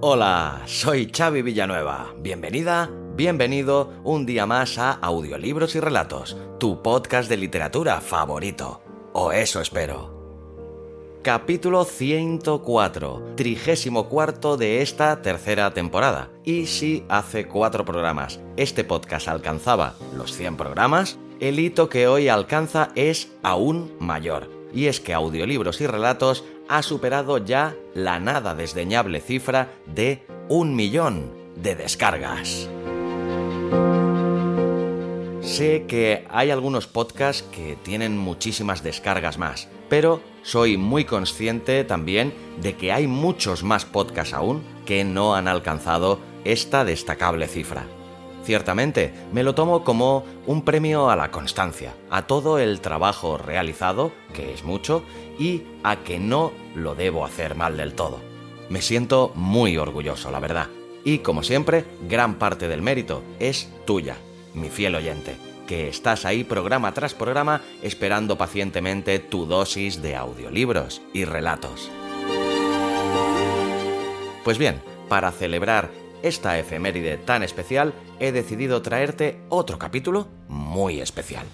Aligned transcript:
Hola, 0.00 0.62
soy 0.66 1.10
Xavi 1.10 1.40
Villanueva. 1.40 2.14
Bienvenida, 2.18 2.90
bienvenido 3.16 3.90
un 4.04 4.26
día 4.26 4.44
más 4.44 4.76
a 4.76 4.92
Audiolibros 4.92 5.74
y 5.76 5.80
Relatos, 5.80 6.36
tu 6.60 6.82
podcast 6.82 7.30
de 7.30 7.38
literatura 7.38 8.02
favorito. 8.02 8.82
O 9.14 9.32
eso 9.32 9.62
espero. 9.62 10.13
Capítulo 11.24 11.86
104, 11.86 13.32
trigésimo 13.34 14.10
cuarto 14.10 14.58
de 14.58 14.82
esta 14.82 15.22
tercera 15.22 15.72
temporada. 15.72 16.28
Y 16.44 16.66
si 16.66 17.02
hace 17.08 17.48
cuatro 17.48 17.86
programas 17.86 18.40
este 18.58 18.84
podcast 18.84 19.28
alcanzaba 19.28 19.94
los 20.14 20.36
100 20.36 20.58
programas, 20.58 21.18
el 21.40 21.58
hito 21.60 21.88
que 21.88 22.08
hoy 22.08 22.28
alcanza 22.28 22.90
es 22.94 23.32
aún 23.42 23.94
mayor. 24.00 24.50
Y 24.74 24.88
es 24.88 25.00
que 25.00 25.14
Audiolibros 25.14 25.80
y 25.80 25.86
Relatos 25.86 26.44
ha 26.68 26.82
superado 26.82 27.38
ya 27.38 27.74
la 27.94 28.20
nada 28.20 28.54
desdeñable 28.54 29.22
cifra 29.22 29.72
de 29.86 30.26
un 30.50 30.76
millón 30.76 31.32
de 31.56 31.74
descargas. 31.74 32.68
Sé 35.40 35.86
que 35.86 36.26
hay 36.28 36.50
algunos 36.50 36.86
podcasts 36.86 37.44
que 37.50 37.78
tienen 37.82 38.18
muchísimas 38.18 38.82
descargas 38.82 39.38
más, 39.38 39.68
pero 39.88 40.20
soy 40.42 40.76
muy 40.76 41.04
consciente 41.04 41.84
también 41.84 42.34
de 42.60 42.76
que 42.76 42.92
hay 42.92 43.06
muchos 43.06 43.62
más 43.62 43.84
podcasts 43.84 44.34
aún 44.34 44.62
que 44.84 45.04
no 45.04 45.34
han 45.34 45.48
alcanzado 45.48 46.18
esta 46.44 46.84
destacable 46.84 47.48
cifra. 47.48 47.86
Ciertamente, 48.44 49.14
me 49.32 49.42
lo 49.42 49.54
tomo 49.54 49.84
como 49.84 50.24
un 50.46 50.62
premio 50.62 51.08
a 51.08 51.16
la 51.16 51.30
constancia, 51.30 51.94
a 52.10 52.26
todo 52.26 52.58
el 52.58 52.80
trabajo 52.82 53.38
realizado, 53.38 54.12
que 54.34 54.52
es 54.52 54.64
mucho, 54.64 55.02
y 55.38 55.62
a 55.82 55.96
que 55.96 56.18
no 56.18 56.52
lo 56.74 56.94
debo 56.94 57.24
hacer 57.24 57.54
mal 57.54 57.78
del 57.78 57.94
todo. 57.94 58.20
Me 58.68 58.82
siento 58.82 59.32
muy 59.34 59.78
orgulloso, 59.78 60.30
la 60.30 60.40
verdad. 60.40 60.68
Y 61.04 61.18
como 61.18 61.42
siempre, 61.42 61.86
gran 62.06 62.34
parte 62.34 62.68
del 62.68 62.82
mérito 62.82 63.22
es 63.38 63.70
tuya, 63.86 64.16
mi 64.52 64.68
fiel 64.68 64.94
oyente, 64.94 65.36
que 65.66 65.88
estás 65.88 66.24
ahí 66.24 66.44
programa 66.44 66.92
tras 66.92 67.14
programa 67.14 67.62
esperando 67.82 68.38
pacientemente 68.38 69.18
tu 69.18 69.46
dosis 69.46 70.02
de 70.02 70.16
audiolibros 70.16 71.02
y 71.12 71.24
relatos. 71.24 71.90
Pues 74.44 74.58
bien, 74.58 74.82
para 75.08 75.32
celebrar 75.32 75.90
esta 76.22 76.58
efeméride 76.58 77.16
tan 77.18 77.42
especial, 77.42 77.94
he 78.18 78.32
decidido 78.32 78.82
traerte 78.82 79.40
otro 79.48 79.78
capítulo 79.78 80.28
muy 80.48 81.00
especial. 81.00 81.46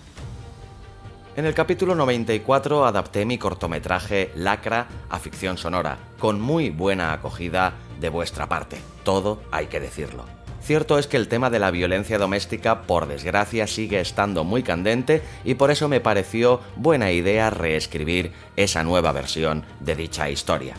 En 1.36 1.46
el 1.46 1.54
capítulo 1.54 1.94
94 1.94 2.84
adapté 2.84 3.24
mi 3.24 3.38
cortometraje 3.38 4.30
Lacra 4.34 4.88
a 5.08 5.18
ficción 5.18 5.56
sonora, 5.58 5.98
con 6.18 6.40
muy 6.40 6.70
buena 6.70 7.12
acogida 7.12 7.74
de 8.00 8.08
vuestra 8.08 8.48
parte, 8.48 8.78
todo 9.04 9.40
hay 9.50 9.66
que 9.66 9.80
decirlo. 9.80 10.39
Cierto 10.62 10.98
es 10.98 11.06
que 11.06 11.16
el 11.16 11.28
tema 11.28 11.50
de 11.50 11.58
la 11.58 11.70
violencia 11.70 12.18
doméstica, 12.18 12.82
por 12.82 13.06
desgracia, 13.06 13.66
sigue 13.66 14.00
estando 14.00 14.44
muy 14.44 14.62
candente 14.62 15.22
y 15.44 15.54
por 15.54 15.70
eso 15.70 15.88
me 15.88 16.00
pareció 16.00 16.60
buena 16.76 17.12
idea 17.12 17.50
reescribir 17.50 18.32
esa 18.56 18.84
nueva 18.84 19.12
versión 19.12 19.64
de 19.80 19.96
dicha 19.96 20.28
historia. 20.28 20.74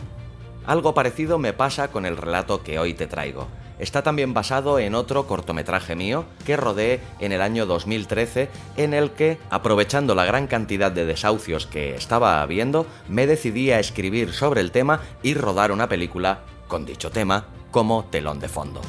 Algo 0.64 0.94
parecido 0.94 1.38
me 1.38 1.52
pasa 1.52 1.88
con 1.88 2.06
el 2.06 2.16
relato 2.16 2.62
que 2.62 2.78
hoy 2.78 2.94
te 2.94 3.08
traigo. 3.08 3.48
Está 3.80 4.02
también 4.02 4.32
basado 4.32 4.78
en 4.78 4.94
otro 4.94 5.26
cortometraje 5.26 5.96
mío 5.96 6.24
que 6.46 6.56
rodé 6.56 7.00
en 7.18 7.32
el 7.32 7.42
año 7.42 7.66
2013 7.66 8.48
en 8.76 8.94
el 8.94 9.10
que, 9.10 9.38
aprovechando 9.50 10.14
la 10.14 10.24
gran 10.24 10.46
cantidad 10.46 10.92
de 10.92 11.04
desahucios 11.04 11.66
que 11.66 11.96
estaba 11.96 12.42
habiendo, 12.42 12.86
me 13.08 13.26
decidí 13.26 13.72
a 13.72 13.80
escribir 13.80 14.32
sobre 14.32 14.60
el 14.60 14.70
tema 14.70 15.00
y 15.24 15.34
rodar 15.34 15.72
una 15.72 15.88
película 15.88 16.42
con 16.68 16.84
dicho 16.84 17.10
tema 17.10 17.46
como 17.72 18.04
telón 18.04 18.38
de 18.38 18.48
fondo. 18.48 18.80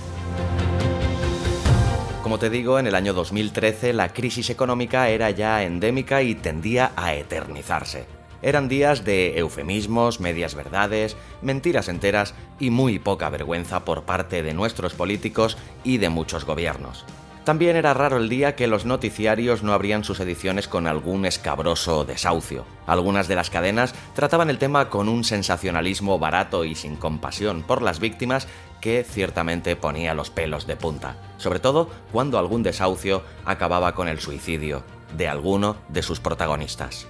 Como 2.34 2.42
te 2.42 2.50
digo, 2.50 2.80
en 2.80 2.88
el 2.88 2.96
año 2.96 3.14
2013 3.14 3.94
la 3.94 4.12
crisis 4.12 4.50
económica 4.50 5.08
era 5.08 5.30
ya 5.30 5.62
endémica 5.62 6.24
y 6.24 6.34
tendía 6.34 6.92
a 6.96 7.14
eternizarse. 7.14 8.08
Eran 8.42 8.68
días 8.68 9.06
de 9.06 9.38
eufemismos, 9.38 10.20
medias 10.20 10.56
verdades, 10.56 11.16
mentiras 11.44 11.90
enteras 11.90 12.34
y 12.60 12.72
muy 12.72 12.98
poca 12.98 13.30
vergüenza 13.30 13.86
por 13.86 14.06
parte 14.06 14.42
de 14.42 14.56
nuestros 14.56 14.96
políticos 14.96 15.60
y 15.84 16.00
de 16.00 16.10
muchos 16.10 16.44
gobiernos. 16.44 17.06
También 17.44 17.76
era 17.76 17.94
raro 17.94 18.18
el 18.18 18.30
día 18.30 18.56
que 18.56 18.68
los 18.68 18.86
noticiarios 18.86 19.64
no 19.64 19.74
abrían 19.74 20.06
sus 20.06 20.22
ediciones 20.22 20.70
con 20.70 20.88
algún 20.88 21.26
escabroso 21.26 22.06
desahucio. 22.06 22.64
Algunas 22.88 23.28
de 23.28 23.36
las 23.36 23.50
cadenas 23.50 23.94
trataban 24.16 24.50
el 24.50 24.58
tema 24.58 24.90
con 24.90 25.10
un 25.10 25.26
sensacionalismo 25.26 26.20
barato 26.20 26.64
y 26.64 26.76
sin 26.76 26.96
compasión 26.96 27.64
por 27.64 27.82
las 27.82 28.00
víctimas 28.00 28.48
que 28.80 29.04
ciertamente 29.04 29.76
ponía 29.76 30.14
los 30.14 30.30
pelos 30.30 30.68
de 30.68 30.78
punta, 30.78 31.18
sobre 31.38 31.60
todo 31.60 31.90
cuando 32.14 32.40
algún 32.40 32.64
desahucio 32.64 33.24
acababa 33.44 33.94
con 33.94 34.08
el 34.08 34.22
suicidio 34.22 34.84
de 35.18 35.28
alguno 35.28 35.76
de 35.90 36.02
sus 36.02 36.22
protagonistas. 36.22 37.08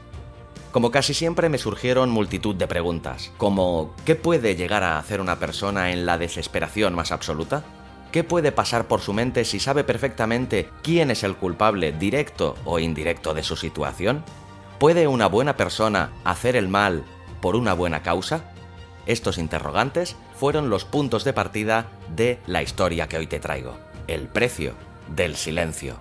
Como 0.71 0.89
casi 0.89 1.13
siempre 1.13 1.49
me 1.49 1.59
surgieron 1.59 2.09
multitud 2.09 2.55
de 2.55 2.65
preguntas, 2.65 3.31
como 3.37 3.93
¿qué 4.03 4.15
puede 4.15 4.55
llegar 4.55 4.81
a 4.81 4.97
hacer 4.97 5.21
una 5.21 5.37
persona 5.37 5.91
en 5.91 6.07
la 6.07 6.17
desesperación 6.17 6.95
más 6.95 7.11
absoluta? 7.11 7.63
¿Qué 8.13 8.23
puede 8.23 8.51
pasar 8.51 8.87
por 8.87 9.01
su 9.01 9.11
mente 9.11 9.43
si 9.43 9.59
sabe 9.59 9.83
perfectamente 9.83 10.69
quién 10.83 11.09
es 11.09 11.23
el 11.23 11.35
culpable 11.35 11.91
directo 11.91 12.53
o 12.63 12.77
indirecto 12.77 13.33
de 13.33 13.41
su 13.41 13.55
situación? 13.55 14.23
¿Puede 14.77 15.07
una 15.07 15.25
buena 15.25 15.57
persona 15.57 16.11
hacer 16.23 16.55
el 16.55 16.67
mal 16.67 17.05
por 17.41 17.55
una 17.55 17.73
buena 17.73 18.03
causa? 18.03 18.53
Estos 19.07 19.39
interrogantes 19.39 20.15
fueron 20.35 20.69
los 20.69 20.85
puntos 20.85 21.23
de 21.23 21.33
partida 21.33 21.87
de 22.15 22.37
la 22.45 22.61
historia 22.61 23.07
que 23.07 23.17
hoy 23.17 23.25
te 23.25 23.39
traigo, 23.39 23.79
el 24.05 24.27
precio 24.27 24.75
del 25.07 25.35
silencio. 25.35 25.99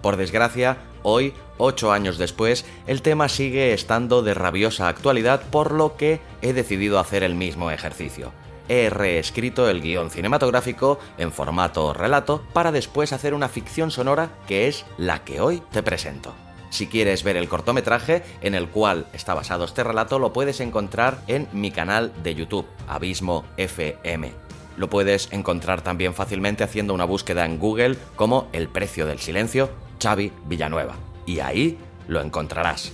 Por 0.00 0.16
desgracia, 0.16 0.76
hoy, 1.02 1.34
ocho 1.58 1.90
años 1.90 2.18
después, 2.18 2.64
el 2.86 3.02
tema 3.02 3.28
sigue 3.28 3.72
estando 3.72 4.22
de 4.22 4.32
rabiosa 4.32 4.86
actualidad, 4.86 5.42
por 5.50 5.72
lo 5.72 5.96
que 5.96 6.20
he 6.40 6.52
decidido 6.52 7.00
hacer 7.00 7.24
el 7.24 7.34
mismo 7.34 7.72
ejercicio. 7.72 8.32
He 8.68 8.90
reescrito 8.90 9.68
el 9.68 9.80
guion 9.80 10.10
cinematográfico 10.10 10.98
en 11.18 11.32
formato 11.32 11.92
relato 11.92 12.42
para 12.52 12.72
después 12.72 13.12
hacer 13.12 13.34
una 13.34 13.48
ficción 13.48 13.90
sonora 13.90 14.30
que 14.46 14.68
es 14.68 14.84
la 14.98 15.24
que 15.24 15.40
hoy 15.40 15.62
te 15.72 15.82
presento. 15.82 16.34
Si 16.70 16.86
quieres 16.86 17.22
ver 17.22 17.36
el 17.36 17.48
cortometraje 17.48 18.22
en 18.40 18.54
el 18.54 18.68
cual 18.68 19.06
está 19.12 19.34
basado 19.34 19.64
este 19.64 19.84
relato, 19.84 20.18
lo 20.18 20.32
puedes 20.32 20.60
encontrar 20.60 21.22
en 21.26 21.46
mi 21.52 21.70
canal 21.70 22.12
de 22.22 22.34
YouTube, 22.34 22.66
Abismo 22.88 23.44
FM. 23.58 24.32
Lo 24.78 24.88
puedes 24.88 25.30
encontrar 25.32 25.82
también 25.82 26.14
fácilmente 26.14 26.64
haciendo 26.64 26.94
una 26.94 27.04
búsqueda 27.04 27.44
en 27.44 27.58
Google 27.58 27.98
como 28.16 28.48
El 28.52 28.68
precio 28.68 29.04
del 29.04 29.18
silencio 29.18 29.70
Xavi 30.02 30.32
Villanueva. 30.46 30.94
Y 31.26 31.40
ahí 31.40 31.78
lo 32.08 32.22
encontrarás. 32.22 32.92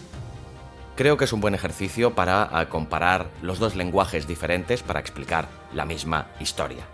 Creo 0.99 1.17
que 1.17 1.27
es 1.27 1.33
un 1.33 1.41
buen 1.41 1.55
ejercicio 1.55 2.17
para 2.17 2.67
comparar 2.69 3.29
los 3.41 3.61
dos 3.61 3.77
lenguajes 3.77 4.27
diferentes 4.27 4.83
para 4.83 4.99
explicar 4.99 5.49
la 5.73 5.85
misma 5.85 6.27
historia. 6.41 6.89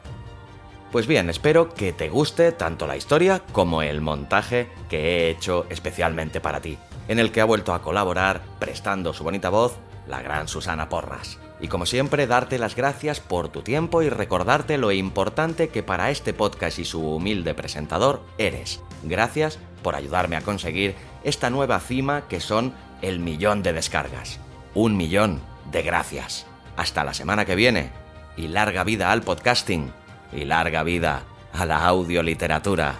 Pues 0.92 1.06
bien, 1.06 1.30
espero 1.30 1.72
que 1.72 1.94
te 1.94 2.10
guste 2.10 2.52
tanto 2.52 2.86
la 2.86 2.98
historia 2.98 3.40
como 3.52 3.80
el 3.80 4.02
montaje 4.02 4.68
que 4.90 4.98
he 4.98 5.30
hecho 5.30 5.64
especialmente 5.70 6.42
para 6.42 6.60
ti, 6.60 6.76
en 7.08 7.18
el 7.18 7.32
que 7.32 7.40
ha 7.40 7.46
vuelto 7.46 7.72
a 7.72 7.80
colaborar, 7.80 8.42
prestando 8.58 9.14
su 9.14 9.24
bonita 9.24 9.48
voz, 9.48 9.78
la 10.06 10.20
gran 10.20 10.48
Susana 10.48 10.90
Porras. 10.90 11.38
Y 11.58 11.68
como 11.68 11.86
siempre, 11.86 12.26
darte 12.26 12.58
las 12.58 12.76
gracias 12.76 13.20
por 13.20 13.48
tu 13.48 13.62
tiempo 13.62 14.02
y 14.02 14.10
recordarte 14.10 14.76
lo 14.76 14.92
importante 14.92 15.70
que 15.70 15.82
para 15.82 16.10
este 16.10 16.34
podcast 16.34 16.78
y 16.78 16.84
su 16.84 17.00
humilde 17.00 17.54
presentador 17.54 18.20
eres. 18.36 18.82
Gracias 19.02 19.58
por 19.84 19.94
ayudarme 19.94 20.34
a 20.34 20.40
conseguir 20.40 20.96
esta 21.22 21.50
nueva 21.50 21.78
cima 21.78 22.26
que 22.26 22.40
son 22.40 22.74
el 23.02 23.20
millón 23.20 23.62
de 23.62 23.72
descargas. 23.72 24.40
Un 24.74 24.96
millón 24.96 25.40
de 25.70 25.82
gracias. 25.82 26.46
Hasta 26.76 27.04
la 27.04 27.14
semana 27.14 27.44
que 27.44 27.54
viene. 27.54 27.90
Y 28.36 28.48
larga 28.48 28.82
vida 28.82 29.12
al 29.12 29.22
podcasting. 29.22 29.92
Y 30.32 30.46
larga 30.46 30.82
vida 30.82 31.22
a 31.52 31.66
la 31.66 31.84
audioliteratura. 31.84 32.96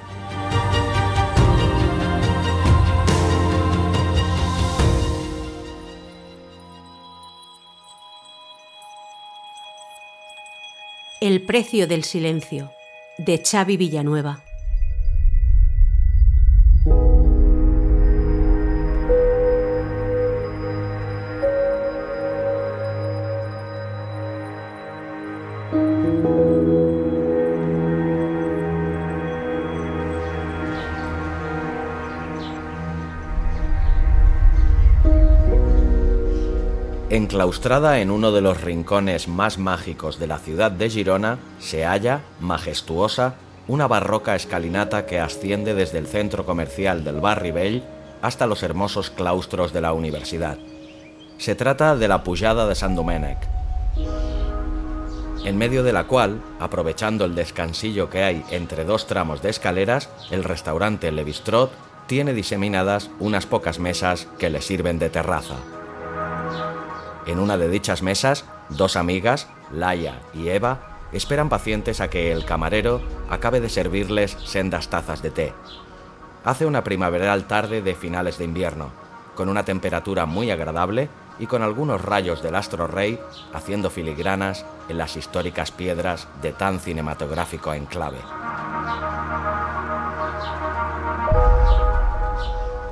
El 11.21 11.41
precio 11.43 11.89
del 11.89 12.05
silencio, 12.05 12.71
de 13.17 13.43
Xavi 13.43 13.79
Villanueva. 13.79 14.45
Enclaustrada 37.15 38.01
en 38.01 38.11
uno 38.11 38.33
de 38.33 38.41
los 38.41 38.61
rincones 38.61 39.29
más 39.29 39.57
mágicos 39.57 40.19
de 40.19 40.27
la 40.27 40.41
ciudad 40.41 40.73
de 40.73 40.91
Girona, 40.91 41.39
se 41.61 41.85
halla, 41.85 42.23
majestuosa, 42.41 43.37
una 43.69 43.87
barroca 43.87 44.35
escalinata 44.35 45.07
que 45.07 45.21
asciende 45.21 45.75
desde 45.75 45.99
el 45.99 46.09
centro 46.09 46.45
comercial 46.45 47.05
del 47.05 47.21
Barri 47.21 47.53
Bell 47.53 47.85
hasta 48.21 48.49
los 48.49 48.65
hermosos 48.65 49.11
claustros 49.11 49.73
de 49.73 49.81
la 49.81 49.93
universidad. 49.93 50.59
Se 51.39 51.55
trata 51.55 51.95
de 51.95 52.09
la 52.09 52.25
Pujada 52.25 52.67
de 52.67 52.75
San 52.75 52.97
Domènec, 52.97 53.39
en 55.45 55.57
medio 55.57 55.85
de 55.85 55.93
la 55.93 56.09
cual, 56.09 56.43
aprovechando 56.59 57.27
el 57.27 57.37
descansillo 57.37 58.11
que 58.11 58.25
hay 58.25 58.45
entre 58.51 58.85
dos 58.85 59.07
tramos 59.07 59.41
de 59.41 59.51
escaleras, 59.51 60.11
el 60.33 60.43
restaurante 60.43 61.13
Le 61.13 61.23
Bistrot 61.23 61.71
tiene 62.09 62.35
diseminadas 62.35 63.09
unas 63.21 63.47
pocas 63.47 63.79
mesas 63.79 64.27
que 64.37 64.51
le 64.51 64.61
sirven 64.61 64.99
de 64.99 65.11
terraza. 65.11 65.59
En 67.27 67.39
una 67.39 67.57
de 67.57 67.69
dichas 67.69 68.03
mesas, 68.03 68.45
dos 68.69 68.97
amigas, 68.97 69.49
Laia 69.73 70.21
y 70.35 70.49
Eva, 70.49 70.95
esperan 71.13 71.49
pacientes 71.49 72.01
a 72.01 72.11
que 72.11 72.33
el 72.33 72.45
camarero 72.45 73.01
acabe 73.31 73.61
de 73.61 73.69
servirles 73.69 74.37
sendas 74.45 74.89
tazas 74.89 75.23
de 75.23 75.31
té. 75.31 75.53
Hace 76.45 76.67
una 76.67 76.85
primaveral 76.85 77.45
tarde 77.45 77.81
de 77.81 77.95
finales 77.95 78.37
de 78.37 78.45
invierno, 78.45 78.91
con 79.35 79.49
una 79.49 79.65
temperatura 79.65 80.27
muy 80.27 80.51
agradable 80.51 81.09
y 81.39 81.47
con 81.47 81.63
algunos 81.63 82.03
rayos 82.03 82.43
del 82.43 82.55
astro 82.55 82.87
rey 82.87 83.19
haciendo 83.53 83.91
filigranas 83.91 84.65
en 84.89 84.99
las 84.99 85.17
históricas 85.17 85.73
piedras 85.73 86.29
de 86.43 86.53
tan 86.53 86.79
cinematográfico 86.79 87.73
enclave. 87.73 88.19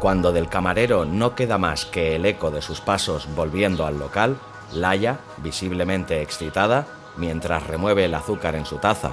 Cuando 0.03 0.33
del 0.33 0.49
camarero 0.49 1.05
no 1.05 1.37
queda 1.37 1.59
más 1.59 1.87
que 1.87 2.17
el 2.17 2.27
eco 2.27 2.51
de 2.51 2.61
sus 2.61 2.81
pasos 2.81 3.29
volviendo 3.37 3.87
al 3.87 4.01
local, 4.01 4.37
Laia, 4.73 5.21
visiblemente 5.37 6.21
excitada, 6.21 6.89
mientras 7.17 7.65
remueve 7.69 8.07
el 8.07 8.15
azúcar 8.15 8.57
en 8.57 8.67
su 8.67 8.79
taza, 8.79 9.13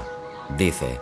dice, 0.58 1.00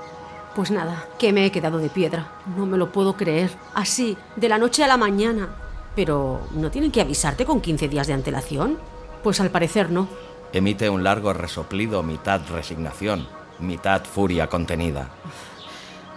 Pues 0.54 0.72
nada, 0.72 1.06
que 1.18 1.32
me 1.32 1.46
he 1.46 1.54
quedado 1.54 1.78
de 1.78 1.88
piedra. 1.88 2.28
No 2.58 2.66
me 2.66 2.78
lo 2.78 2.92
puedo 2.92 3.16
creer. 3.16 3.50
Así, 3.76 4.18
de 4.36 4.50
la 4.50 4.58
noche 4.58 4.84
a 4.84 4.88
la 4.88 4.98
mañana. 4.98 5.48
Pero, 5.96 6.42
¿no 6.52 6.70
tienen 6.70 6.92
que 6.92 7.00
avisarte 7.00 7.46
con 7.46 7.62
15 7.62 7.88
días 7.88 8.08
de 8.08 8.14
antelación? 8.14 8.78
Pues 9.24 9.40
al 9.40 9.52
parecer 9.52 9.90
no. 9.90 10.10
Emite 10.52 10.90
un 10.90 11.06
largo 11.06 11.32
resoplido 11.32 12.04
mitad 12.04 12.42
resignación, 12.50 13.26
mitad 13.60 14.04
furia 14.04 14.48
contenida. 14.48 15.08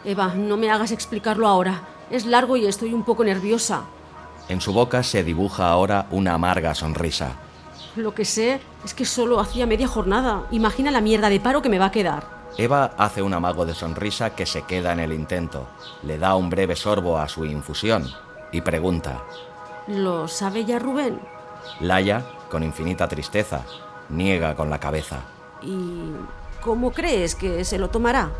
Eva, 0.04 0.34
no 0.34 0.56
me 0.56 0.72
hagas 0.72 0.90
explicarlo 0.90 1.46
ahora. 1.46 1.99
Es 2.10 2.26
largo 2.26 2.56
y 2.56 2.66
estoy 2.66 2.92
un 2.92 3.04
poco 3.04 3.24
nerviosa. 3.24 3.84
En 4.48 4.60
su 4.60 4.72
boca 4.72 5.02
se 5.02 5.22
dibuja 5.22 5.68
ahora 5.68 6.06
una 6.10 6.34
amarga 6.34 6.74
sonrisa. 6.74 7.36
Lo 7.94 8.14
que 8.14 8.24
sé 8.24 8.60
es 8.84 8.94
que 8.94 9.04
solo 9.04 9.38
hacía 9.38 9.66
media 9.66 9.86
jornada. 9.86 10.46
Imagina 10.50 10.90
la 10.90 11.00
mierda 11.00 11.28
de 11.28 11.40
paro 11.40 11.62
que 11.62 11.68
me 11.68 11.78
va 11.78 11.86
a 11.86 11.90
quedar. 11.92 12.40
Eva 12.58 12.92
hace 12.98 13.22
un 13.22 13.32
amago 13.32 13.64
de 13.64 13.74
sonrisa 13.74 14.34
que 14.34 14.46
se 14.46 14.62
queda 14.62 14.92
en 14.92 15.00
el 15.00 15.12
intento. 15.12 15.68
Le 16.02 16.18
da 16.18 16.34
un 16.34 16.50
breve 16.50 16.74
sorbo 16.74 17.16
a 17.18 17.28
su 17.28 17.44
infusión 17.44 18.10
y 18.50 18.60
pregunta. 18.60 19.22
¿Lo 19.86 20.26
sabe 20.26 20.64
ya 20.64 20.78
Rubén? 20.78 21.20
Laia, 21.80 22.24
con 22.50 22.62
infinita 22.62 23.06
tristeza, 23.06 23.62
niega 24.08 24.56
con 24.56 24.68
la 24.68 24.80
cabeza. 24.80 25.20
¿Y 25.62 26.10
cómo 26.60 26.90
crees 26.90 27.34
que 27.34 27.64
se 27.64 27.78
lo 27.78 27.88
tomará? 27.88 28.30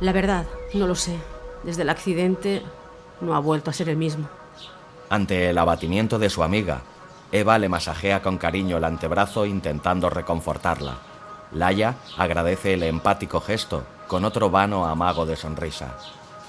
La 0.00 0.12
verdad, 0.12 0.46
no 0.72 0.86
lo 0.86 0.94
sé. 0.94 1.18
Desde 1.62 1.82
el 1.82 1.90
accidente 1.90 2.62
no 3.20 3.34
ha 3.34 3.38
vuelto 3.38 3.70
a 3.70 3.74
ser 3.74 3.88
el 3.88 3.96
mismo. 3.96 4.28
Ante 5.08 5.50
el 5.50 5.58
abatimiento 5.58 6.18
de 6.18 6.30
su 6.30 6.42
amiga, 6.42 6.82
Eva 7.32 7.58
le 7.58 7.68
masajea 7.68 8.22
con 8.22 8.38
cariño 8.38 8.76
el 8.76 8.84
antebrazo 8.84 9.46
intentando 9.46 10.10
reconfortarla. 10.10 10.98
Laia 11.52 11.96
agradece 12.16 12.74
el 12.74 12.82
empático 12.84 13.40
gesto 13.40 13.84
con 14.06 14.24
otro 14.24 14.50
vano 14.50 14.86
amago 14.86 15.26
de 15.26 15.36
sonrisa. 15.36 15.96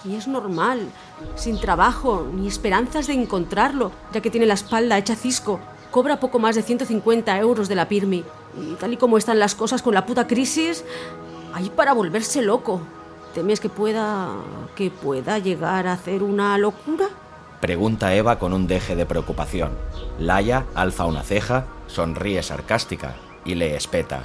Y 0.04 0.16
es 0.16 0.28
normal, 0.28 0.90
sin 1.36 1.60
trabajo 1.60 2.28
ni 2.34 2.48
esperanzas 2.48 3.06
de 3.06 3.14
encontrarlo, 3.14 3.92
ya 4.12 4.22
que 4.22 4.32
tiene 4.32 4.48
la 4.48 4.56
espalda 4.56 4.98
hecha 4.98 5.16
cisco. 5.16 5.60
Cobra 5.92 6.20
poco 6.20 6.40
más 6.40 6.56
de 6.56 6.64
150 6.64 7.38
euros 7.38 7.68
de 7.68 7.76
la 7.76 7.88
Pirmi. 7.88 8.24
Y 8.60 8.74
tal 8.76 8.94
y 8.94 8.98
como 8.98 9.18
están 9.18 9.38
las 9.38 9.54
cosas 9.54 9.84
con 9.84 9.94
la 9.94 10.06
puta 10.06 10.26
crisis, 10.26 10.84
hay 11.54 11.70
para 11.70 11.94
volverse 11.94 12.42
loco. 12.42 12.82
¿Temes 13.34 13.60
que 13.60 13.70
pueda. 13.70 14.30
que 14.76 14.92
pueda 14.92 15.40
llegar 15.40 15.88
a 15.88 15.94
hacer 15.94 16.24
una 16.24 16.58
locura? 16.58 17.08
Pregunta 17.62 18.14
Eva 18.14 18.40
con 18.40 18.54
un 18.54 18.68
deje 18.68 18.96
de 18.96 19.06
preocupación. 19.06 19.72
Laia 20.20 20.66
alza 20.74 21.06
una 21.06 21.24
ceja, 21.24 21.66
sonríe 21.88 22.42
sarcástica 22.44 23.16
y 23.46 23.56
le 23.56 23.76
espeta. 23.76 24.24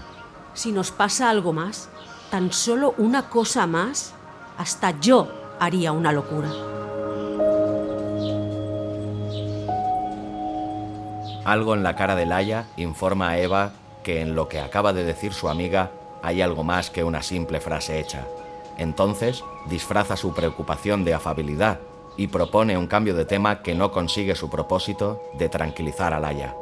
Si 0.54 0.72
nos 0.72 0.90
pasa 0.90 1.28
algo 1.28 1.52
más, 1.52 1.90
tan 2.30 2.52
solo 2.52 2.94
una 2.96 3.28
cosa 3.28 3.66
más, 3.66 4.14
hasta 4.56 4.98
yo 5.00 5.28
haría 5.60 5.92
una 5.92 6.12
locura. 6.12 6.48
Algo 11.44 11.74
en 11.74 11.82
la 11.82 11.94
cara 11.94 12.16
de 12.16 12.26
Laia 12.26 12.66
informa 12.76 13.28
a 13.28 13.38
Eva 13.38 13.72
que 14.02 14.20
en 14.20 14.34
lo 14.34 14.48
que 14.48 14.60
acaba 14.60 14.92
de 14.92 15.04
decir 15.04 15.32
su 15.32 15.48
amiga 15.48 15.90
hay 16.22 16.42
algo 16.42 16.64
más 16.64 16.90
que 16.90 17.04
una 17.04 17.22
simple 17.22 17.60
frase 17.60 18.00
hecha. 18.00 18.26
Entonces 18.78 19.42
disfraza 19.68 20.16
su 20.16 20.34
preocupación 20.34 21.04
de 21.04 21.14
afabilidad 21.14 21.80
y 22.16 22.28
propone 22.28 22.78
un 22.78 22.86
cambio 22.86 23.14
de 23.14 23.24
tema 23.24 23.62
que 23.62 23.74
no 23.74 23.92
consigue 23.92 24.34
su 24.34 24.48
propósito 24.50 25.22
de 25.38 25.48
tranquilizar 25.48 26.14
a 26.14 26.20
Laia. 26.20 26.54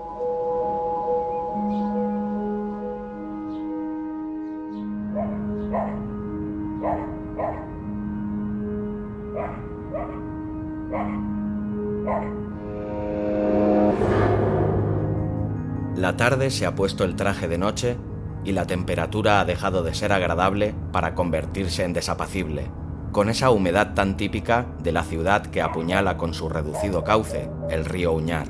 La 15.97 16.17
tarde 16.17 16.51
se 16.51 16.67
ha 16.67 16.75
puesto 16.75 17.05
el 17.05 17.17
traje 17.17 17.49
de 17.49 17.57
noche 17.57 17.97
y 18.45 18.53
la 18.53 18.67
temperatura 18.67 19.41
ha 19.41 19.45
dejado 19.45 19.83
de 19.83 19.95
ser 19.95 20.13
agradable 20.13 20.75
para 20.93 21.15
convertirse 21.15 21.85
en 21.85 21.93
desapacible, 21.93 22.71
con 23.13 23.29
esa 23.29 23.51
humedad 23.51 23.95
tan 23.95 24.17
típica 24.17 24.67
de 24.83 24.93
la 24.93 25.03
ciudad 25.03 25.47
que 25.47 25.63
apuñala 25.63 26.17
con 26.17 26.35
su 26.35 26.49
reducido 26.49 27.05
cauce 27.05 27.49
el 27.71 27.85
río 27.85 28.13
Uñar. 28.13 28.49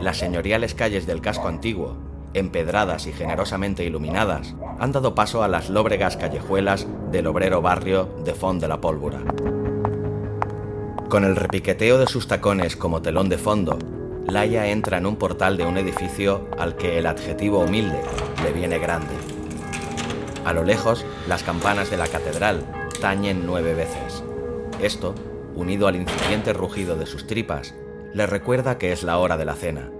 Las 0.00 0.18
señoriales 0.18 0.74
calles 0.74 1.06
del 1.06 1.20
casco 1.20 1.48
antiguo, 1.48 1.96
empedradas 2.34 3.06
y 3.06 3.12
generosamente 3.12 3.84
iluminadas, 3.84 4.54
han 4.78 4.92
dado 4.92 5.14
paso 5.14 5.42
a 5.42 5.48
las 5.48 5.70
lóbregas 5.70 6.16
callejuelas 6.16 6.86
del 7.10 7.26
obrero 7.26 7.62
barrio 7.62 8.08
de 8.24 8.34
Font 8.34 8.60
de 8.60 8.68
la 8.68 8.80
Pólvora. 8.80 9.20
Con 11.08 11.24
el 11.24 11.36
repiqueteo 11.36 11.98
de 11.98 12.06
sus 12.06 12.26
tacones 12.26 12.76
como 12.76 13.02
telón 13.02 13.28
de 13.28 13.38
fondo 13.38 13.78
Laia 14.26 14.66
entra 14.68 14.98
en 14.98 15.06
un 15.06 15.16
portal 15.16 15.56
de 15.56 15.64
un 15.64 15.76
edificio 15.76 16.48
al 16.58 16.76
que 16.76 16.98
el 16.98 17.06
adjetivo 17.06 17.60
humilde 17.60 18.00
le 18.42 18.52
viene 18.52 18.78
grande. 18.78 19.14
A 20.44 20.52
lo 20.52 20.64
lejos, 20.64 21.04
las 21.28 21.42
campanas 21.42 21.90
de 21.90 21.98
la 21.98 22.08
catedral 22.08 22.64
tañen 23.00 23.46
nueve 23.46 23.74
veces. 23.74 24.24
Esto, 24.80 25.14
unido 25.54 25.88
al 25.88 25.96
incipiente 25.96 26.52
rugido 26.52 26.96
de 26.96 27.06
sus 27.06 27.26
tripas, 27.26 27.74
le 28.12 28.26
recuerda 28.26 28.78
que 28.78 28.92
es 28.92 29.02
la 29.02 29.18
hora 29.18 29.36
de 29.36 29.44
la 29.44 29.54
cena. 29.54 29.90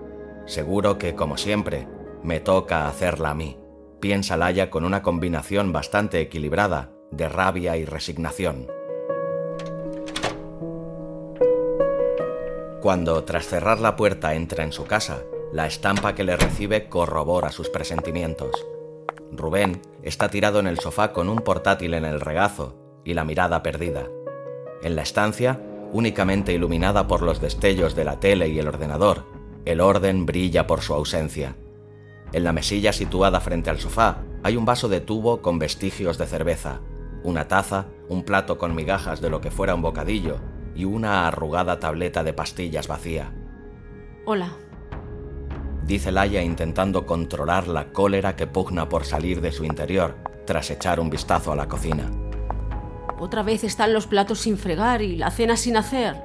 Seguro 0.47 0.99
que, 0.99 1.15
como 1.15 1.37
siempre, 1.37 1.87
me 2.23 2.41
toca 2.41 2.89
hacerla 2.89 3.31
a 3.31 3.35
mí, 3.35 3.59
piensa 4.01 4.37
Laia 4.37 4.71
con 4.71 4.85
una 4.85 5.03
combinación 5.03 5.73
bastante 5.73 6.21
equilibrada 6.21 6.93
de 7.11 7.29
rabia 7.29 7.77
y 7.77 7.85
resignación. 7.85 8.67
Cuando, 12.85 13.25
tras 13.25 13.47
cerrar 13.47 13.81
la 13.81 13.97
puerta, 13.97 14.35
entra 14.35 14.63
en 14.63 14.71
su 14.71 14.85
casa, 14.85 15.23
la 15.55 15.67
estampa 15.67 16.15
que 16.15 16.23
le 16.23 16.37
recibe 16.37 16.91
corrobora 16.91 17.51
sus 17.51 17.71
presentimientos. 17.71 18.51
Rubén 19.33 19.81
está 20.03 20.29
tirado 20.29 20.61
en 20.61 20.67
el 20.67 20.79
sofá 20.79 21.15
con 21.15 21.31
un 21.31 21.39
portátil 21.39 21.95
en 21.95 22.05
el 22.05 22.21
regazo 22.21 22.77
y 23.03 23.15
la 23.15 23.25
mirada 23.25 23.63
perdida. 23.63 24.11
En 24.83 24.97
la 24.97 25.01
estancia, 25.01 25.63
únicamente 25.93 26.53
iluminada 26.53 27.07
por 27.07 27.23
los 27.23 27.41
destellos 27.41 27.95
de 27.95 28.05
la 28.05 28.21
tele 28.21 28.51
y 28.51 28.59
el 28.59 28.69
ordenador, 28.69 29.25
el 29.65 29.81
orden 29.81 30.27
brilla 30.27 30.67
por 30.67 30.83
su 30.83 30.93
ausencia. 30.93 31.57
En 32.35 32.45
la 32.45 32.53
mesilla 32.53 32.93
situada 32.93 33.41
frente 33.41 33.71
al 33.71 33.81
sofá 33.81 34.19
hay 34.43 34.59
un 34.59 34.67
vaso 34.67 34.91
de 34.91 35.01
tubo 35.01 35.41
con 35.41 35.59
vestigios 35.59 36.19
de 36.19 36.27
cerveza, 36.27 36.83
una 37.23 37.49
taza, 37.49 37.87
un 38.11 38.25
plato 38.25 38.59
con 38.59 38.75
migajas 38.75 39.23
de 39.23 39.31
lo 39.31 39.41
que 39.41 39.51
fuera 39.51 39.75
un 39.75 39.81
bocadillo 39.81 40.37
y 40.75 40.85
una 40.85 41.27
arrugada 41.27 41.79
tableta 41.79 42.25
de 42.25 42.33
pastillas 42.33 42.89
vacía. 42.89 43.33
Hola. 44.27 44.53
Dice 45.87 46.11
Laia 46.13 46.43
intentando 46.43 47.05
controlar 47.05 47.69
la 47.69 47.93
cólera 47.93 48.37
que 48.37 48.47
pugna 48.47 48.89
por 48.89 49.05
salir 49.05 49.41
de 49.41 49.53
su 49.53 49.65
interior 49.65 50.17
tras 50.47 50.71
echar 50.71 50.99
un 50.99 51.11
vistazo 51.11 51.53
a 51.53 51.57
la 51.57 51.69
cocina. 51.69 52.11
Otra 53.19 53.43
vez 53.43 53.65
están 53.65 53.93
los 53.93 54.07
platos 54.07 54.41
sin 54.41 54.59
fregar 54.59 55.03
y 55.03 55.17
la 55.17 55.31
cena 55.31 55.57
sin 55.57 55.77
hacer. 55.77 56.17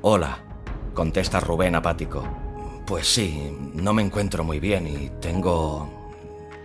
Hola, 0.00 0.38
contesta 0.94 1.40
Rubén 1.40 1.74
apático. 1.74 2.26
Pues 2.86 3.06
sí, 3.06 3.56
no 3.74 3.92
me 3.94 4.02
encuentro 4.02 4.44
muy 4.44 4.60
bien 4.60 4.86
y 4.86 5.10
tengo... 5.20 5.88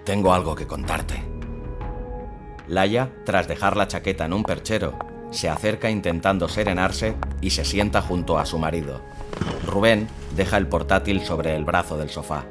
tengo 0.03 0.33
algo 0.33 0.55
que 0.55 0.65
contarte. 0.65 1.21
Laia, 2.67 3.11
tras 3.23 3.47
dejar 3.47 3.77
la 3.77 3.87
chaqueta 3.87 4.25
en 4.25 4.33
un 4.33 4.43
perchero, 4.43 4.97
se 5.31 5.49
acerca 5.49 5.89
intentando 5.89 6.47
serenarse 6.47 7.15
y 7.41 7.51
se 7.51 7.65
sienta 7.65 8.01
junto 8.01 8.37
a 8.37 8.45
su 8.45 8.57
marido. 8.57 9.01
Rubén 9.65 10.07
deja 10.35 10.57
el 10.57 10.67
portátil 10.67 11.21
sobre 11.21 11.55
el 11.55 11.65
brazo 11.65 11.97
del 11.97 12.09
sofá. 12.09 12.45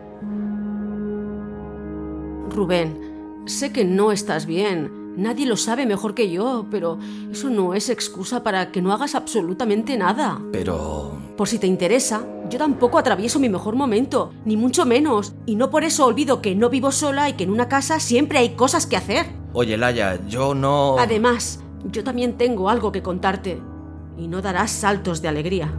Rubén, 2.50 3.42
sé 3.46 3.72
que 3.72 3.84
no 3.84 4.12
estás 4.12 4.46
bien. 4.46 5.14
Nadie 5.16 5.46
lo 5.46 5.56
sabe 5.56 5.86
mejor 5.86 6.14
que 6.14 6.30
yo, 6.30 6.66
pero 6.70 6.98
eso 7.32 7.48
no 7.48 7.72
es 7.72 7.88
excusa 7.88 8.42
para 8.42 8.70
que 8.70 8.82
no 8.82 8.92
hagas 8.92 9.14
absolutamente 9.14 9.96
nada. 9.96 10.40
Pero... 10.52 11.18
Por 11.38 11.48
si 11.48 11.58
te 11.58 11.66
interesa, 11.66 12.26
yo 12.50 12.58
tampoco 12.58 12.98
atravieso 12.98 13.38
mi 13.38 13.48
mejor 13.48 13.76
momento, 13.76 14.32
ni 14.44 14.56
mucho 14.56 14.86
menos, 14.86 15.34
y 15.44 15.56
no 15.56 15.70
por 15.70 15.84
eso 15.84 16.06
olvido 16.06 16.40
que 16.40 16.54
no 16.54 16.70
vivo 16.70 16.92
sola 16.92 17.28
y 17.28 17.34
que 17.34 17.44
en 17.44 17.50
una 17.50 17.68
casa 17.68 18.00
siempre 18.00 18.38
hay 18.38 18.50
cosas 18.50 18.86
que 18.86 18.96
hacer. 18.96 19.26
Oye, 19.52 19.76
Laya, 19.76 20.18
yo 20.28 20.54
no... 20.54 20.96
Además, 20.98 21.60
yo 21.90 22.04
también 22.04 22.36
tengo 22.36 22.68
algo 22.70 22.92
que 22.92 23.02
contarte, 23.02 23.60
y 24.16 24.28
no 24.28 24.42
darás 24.42 24.70
saltos 24.70 25.22
de 25.22 25.28
alegría. 25.28 25.72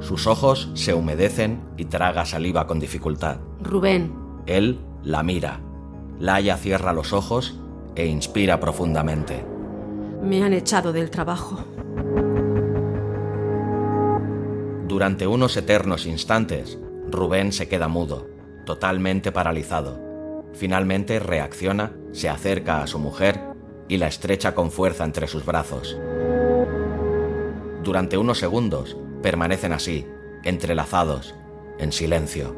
Sus 0.00 0.26
ojos 0.26 0.70
se 0.74 0.94
humedecen 0.94 1.60
y 1.76 1.84
traga 1.84 2.24
saliva 2.24 2.66
con 2.66 2.80
dificultad. 2.80 3.38
Rubén. 3.62 4.12
Él 4.46 4.80
la 5.02 5.22
mira. 5.22 5.60
Laia 6.18 6.56
cierra 6.56 6.92
los 6.92 7.12
ojos 7.12 7.58
e 7.94 8.06
inspira 8.06 8.60
profundamente. 8.60 9.44
Me 10.22 10.42
han 10.42 10.52
echado 10.52 10.92
del 10.92 11.10
trabajo. 11.10 11.64
Durante 14.86 15.26
unos 15.26 15.56
eternos 15.56 16.06
instantes, 16.06 16.78
Rubén 17.10 17.52
se 17.52 17.68
queda 17.68 17.88
mudo, 17.88 18.26
totalmente 18.66 19.32
paralizado. 19.32 20.00
Finalmente 20.52 21.20
reacciona, 21.20 21.92
se 22.12 22.28
acerca 22.28 22.82
a 22.82 22.86
su 22.86 22.98
mujer 22.98 23.40
y 23.88 23.98
la 23.98 24.06
estrecha 24.06 24.54
con 24.54 24.70
fuerza 24.70 25.04
entre 25.04 25.26
sus 25.26 25.44
brazos. 25.44 25.98
Durante 27.82 28.18
unos 28.18 28.38
segundos 28.38 28.96
permanecen 29.22 29.72
así, 29.72 30.06
entrelazados, 30.44 31.34
en 31.78 31.92
silencio. 31.92 32.54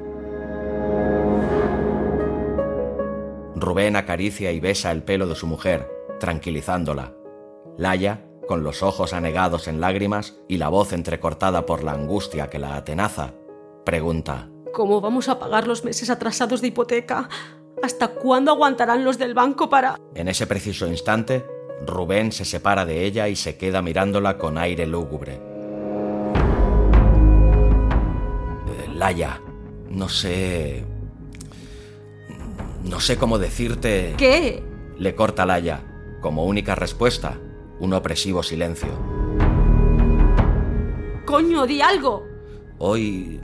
Rubén 3.54 3.96
acaricia 3.96 4.50
y 4.52 4.60
besa 4.60 4.90
el 4.90 5.04
pelo 5.04 5.26
de 5.26 5.36
su 5.36 5.46
mujer, 5.46 5.88
tranquilizándola. 6.18 7.14
Laya, 7.78 8.26
con 8.48 8.64
los 8.64 8.82
ojos 8.82 9.12
anegados 9.12 9.68
en 9.68 9.80
lágrimas 9.80 10.40
y 10.48 10.58
la 10.58 10.68
voz 10.68 10.92
entrecortada 10.92 11.64
por 11.64 11.84
la 11.84 11.92
angustia 11.92 12.50
que 12.50 12.58
la 12.58 12.76
atenaza, 12.76 13.34
pregunta, 13.84 14.48
¿Cómo 14.72 15.02
vamos 15.02 15.28
a 15.28 15.38
pagar 15.38 15.66
los 15.66 15.84
meses 15.84 16.08
atrasados 16.08 16.62
de 16.62 16.68
hipoteca? 16.68 17.28
¿Hasta 17.80 18.08
cuándo 18.08 18.52
aguantarán 18.52 19.04
los 19.04 19.18
del 19.18 19.34
banco 19.34 19.68
para...? 19.68 19.98
En 20.14 20.28
ese 20.28 20.46
preciso 20.46 20.86
instante, 20.86 21.44
Rubén 21.86 22.32
se 22.32 22.44
separa 22.44 22.84
de 22.84 23.04
ella 23.04 23.28
y 23.28 23.36
se 23.36 23.56
queda 23.56 23.82
mirándola 23.82 24.38
con 24.38 24.58
aire 24.58 24.86
lúgubre. 24.86 25.34
Eh, 28.66 28.88
Laya, 28.94 29.40
no 29.88 30.08
sé... 30.08 30.84
No 32.84 33.00
sé 33.00 33.16
cómo 33.16 33.38
decirte... 33.38 34.14
¿Qué? 34.16 34.62
Le 34.98 35.14
corta 35.14 35.46
Laya, 35.46 35.80
como 36.20 36.44
única 36.44 36.74
respuesta, 36.74 37.38
un 37.80 37.92
opresivo 37.94 38.42
silencio. 38.42 38.90
Coño, 41.24 41.66
di 41.66 41.80
algo. 41.80 42.26
Hoy... 42.78 43.40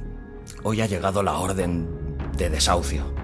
Hoy 0.63 0.81
ha 0.81 0.87
llegado 0.87 1.23
la 1.23 1.39
orden 1.39 1.89
de 2.37 2.51
desahucio. 2.51 3.18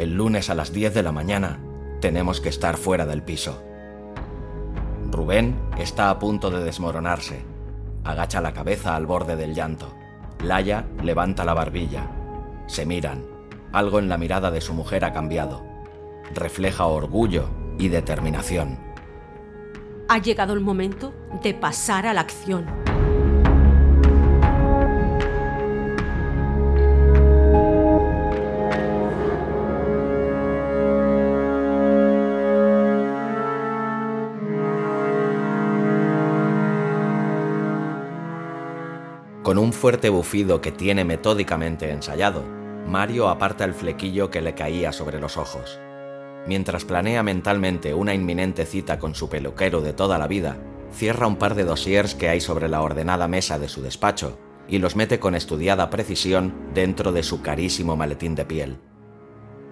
El 0.00 0.14
lunes 0.14 0.48
a 0.48 0.54
las 0.54 0.72
10 0.72 0.94
de 0.94 1.02
la 1.02 1.12
mañana 1.12 1.60
tenemos 2.00 2.40
que 2.40 2.48
estar 2.48 2.78
fuera 2.78 3.04
del 3.04 3.22
piso. 3.22 3.62
Rubén 5.10 5.60
está 5.76 6.08
a 6.08 6.18
punto 6.18 6.50
de 6.50 6.64
desmoronarse. 6.64 7.44
Agacha 8.02 8.40
la 8.40 8.54
cabeza 8.54 8.96
al 8.96 9.04
borde 9.04 9.36
del 9.36 9.54
llanto. 9.54 9.92
Laya 10.42 10.86
levanta 11.02 11.44
la 11.44 11.52
barbilla. 11.52 12.10
Se 12.66 12.86
miran. 12.86 13.26
Algo 13.72 13.98
en 13.98 14.08
la 14.08 14.16
mirada 14.16 14.50
de 14.50 14.62
su 14.62 14.72
mujer 14.72 15.04
ha 15.04 15.12
cambiado. 15.12 15.66
Refleja 16.32 16.86
orgullo 16.86 17.50
y 17.78 17.88
determinación. 17.88 18.78
Ha 20.08 20.16
llegado 20.16 20.54
el 20.54 20.60
momento 20.60 21.12
de 21.42 21.52
pasar 21.52 22.06
a 22.06 22.14
la 22.14 22.22
acción. 22.22 22.64
Con 39.50 39.58
un 39.58 39.72
fuerte 39.72 40.10
bufido 40.10 40.60
que 40.60 40.70
tiene 40.70 41.04
metódicamente 41.04 41.90
ensayado, 41.90 42.44
Mario 42.86 43.28
aparta 43.28 43.64
el 43.64 43.74
flequillo 43.74 44.30
que 44.30 44.42
le 44.42 44.54
caía 44.54 44.92
sobre 44.92 45.18
los 45.18 45.36
ojos. 45.36 45.80
Mientras 46.46 46.84
planea 46.84 47.24
mentalmente 47.24 47.92
una 47.92 48.14
inminente 48.14 48.64
cita 48.64 49.00
con 49.00 49.16
su 49.16 49.28
peluquero 49.28 49.80
de 49.80 49.92
toda 49.92 50.18
la 50.18 50.28
vida, 50.28 50.56
cierra 50.92 51.26
un 51.26 51.34
par 51.34 51.56
de 51.56 51.64
dossiers 51.64 52.14
que 52.14 52.28
hay 52.28 52.40
sobre 52.40 52.68
la 52.68 52.80
ordenada 52.80 53.26
mesa 53.26 53.58
de 53.58 53.68
su 53.68 53.82
despacho 53.82 54.38
y 54.68 54.78
los 54.78 54.94
mete 54.94 55.18
con 55.18 55.34
estudiada 55.34 55.90
precisión 55.90 56.54
dentro 56.72 57.10
de 57.10 57.24
su 57.24 57.42
carísimo 57.42 57.96
maletín 57.96 58.36
de 58.36 58.44
piel. 58.44 58.78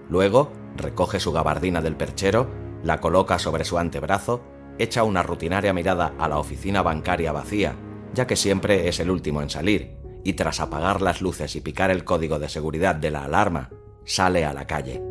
Luego, 0.09 0.51
recoge 0.75 1.21
su 1.21 1.31
gabardina 1.31 1.81
del 1.81 1.95
perchero, 1.95 2.49
la 2.83 2.99
coloca 2.99 3.39
sobre 3.39 3.63
su 3.63 3.77
antebrazo, 3.77 4.41
echa 4.77 5.03
una 5.03 5.23
rutinaria 5.23 5.71
mirada 5.71 6.15
a 6.19 6.27
la 6.27 6.37
oficina 6.37 6.81
bancaria 6.81 7.31
vacía, 7.31 7.77
ya 8.13 8.27
que 8.27 8.35
siempre 8.35 8.87
es 8.87 8.99
el 8.99 9.09
último 9.09 9.41
en 9.41 9.49
salir, 9.49 9.97
y 10.23 10.33
tras 10.33 10.59
apagar 10.59 11.01
las 11.01 11.21
luces 11.21 11.55
y 11.55 11.61
picar 11.61 11.91
el 11.91 12.03
código 12.03 12.39
de 12.39 12.49
seguridad 12.49 12.95
de 12.95 13.11
la 13.11 13.23
alarma, 13.23 13.69
sale 14.05 14.45
a 14.45 14.53
la 14.53 14.67
calle. 14.67 15.01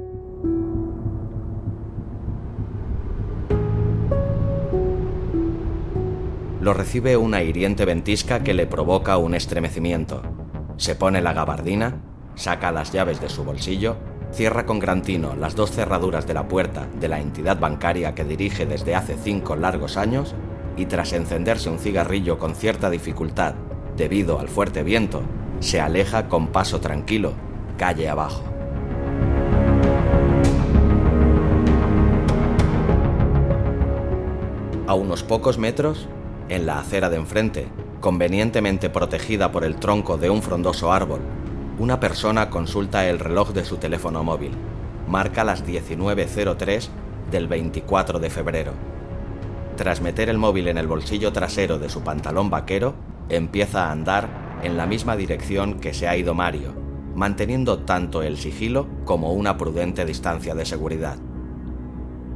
Lo 6.61 6.75
recibe 6.75 7.17
una 7.17 7.43
hiriente 7.43 7.85
ventisca 7.85 8.43
que 8.43 8.53
le 8.53 8.67
provoca 8.67 9.17
un 9.17 9.35
estremecimiento. 9.35 10.23
Se 10.77 10.97
pone 10.97 11.23
la 11.23 11.33
gabardina, 11.33 12.03
saca 12.35 12.73
las 12.73 12.93
llaves 12.93 13.21
de 13.21 13.29
su 13.29 13.45
bolsillo, 13.45 13.97
cierra 14.33 14.67
con 14.67 14.79
gran 14.79 15.03
tino 15.03 15.35
las 15.35 15.55
dos 15.55 15.71
cerraduras 15.71 16.27
de 16.27 16.35
la 16.35 16.49
puerta 16.49 16.87
de 17.01 17.09
la 17.09 17.21
entidad 17.21 17.59
bancaria 17.59 18.15
que 18.15 18.25
dirige 18.25 18.67
desde 18.67 18.95
hace 18.95 19.17
cinco 19.17 19.57
largos 19.57 19.97
años 19.97 20.35
y 20.79 20.87
tras 20.87 21.13
encenderse 21.13 21.69
un 21.69 21.79
cigarrillo 21.79 22.39
con 22.39 22.55
cierta 22.55 22.89
dificultad 22.89 23.55
debido 23.97 24.39
al 24.39 24.49
fuerte 24.49 24.83
viento, 24.83 25.23
se 25.61 25.81
aleja 25.81 26.29
con 26.29 26.49
paso 26.49 26.81
tranquilo, 26.81 27.35
calle 27.77 28.09
abajo. 28.09 28.43
A 34.87 34.95
unos 34.95 35.23
pocos 35.23 35.59
metros, 35.59 36.09
en 36.49 36.65
la 36.65 36.79
acera 36.79 37.11
de 37.11 37.17
enfrente, 37.17 37.67
convenientemente 38.01 38.89
protegida 38.89 39.53
por 39.53 39.65
el 39.65 39.77
tronco 39.77 40.17
de 40.17 40.31
un 40.31 40.41
frondoso 40.43 40.93
árbol 40.93 41.21
una 41.79 42.01
persona 42.01 42.51
consulta 42.51 43.09
el 43.09 43.21
reloj 43.21 43.53
de 43.53 43.65
su 43.65 43.77
teléfono 43.77 44.25
móvil. 44.25 44.51
Marca 45.07 45.45
las 45.45 45.65
19.03 45.65 46.89
del 47.31 47.47
24 47.47 48.19
de 48.19 48.31
febrero. 48.31 48.73
Tras 49.79 50.01
meter 50.01 50.29
el 50.29 50.39
móvil 50.39 50.67
en 50.67 50.77
el 50.77 50.89
bolsillo 50.89 51.33
trasero 51.33 51.79
de 51.79 51.89
su 51.89 52.03
pantalón 52.03 52.51
vaquero, 52.51 52.97
empieza 53.29 53.87
a 53.87 53.93
andar 53.93 54.59
en 54.65 54.77
la 54.77 54.87
misma 54.87 55.15
dirección 55.15 55.79
que 55.79 55.95
se 55.95 56.09
ha 56.09 56.17
ido 56.17 56.35
Mario, 56.35 56.75
manteniendo 57.15 57.79
tanto 57.85 58.25
el 58.25 58.39
sigilo 58.39 58.89
como 59.05 59.33
una 59.33 59.57
prudente 59.57 60.05
distancia 60.05 60.57
de 60.57 60.67
seguridad. 60.67 61.17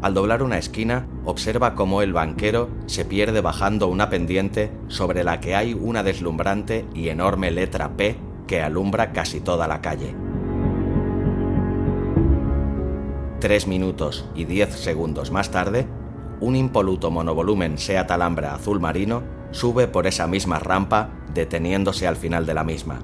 Al 0.02 0.14
doblar 0.14 0.44
una 0.44 0.56
esquina, 0.56 1.08
observa 1.25 1.75
cómo 1.75 2.00
el 2.00 2.12
banquero 2.12 2.70
se 2.87 3.04
pierde 3.04 3.40
bajando 3.40 3.88
una 3.88 4.08
pendiente 4.08 4.70
sobre 4.87 5.25
la 5.25 5.40
que 5.40 5.56
hay 5.56 5.75
una 5.75 6.04
deslumbrante 6.04 6.87
y 6.94 7.08
enorme 7.08 7.50
letra 7.50 7.96
P 7.96 8.18
que 8.46 8.62
alumbra 8.62 9.11
casi 9.11 9.40
toda 9.40 9.66
la 9.66 9.80
calle. 9.80 10.14
Tres 13.40 13.66
minutos 13.66 14.28
y 14.37 14.44
diez 14.44 14.76
segundos 14.76 15.32
más 15.32 15.50
tarde, 15.50 15.88
un 16.42 16.56
impoluto 16.56 17.12
monovolumen 17.12 17.78
Seat 17.78 18.11
Alhambra 18.11 18.54
azul 18.54 18.80
marino 18.80 19.22
sube 19.52 19.87
por 19.87 20.08
esa 20.08 20.26
misma 20.26 20.58
rampa 20.58 21.11
deteniéndose 21.32 22.08
al 22.08 22.16
final 22.16 22.46
de 22.46 22.54
la 22.54 22.64
misma. 22.64 22.99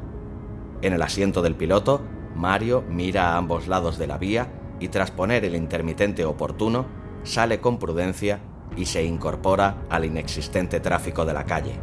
En 0.82 0.92
el 0.92 1.00
asiento 1.02 1.40
del 1.40 1.54
piloto, 1.54 2.02
Mario 2.34 2.82
mira 2.90 3.30
a 3.30 3.36
ambos 3.36 3.68
lados 3.68 3.96
de 3.96 4.08
la 4.08 4.18
vía 4.18 4.48
y 4.80 4.88
tras 4.88 5.12
poner 5.12 5.44
el 5.44 5.54
intermitente 5.54 6.24
oportuno, 6.24 6.86
sale 7.22 7.60
con 7.60 7.78
prudencia 7.78 8.40
y 8.76 8.86
se 8.86 9.04
incorpora 9.04 9.84
al 9.88 10.04
inexistente 10.04 10.80
tráfico 10.80 11.24
de 11.24 11.34
la 11.34 11.44
calle. 11.44 11.74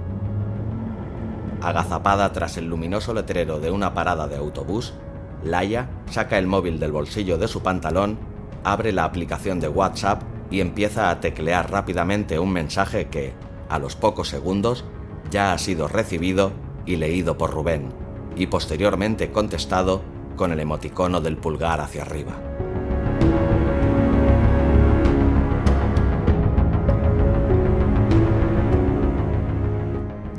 Agazapada 1.62 2.34
tras 2.34 2.58
el 2.58 2.66
luminoso 2.66 3.14
letrero 3.14 3.62
de 3.62 3.72
una 3.72 3.94
parada 3.94 4.28
de 4.28 4.36
autobús, 4.36 4.94
Laia 5.42 5.90
saca 6.10 6.38
el 6.38 6.48
móvil 6.48 6.82
del 6.82 6.92
bolsillo 6.92 7.38
de 7.38 7.48
su 7.48 7.64
pantalón, 7.64 8.18
abre 8.66 8.92
la 8.92 9.06
aplicación 9.06 9.62
de 9.62 9.70
WhatsApp 9.70 10.35
y 10.56 10.62
empieza 10.62 11.10
a 11.10 11.20
teclear 11.20 11.70
rápidamente 11.70 12.40
un 12.40 12.54
mensaje 12.54 13.08
que, 13.10 13.34
a 13.68 13.78
los 13.78 13.98
pocos 13.98 14.30
segundos, 14.30 14.86
ya 15.30 15.52
ha 15.52 15.58
sido 15.58 15.90
recibido 15.90 16.54
y 16.86 16.96
leído 16.96 17.38
por 17.38 17.52
Rubén, 17.52 17.90
y 18.38 18.48
posteriormente 18.48 19.32
contestado 19.32 20.02
con 20.38 20.54
el 20.54 20.62
emoticono 20.62 21.20
del 21.20 21.36
pulgar 21.36 21.82
hacia 21.82 22.04
arriba. 22.04 22.38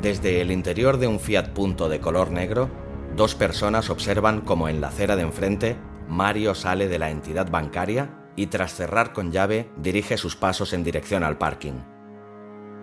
Desde 0.01 0.41
el 0.41 0.49
interior 0.49 0.97
de 0.97 1.05
un 1.05 1.19
Fiat 1.19 1.49
Punto 1.49 1.89
de 1.89 1.99
color 1.99 2.31
negro, 2.31 2.71
dos 3.15 3.35
personas 3.35 3.91
observan 3.91 4.41
como 4.41 4.67
en 4.67 4.81
la 4.81 4.87
acera 4.87 5.15
de 5.15 5.21
enfrente 5.21 5.75
Mario 6.09 6.55
sale 6.55 6.87
de 6.87 6.97
la 6.97 7.11
entidad 7.11 7.51
bancaria 7.51 8.26
y 8.37 8.47
tras 8.47 8.73
cerrar 8.73 9.11
con 9.11 9.31
llave 9.33 9.69
dirige 9.75 10.15
sus 10.15 10.37
pasos 10.37 10.71
en 10.71 10.85
dirección 10.85 11.25
al 11.25 11.37
parking. 11.37 11.81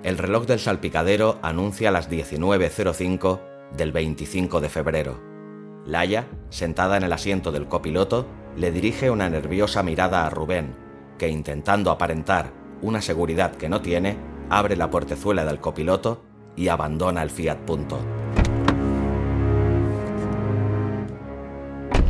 El 0.03 0.19
reloj 0.19 0.45
del 0.45 0.59
salpicadero 0.59 1.39
anuncia 1.41 1.91
las 1.91 2.11
19.05 2.11 3.41
del 3.75 3.93
25 3.93 4.61
de 4.61 4.69
febrero. 4.69 5.23
Laia, 5.87 6.27
sentada 6.51 6.99
en 6.99 7.05
el 7.05 7.13
asiento 7.13 7.53
del 7.53 7.69
copiloto, 7.69 8.27
le 8.57 8.71
dirige 8.71 9.11
una 9.11 9.31
nerviosa 9.31 9.83
mirada 9.83 10.27
a 10.27 10.31
Rubén, 10.31 10.75
que 11.19 11.29
intentando 11.29 11.91
aparentar 11.91 12.53
una 12.83 13.01
seguridad 13.01 13.55
que 13.55 13.69
no 13.69 13.81
tiene, 13.81 14.19
abre 14.51 14.77
la 14.77 14.91
portezuela 14.91 15.45
del 15.45 15.61
copiloto 15.61 16.25
y 16.57 16.69
abandona 16.69 17.23
el 17.23 17.31
Fiat 17.31 17.59
Punto. 17.61 17.99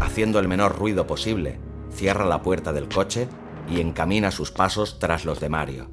Haciendo 0.00 0.38
el 0.38 0.48
menor 0.48 0.76
ruido 0.78 1.06
posible, 1.06 1.58
cierra 1.90 2.24
la 2.24 2.42
puerta 2.42 2.72
del 2.72 2.88
coche 2.88 3.28
y 3.68 3.80
encamina 3.80 4.30
sus 4.30 4.50
pasos 4.50 4.98
tras 4.98 5.24
los 5.24 5.40
de 5.40 5.48
Mario. 5.48 5.90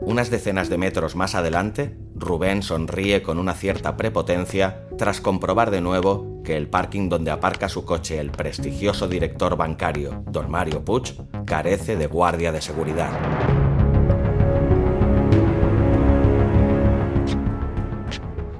Unas 0.00 0.30
decenas 0.30 0.68
de 0.68 0.78
metros 0.78 1.14
más 1.14 1.34
adelante, 1.34 1.96
Rubén 2.14 2.62
sonríe 2.62 3.22
con 3.22 3.38
una 3.38 3.54
cierta 3.54 3.96
prepotencia 3.96 4.86
tras 4.98 5.20
comprobar 5.20 5.70
de 5.70 5.80
nuevo 5.80 6.42
que 6.44 6.56
el 6.56 6.68
parking 6.68 7.08
donde 7.08 7.30
aparca 7.30 7.68
su 7.68 7.84
coche 7.84 8.18
el 8.18 8.30
prestigioso 8.30 9.08
director 9.08 9.56
bancario, 9.56 10.24
don 10.26 10.50
Mario 10.50 10.84
Puig, 10.84 11.14
carece 11.46 11.96
de 11.96 12.08
guardia 12.08 12.52
de 12.52 12.60
seguridad. 12.60 13.10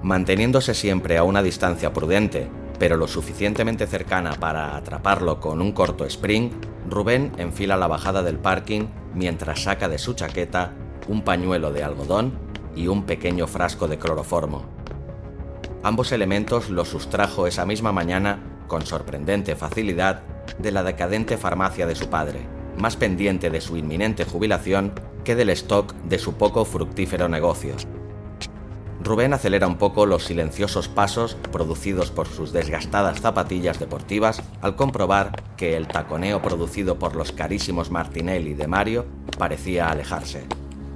Manteniéndose 0.03 0.75
siempre 0.75 1.19
a 1.19 1.25
una 1.25 1.43
distancia 1.43 1.93
prudente, 1.93 2.51
pero 2.83 2.97
lo 2.97 3.07
suficientemente 3.07 3.87
cercana 3.87 4.33
para 4.33 4.77
atraparlo 4.77 5.39
con 5.39 5.63
un 5.63 5.71
corto 5.71 6.05
sprint, 6.05 6.53
Rubén 6.91 7.31
enfila 7.39 7.77
la 7.77 7.87
bajada 7.87 8.25
del 8.25 8.41
parking 8.41 8.89
mientras 9.15 9.63
saca 9.63 9.89
de 9.89 9.99
su 9.99 10.15
chaqueta 10.15 10.73
un 11.07 11.23
pañuelo 11.23 11.73
de 11.73 11.85
algodón 11.85 12.33
y 12.75 12.89
un 12.89 13.05
pequeño 13.05 13.47
frasco 13.47 13.87
de 13.87 13.99
cloroformo. 13.99 14.65
Ambos 15.85 16.11
elementos 16.11 16.71
los 16.71 16.89
sustrajo 16.89 17.47
esa 17.47 17.65
misma 17.67 17.93
mañana, 17.93 18.41
con 18.67 18.85
sorprendente 18.85 19.55
facilidad, 19.55 20.25
de 20.59 20.73
la 20.73 20.83
decadente 20.83 21.37
farmacia 21.37 21.87
de 21.87 21.95
su 21.95 22.09
padre, 22.11 22.49
más 22.79 22.97
pendiente 22.97 23.49
de 23.49 23.61
su 23.61 23.77
inminente 23.77 24.25
jubilación 24.25 24.93
que 25.23 25.37
del 25.37 25.51
stock 25.51 25.95
de 26.09 26.19
su 26.19 26.35
poco 26.35 26.65
fructífero 26.65 27.29
negocio. 27.29 27.77
Rubén 29.05 29.35
acelera 29.35 29.67
un 29.67 29.79
poco 29.79 30.07
los 30.07 30.25
silenciosos 30.25 30.89
pasos 30.89 31.37
producidos 31.51 32.11
por 32.11 32.29
sus 32.29 32.53
desgastadas 32.53 33.21
zapatillas 33.21 33.81
deportivas 33.81 34.43
al 34.61 34.77
comprobar 34.77 35.43
que 35.57 35.77
el 35.77 35.89
taconeo 35.89 36.41
producido 36.41 36.99
por 36.99 37.17
los 37.17 37.33
carísimos 37.33 37.91
Martinelli 37.91 38.55
de 38.55 38.69
Mario 38.69 39.07
parecía 39.39 39.91
alejarse. 39.91 40.45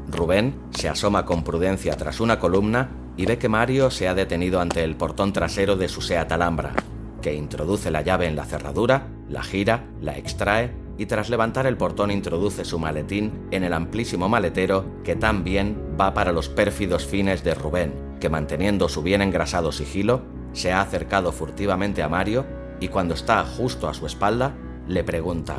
Rubén 0.09 0.55
se 0.71 0.89
asoma 0.89 1.25
con 1.25 1.43
prudencia 1.43 1.97
tras 1.97 2.21
una 2.21 2.39
columna 2.39 2.91
y 3.17 3.27
ve 3.27 3.39
que 3.39 3.49
Mario 3.49 3.91
se 3.91 4.07
ha 4.07 4.15
detenido 4.15 4.61
ante 4.61 4.85
el 4.85 4.95
portón 4.95 5.33
trasero 5.33 5.77
de 5.77 5.89
su 5.89 6.01
Seat 6.01 6.31
Alhambra, 6.31 6.75
que 7.21 7.35
introduce 7.35 7.91
la 7.91 8.03
llave 8.03 8.27
en 8.27 8.37
la 8.37 8.45
cerradura, 8.45 9.09
la 9.29 9.43
gira, 9.43 9.85
la 10.01 10.17
extrae 10.17 10.73
y 10.99 11.07
tras 11.07 11.29
levantar 11.29 11.67
el 11.67 11.77
portón 11.77 12.11
introduce 12.11 12.65
su 12.65 12.79
maletín 12.79 13.47
en 13.51 13.65
el 13.65 13.73
amplísimo 13.73 14.29
maletero 14.29 15.03
que 15.05 15.17
también 15.17 15.97
va 16.01 16.15
para 16.15 16.33
los 16.33 16.49
pérfidos 16.49 17.07
fines 17.07 17.45
de 17.45 17.55
Rubén, 17.55 17.93
que 18.21 18.31
manteniendo 18.31 18.89
su 18.89 19.03
bien 19.03 19.23
engrasado 19.23 19.73
sigilo, 19.73 20.23
se 20.53 20.73
ha 20.73 20.81
acercado 20.81 21.33
furtivamente 21.33 22.03
a 22.03 22.09
Mario 22.09 22.47
y 22.81 22.89
cuando 22.89 23.15
está 23.15 23.45
justo 23.45 23.89
a 23.89 23.95
su 23.95 24.07
espalda, 24.07 24.55
le 24.89 25.05
pregunta 25.05 25.57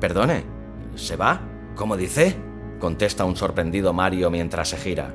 Perdone, 0.00 0.44
¿se 0.96 1.16
va? 1.16 1.40
¿Cómo 1.76 1.96
dice? 1.96 2.36
contesta 2.80 3.24
un 3.24 3.36
sorprendido 3.36 3.92
Mario 3.92 4.30
mientras 4.30 4.68
se 4.68 4.76
gira. 4.76 5.14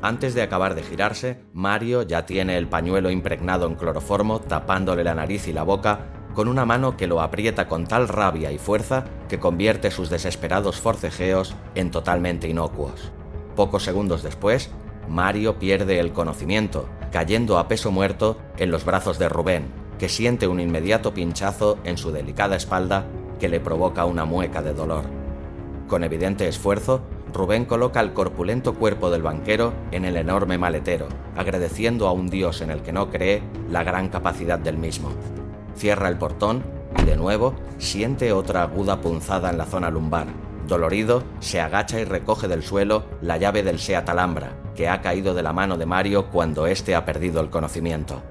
Antes 0.00 0.34
de 0.34 0.42
acabar 0.42 0.74
de 0.74 0.82
girarse, 0.82 1.40
Mario 1.52 2.02
ya 2.02 2.24
tiene 2.24 2.56
el 2.56 2.68
pañuelo 2.68 3.10
impregnado 3.10 3.66
en 3.66 3.74
cloroformo 3.74 4.40
tapándole 4.40 5.04
la 5.04 5.14
nariz 5.14 5.48
y 5.48 5.52
la 5.52 5.64
boca 5.64 6.23
con 6.34 6.48
una 6.48 6.64
mano 6.64 6.96
que 6.96 7.06
lo 7.06 7.22
aprieta 7.22 7.68
con 7.68 7.86
tal 7.86 8.08
rabia 8.08 8.50
y 8.50 8.58
fuerza 8.58 9.04
que 9.28 9.38
convierte 9.38 9.90
sus 9.90 10.10
desesperados 10.10 10.80
forcejeos 10.80 11.54
en 11.74 11.90
totalmente 11.90 12.48
inocuos. 12.48 13.12
Pocos 13.54 13.84
segundos 13.84 14.22
después, 14.22 14.70
Mario 15.08 15.58
pierde 15.58 16.00
el 16.00 16.12
conocimiento, 16.12 16.88
cayendo 17.12 17.58
a 17.58 17.68
peso 17.68 17.90
muerto 17.90 18.36
en 18.58 18.70
los 18.70 18.84
brazos 18.84 19.18
de 19.18 19.28
Rubén, 19.28 19.66
que 19.98 20.08
siente 20.08 20.48
un 20.48 20.60
inmediato 20.60 21.14
pinchazo 21.14 21.78
en 21.84 21.96
su 21.96 22.10
delicada 22.10 22.56
espalda 22.56 23.06
que 23.38 23.48
le 23.48 23.60
provoca 23.60 24.04
una 24.04 24.24
mueca 24.24 24.60
de 24.62 24.74
dolor. 24.74 25.04
Con 25.88 26.02
evidente 26.02 26.48
esfuerzo, 26.48 27.02
Rubén 27.32 27.64
coloca 27.64 28.00
el 28.00 28.12
corpulento 28.12 28.74
cuerpo 28.74 29.10
del 29.10 29.22
banquero 29.22 29.72
en 29.92 30.04
el 30.04 30.16
enorme 30.16 30.58
maletero, 30.58 31.08
agradeciendo 31.36 32.08
a 32.08 32.12
un 32.12 32.28
dios 32.28 32.60
en 32.60 32.70
el 32.70 32.82
que 32.82 32.92
no 32.92 33.10
cree 33.10 33.42
la 33.70 33.84
gran 33.84 34.08
capacidad 34.08 34.58
del 34.58 34.78
mismo. 34.78 35.10
Cierra 35.76 36.08
el 36.08 36.18
portón 36.18 36.62
y 36.98 37.04
de 37.04 37.16
nuevo 37.16 37.54
siente 37.78 38.32
otra 38.32 38.62
aguda 38.62 39.00
punzada 39.00 39.50
en 39.50 39.58
la 39.58 39.66
zona 39.66 39.90
lumbar. 39.90 40.26
Dolorido, 40.66 41.24
se 41.40 41.60
agacha 41.60 42.00
y 42.00 42.04
recoge 42.04 42.48
del 42.48 42.62
suelo 42.62 43.04
la 43.20 43.36
llave 43.36 43.62
del 43.62 43.78
Seat 43.78 44.08
Alhambra, 44.08 44.52
que 44.74 44.88
ha 44.88 45.02
caído 45.02 45.34
de 45.34 45.42
la 45.42 45.52
mano 45.52 45.76
de 45.76 45.86
Mario 45.86 46.30
cuando 46.30 46.66
éste 46.66 46.94
ha 46.94 47.04
perdido 47.04 47.40
el 47.40 47.50
conocimiento. 47.50 48.22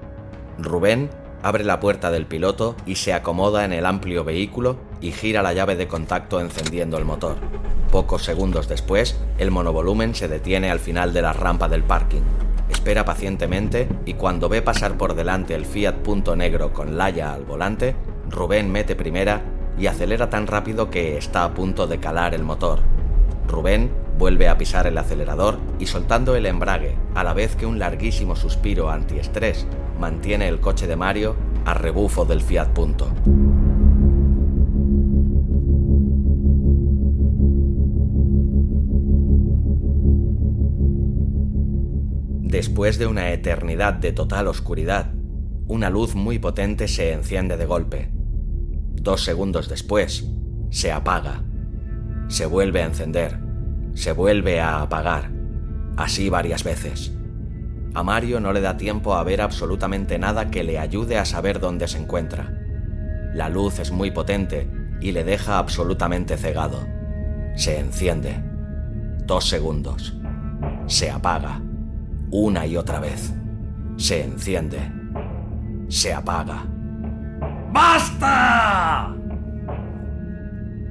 Rubén 0.58 1.10
abre 1.42 1.62
la 1.62 1.78
puerta 1.78 2.10
del 2.10 2.26
piloto 2.26 2.74
y 2.86 2.96
se 2.96 3.12
acomoda 3.12 3.64
en 3.64 3.72
el 3.72 3.86
amplio 3.86 4.24
vehículo 4.24 4.78
y 5.00 5.12
gira 5.12 5.42
la 5.42 5.52
llave 5.52 5.76
de 5.76 5.86
contacto 5.86 6.40
encendiendo 6.40 6.96
el 6.96 7.04
motor. 7.04 7.36
Pocos 7.92 8.24
segundos 8.24 8.66
después, 8.66 9.20
el 9.38 9.50
monovolumen 9.50 10.14
se 10.14 10.26
detiene 10.26 10.70
al 10.70 10.80
final 10.80 11.12
de 11.12 11.22
la 11.22 11.32
rampa 11.32 11.68
del 11.68 11.84
parking 11.84 12.22
espera 12.84 13.06
pacientemente 13.06 13.88
y 14.04 14.12
cuando 14.12 14.50
ve 14.50 14.60
pasar 14.60 14.98
por 14.98 15.14
delante 15.14 15.54
el 15.54 15.64
Fiat 15.64 15.94
Punto 16.02 16.36
Negro 16.36 16.74
con 16.74 16.98
Laia 16.98 17.32
al 17.32 17.46
volante, 17.46 17.96
Rubén 18.28 18.70
mete 18.70 18.94
primera 18.94 19.40
y 19.78 19.86
acelera 19.86 20.28
tan 20.28 20.46
rápido 20.46 20.90
que 20.90 21.16
está 21.16 21.44
a 21.44 21.54
punto 21.54 21.86
de 21.86 21.98
calar 21.98 22.34
el 22.34 22.44
motor. 22.44 22.80
Rubén 23.48 23.90
Vuelve 24.18 24.48
a 24.48 24.56
pisar 24.56 24.86
el 24.86 24.96
acelerador 24.96 25.58
y 25.80 25.86
soltando 25.86 26.36
el 26.36 26.46
embrague, 26.46 26.96
a 27.14 27.24
la 27.24 27.32
vez 27.32 27.56
que 27.56 27.66
un 27.66 27.80
larguísimo 27.80 28.36
suspiro 28.36 28.90
antiestrés 28.90 29.66
mantiene 29.98 30.46
el 30.46 30.60
coche 30.60 30.86
de 30.86 30.94
Mario 30.94 31.34
a 31.64 31.74
rebufo 31.74 32.24
del 32.24 32.40
Fiat 32.40 32.68
Punto. 32.68 33.10
Después 42.54 42.98
de 42.98 43.08
una 43.08 43.32
eternidad 43.32 43.94
de 43.94 44.12
total 44.12 44.46
oscuridad, 44.46 45.12
una 45.66 45.90
luz 45.90 46.14
muy 46.14 46.38
potente 46.38 46.86
se 46.86 47.12
enciende 47.12 47.56
de 47.56 47.66
golpe. 47.66 48.12
Dos 48.92 49.24
segundos 49.24 49.68
después, 49.68 50.24
se 50.70 50.92
apaga. 50.92 51.42
Se 52.28 52.46
vuelve 52.46 52.80
a 52.82 52.86
encender. 52.86 53.40
Se 53.94 54.12
vuelve 54.12 54.60
a 54.60 54.82
apagar. 54.82 55.32
Así 55.96 56.30
varias 56.30 56.62
veces. 56.62 57.12
A 57.92 58.04
Mario 58.04 58.38
no 58.38 58.52
le 58.52 58.60
da 58.60 58.76
tiempo 58.76 59.16
a 59.16 59.24
ver 59.24 59.40
absolutamente 59.40 60.16
nada 60.20 60.52
que 60.52 60.62
le 60.62 60.78
ayude 60.78 61.18
a 61.18 61.24
saber 61.24 61.58
dónde 61.58 61.88
se 61.88 61.98
encuentra. 61.98 62.56
La 63.34 63.48
luz 63.48 63.80
es 63.80 63.90
muy 63.90 64.12
potente 64.12 64.70
y 65.00 65.10
le 65.10 65.24
deja 65.24 65.58
absolutamente 65.58 66.36
cegado. 66.36 66.86
Se 67.56 67.80
enciende. 67.80 68.40
Dos 69.26 69.48
segundos. 69.48 70.16
Se 70.86 71.10
apaga 71.10 71.60
una 72.36 72.66
y 72.66 72.76
otra 72.76 72.98
vez. 72.98 73.32
Se 73.96 74.24
enciende. 74.24 74.80
Se 75.86 76.12
apaga. 76.12 76.64
¡Basta! 77.72 79.14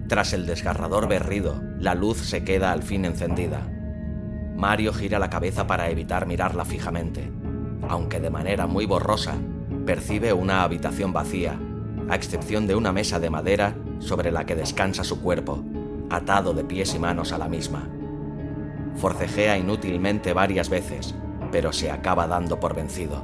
Tras 0.08 0.32
el 0.32 0.46
desgarrador 0.46 1.10
berrido, 1.10 1.62
la 1.80 1.96
luz 1.96 2.20
se 2.20 2.46
queda 2.46 2.72
al 2.72 2.82
fin 2.82 3.04
encendida. 3.04 3.70
Mario 4.56 4.94
gira 4.94 5.20
la 5.20 5.30
cabeza 5.30 5.68
para 5.68 5.90
evitar 5.90 6.28
mirarla 6.28 6.64
fijamente, 6.64 7.30
aunque 7.90 8.22
de 8.22 8.30
manera 8.30 8.66
muy 8.66 8.86
borrosa, 8.86 9.34
percibe 9.86 10.32
una 10.32 10.64
habitación 10.64 11.12
vacía, 11.12 11.60
a 12.08 12.16
excepción 12.16 12.68
de 12.68 12.76
una 12.76 12.94
mesa 12.94 13.20
de 13.20 13.30
madera 13.30 13.76
sobre 14.00 14.32
la 14.32 14.46
que 14.46 14.56
descansa 14.56 15.04
su 15.04 15.20
cuerpo, 15.20 15.62
atado 16.10 16.54
de 16.54 16.64
pies 16.64 16.96
y 16.96 17.00
manos 17.00 17.34
a 17.34 17.38
la 17.38 17.50
misma. 17.50 17.90
Forcejea 18.96 19.58
inútilmente 19.58 20.32
varias 20.32 20.70
veces, 20.70 21.16
pero 21.54 21.72
se 21.72 21.92
acaba 21.92 22.26
dando 22.26 22.60
por 22.60 22.74
vencido. 22.74 23.24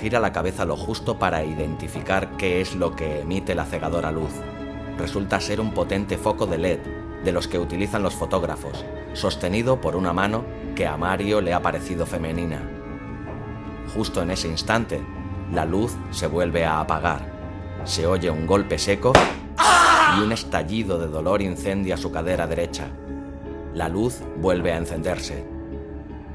Gira 0.00 0.18
la 0.18 0.32
cabeza 0.32 0.64
lo 0.64 0.76
justo 0.76 1.20
para 1.20 1.44
identificar 1.44 2.36
qué 2.36 2.60
es 2.60 2.74
lo 2.74 2.96
que 2.96 3.20
emite 3.20 3.54
la 3.54 3.64
cegadora 3.64 4.10
luz. 4.10 4.32
Resulta 4.98 5.40
ser 5.40 5.60
un 5.60 5.72
potente 5.72 6.18
foco 6.18 6.46
de 6.46 6.58
LED, 6.58 6.80
de 7.22 7.30
los 7.30 7.46
que 7.46 7.60
utilizan 7.60 8.02
los 8.02 8.16
fotógrafos, 8.16 8.84
sostenido 9.12 9.80
por 9.80 9.94
una 9.94 10.12
mano 10.12 10.44
que 10.74 10.88
a 10.88 10.96
Mario 10.96 11.40
le 11.40 11.54
ha 11.54 11.62
parecido 11.62 12.06
femenina. 12.06 12.60
Justo 13.94 14.20
en 14.20 14.32
ese 14.32 14.48
instante, 14.48 15.00
la 15.52 15.64
luz 15.64 15.96
se 16.10 16.26
vuelve 16.26 16.64
a 16.64 16.80
apagar. 16.80 17.32
Se 17.84 18.04
oye 18.04 18.30
un 18.30 18.48
golpe 18.48 18.78
seco 18.78 19.12
y 20.18 20.22
un 20.22 20.32
estallido 20.32 20.98
de 20.98 21.06
dolor 21.06 21.40
incendia 21.40 21.96
su 21.96 22.10
cadera 22.10 22.48
derecha. 22.48 22.88
La 23.74 23.88
luz 23.88 24.22
vuelve 24.38 24.72
a 24.72 24.76
encenderse. 24.76 25.46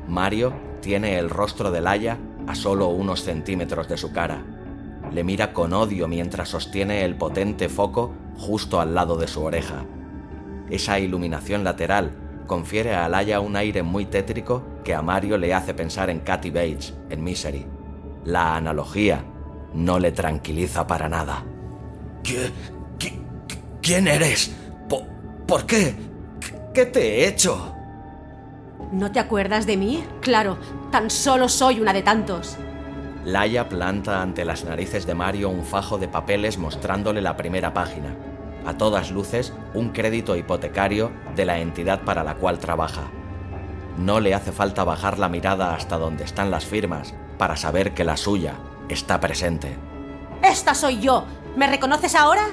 Mario 0.07 0.68
tiene 0.81 1.17
el 1.17 1.29
rostro 1.29 1.71
de 1.71 1.81
Laia 1.81 2.17
a 2.47 2.55
solo 2.55 2.87
unos 2.87 3.23
centímetros 3.23 3.87
de 3.87 3.97
su 3.97 4.11
cara. 4.11 4.43
Le 5.11 5.23
mira 5.23 5.53
con 5.53 5.73
odio 5.73 6.07
mientras 6.07 6.49
sostiene 6.49 7.03
el 7.05 7.15
potente 7.15 7.69
foco 7.69 8.13
justo 8.37 8.79
al 8.79 8.95
lado 8.95 9.17
de 9.17 9.27
su 9.27 9.43
oreja. 9.43 9.85
Esa 10.69 10.99
iluminación 10.99 11.63
lateral 11.63 12.11
confiere 12.47 12.95
a 12.95 13.09
Laia 13.09 13.39
un 13.39 13.55
aire 13.55 13.83
muy 13.83 14.05
tétrico 14.05 14.63
que 14.83 14.93
a 14.93 15.01
Mario 15.01 15.37
le 15.37 15.53
hace 15.53 15.73
pensar 15.73 16.09
en 16.09 16.19
Kathy 16.19 16.49
Bates, 16.49 16.93
en 17.09 17.23
Misery. 17.23 17.65
La 18.25 18.55
analogía 18.55 19.23
no 19.73 19.99
le 19.99 20.11
tranquiliza 20.11 20.85
para 20.87 21.09
nada. 21.09 21.43
¿Qué, 22.23 22.51
quién 23.81 24.07
eres? 24.07 24.51
¿Por, 25.47 25.65
qué? 25.65 25.95
¿Qué 26.73 26.85
te 26.85 27.01
he 27.01 27.27
hecho? 27.27 27.73
¿No 28.91 29.11
te 29.11 29.19
acuerdas 29.19 29.67
de 29.67 29.77
mí? 29.77 30.03
Claro, 30.21 30.57
tan 30.91 31.11
solo 31.11 31.47
soy 31.47 31.79
una 31.79 31.93
de 31.93 32.01
tantos. 32.01 32.57
Laia 33.23 33.69
planta 33.69 34.21
ante 34.21 34.45
las 34.45 34.63
narices 34.63 35.05
de 35.05 35.13
Mario 35.13 35.49
un 35.49 35.63
fajo 35.63 35.97
de 35.99 36.07
papeles 36.07 36.57
mostrándole 36.57 37.21
la 37.21 37.37
primera 37.37 37.73
página. 37.73 38.15
A 38.65 38.77
todas 38.77 39.11
luces, 39.11 39.53
un 39.75 39.89
crédito 39.89 40.35
hipotecario 40.35 41.11
de 41.35 41.45
la 41.45 41.59
entidad 41.59 42.01
para 42.03 42.23
la 42.23 42.35
cual 42.35 42.57
trabaja. 42.57 43.03
No 43.97 44.19
le 44.19 44.33
hace 44.33 44.51
falta 44.51 44.83
bajar 44.83 45.19
la 45.19 45.29
mirada 45.29 45.75
hasta 45.75 45.97
donde 45.97 46.23
están 46.23 46.49
las 46.49 46.65
firmas 46.65 47.13
para 47.37 47.57
saber 47.57 47.93
que 47.93 48.03
la 48.03 48.17
suya 48.17 48.55
está 48.87 49.19
presente. 49.19 49.77
¡Esta 50.41 50.73
soy 50.73 50.99
yo! 50.99 51.25
¿Me 51.55 51.67
reconoces 51.67 52.15
ahora? 52.15 52.47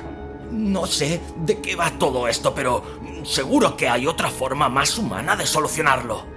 No 0.51 0.87
sé 0.87 1.21
de 1.45 1.61
qué 1.61 1.77
va 1.77 1.91
todo 1.99 2.29
esto, 2.29 2.55
pero 2.55 2.83
seguro 3.25 3.77
que 3.77 3.89
hay 3.89 4.07
otra 4.07 4.31
forma 4.31 4.69
más 4.69 4.97
humana 4.99 5.37
de 5.37 5.47
solucionarlo. 5.47 6.37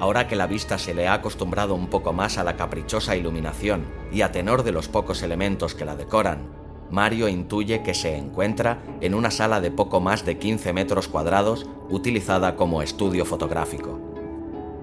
Ahora 0.00 0.26
que 0.26 0.36
la 0.36 0.46
vista 0.46 0.78
se 0.78 0.94
le 0.94 1.06
ha 1.06 1.14
acostumbrado 1.14 1.74
un 1.74 1.88
poco 1.88 2.12
más 2.12 2.36
a 2.38 2.44
la 2.44 2.56
caprichosa 2.56 3.16
iluminación 3.16 3.86
y 4.12 4.22
a 4.22 4.32
tenor 4.32 4.62
de 4.62 4.72
los 4.72 4.88
pocos 4.88 5.22
elementos 5.22 5.74
que 5.74 5.84
la 5.84 5.96
decoran, 5.96 6.48
Mario 6.90 7.28
intuye 7.28 7.82
que 7.82 7.94
se 7.94 8.16
encuentra 8.16 8.82
en 9.00 9.14
una 9.14 9.30
sala 9.30 9.60
de 9.60 9.70
poco 9.70 10.00
más 10.00 10.24
de 10.24 10.38
15 10.38 10.72
metros 10.72 11.08
cuadrados 11.08 11.66
utilizada 11.88 12.56
como 12.56 12.82
estudio 12.82 13.24
fotográfico. 13.24 13.98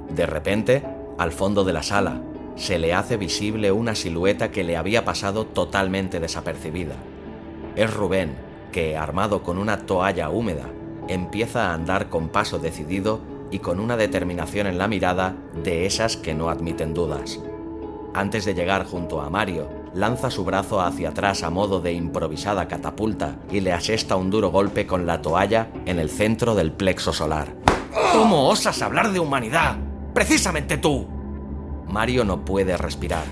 De 0.09 0.25
repente, 0.25 0.83
al 1.17 1.31
fondo 1.31 1.63
de 1.63 1.73
la 1.73 1.83
sala, 1.83 2.21
se 2.55 2.79
le 2.79 2.93
hace 2.93 3.17
visible 3.17 3.71
una 3.71 3.95
silueta 3.95 4.51
que 4.51 4.63
le 4.63 4.77
había 4.77 5.05
pasado 5.05 5.45
totalmente 5.45 6.19
desapercibida. 6.19 6.95
Es 7.75 7.93
Rubén, 7.93 8.35
que, 8.71 8.97
armado 8.97 9.43
con 9.43 9.57
una 9.57 9.85
toalla 9.85 10.29
húmeda, 10.29 10.69
empieza 11.07 11.67
a 11.67 11.73
andar 11.73 12.09
con 12.09 12.29
paso 12.29 12.59
decidido 12.59 13.19
y 13.51 13.59
con 13.59 13.79
una 13.79 13.97
determinación 13.97 14.67
en 14.67 14.77
la 14.77 14.87
mirada 14.87 15.35
de 15.63 15.85
esas 15.85 16.17
que 16.17 16.33
no 16.33 16.49
admiten 16.49 16.93
dudas. 16.93 17.39
Antes 18.13 18.45
de 18.45 18.53
llegar 18.53 18.85
junto 18.85 19.21
a 19.21 19.29
Mario, 19.29 19.69
lanza 19.93 20.31
su 20.31 20.45
brazo 20.45 20.81
hacia 20.81 21.09
atrás 21.09 21.43
a 21.43 21.49
modo 21.49 21.81
de 21.81 21.93
improvisada 21.93 22.67
catapulta 22.67 23.37
y 23.51 23.59
le 23.59 23.73
asesta 23.73 24.15
un 24.15 24.29
duro 24.29 24.49
golpe 24.49 24.87
con 24.87 25.05
la 25.05 25.21
toalla 25.21 25.69
en 25.85 25.99
el 25.99 26.09
centro 26.09 26.55
del 26.55 26.71
plexo 26.71 27.13
solar. 27.13 27.53
¿Cómo 28.13 28.47
osas 28.49 28.81
hablar 28.81 29.11
de 29.11 29.19
humanidad? 29.19 29.77
Precisamente 30.13 30.77
tú. 30.77 31.07
Mario 31.87 32.23
no 32.23 32.45
puede 32.45 32.77
respirar 32.77 33.25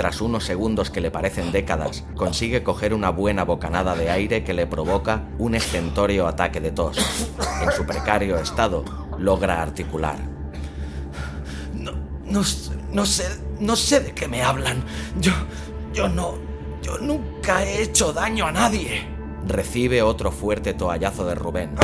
tras 0.00 0.22
unos 0.22 0.44
segundos 0.44 0.88
que 0.88 1.02
le 1.02 1.10
parecen 1.10 1.52
décadas, 1.52 2.04
consigue 2.16 2.62
coger 2.62 2.94
una 2.94 3.10
buena 3.10 3.44
bocanada 3.44 3.94
de 3.94 4.08
aire 4.08 4.42
que 4.44 4.54
le 4.54 4.66
provoca 4.66 5.24
un 5.36 5.54
estentorio 5.54 6.26
ataque 6.26 6.58
de 6.58 6.70
tos. 6.70 6.96
En 7.62 7.70
su 7.70 7.84
precario 7.84 8.38
estado, 8.38 8.82
logra 9.18 9.60
articular. 9.60 10.16
No, 11.74 11.92
no, 12.24 12.40
no 12.92 13.04
sé, 13.04 13.28
no 13.58 13.76
sé 13.76 14.00
de 14.00 14.12
qué 14.14 14.26
me 14.26 14.42
hablan. 14.42 14.82
Yo, 15.20 15.32
yo 15.92 16.08
no, 16.08 16.38
yo 16.80 16.96
nunca 16.96 17.62
he 17.62 17.82
hecho 17.82 18.14
daño 18.14 18.46
a 18.46 18.52
nadie. 18.52 19.06
Recibe 19.46 20.00
otro 20.00 20.32
fuerte 20.32 20.72
toallazo 20.72 21.26
de 21.26 21.34
Rubén, 21.34 21.74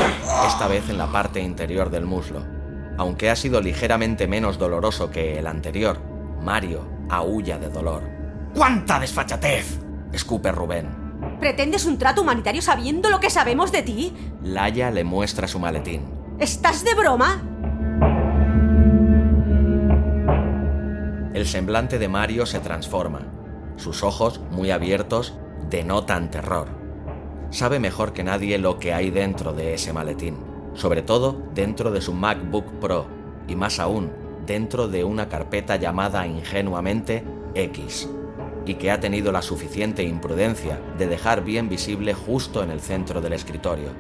esta 0.46 0.68
vez 0.68 0.88
en 0.88 0.96
la 0.96 1.12
parte 1.12 1.42
interior 1.42 1.90
del 1.90 2.06
muslo. 2.06 2.42
Aunque 2.96 3.28
ha 3.28 3.36
sido 3.36 3.60
ligeramente 3.60 4.26
menos 4.26 4.56
doloroso 4.58 5.10
que 5.10 5.38
el 5.38 5.46
anterior, 5.46 6.00
Mario 6.40 6.95
aúlla 7.08 7.58
de 7.58 7.68
dolor. 7.68 8.02
¡Cuánta 8.54 8.98
desfachatez! 8.98 9.80
escupe 10.12 10.50
Rubén. 10.52 10.88
¿Pretendes 11.40 11.84
un 11.86 11.98
trato 11.98 12.22
humanitario 12.22 12.62
sabiendo 12.62 13.10
lo 13.10 13.20
que 13.20 13.30
sabemos 13.30 13.72
de 13.72 13.82
ti? 13.82 14.14
Laia 14.42 14.90
le 14.90 15.04
muestra 15.04 15.46
su 15.46 15.58
maletín. 15.58 16.02
¿Estás 16.38 16.84
de 16.84 16.94
broma? 16.94 17.42
El 21.34 21.46
semblante 21.46 21.98
de 21.98 22.08
Mario 22.08 22.46
se 22.46 22.60
transforma. 22.60 23.20
Sus 23.76 24.02
ojos, 24.02 24.40
muy 24.50 24.70
abiertos, 24.70 25.34
denotan 25.68 26.30
terror. 26.30 26.68
Sabe 27.50 27.78
mejor 27.78 28.12
que 28.12 28.24
nadie 28.24 28.58
lo 28.58 28.78
que 28.78 28.94
hay 28.94 29.10
dentro 29.10 29.52
de 29.52 29.74
ese 29.74 29.92
maletín, 29.92 30.38
sobre 30.74 31.02
todo 31.02 31.42
dentro 31.54 31.90
de 31.90 32.00
su 32.00 32.14
MacBook 32.14 32.80
Pro, 32.80 33.06
y 33.46 33.54
más 33.54 33.78
aún 33.78 34.25
dentro 34.46 34.88
de 34.88 35.04
una 35.04 35.28
carpeta 35.28 35.76
llamada 35.76 36.26
ingenuamente 36.26 37.24
X, 37.54 38.08
y 38.64 38.74
que 38.74 38.90
ha 38.90 39.00
tenido 39.00 39.32
la 39.32 39.42
suficiente 39.42 40.02
imprudencia 40.02 40.80
de 40.98 41.06
dejar 41.06 41.44
bien 41.44 41.68
visible 41.68 42.14
justo 42.14 42.62
en 42.62 42.70
el 42.70 42.80
centro 42.80 43.20
del 43.20 43.32
escritorio. 43.32 43.90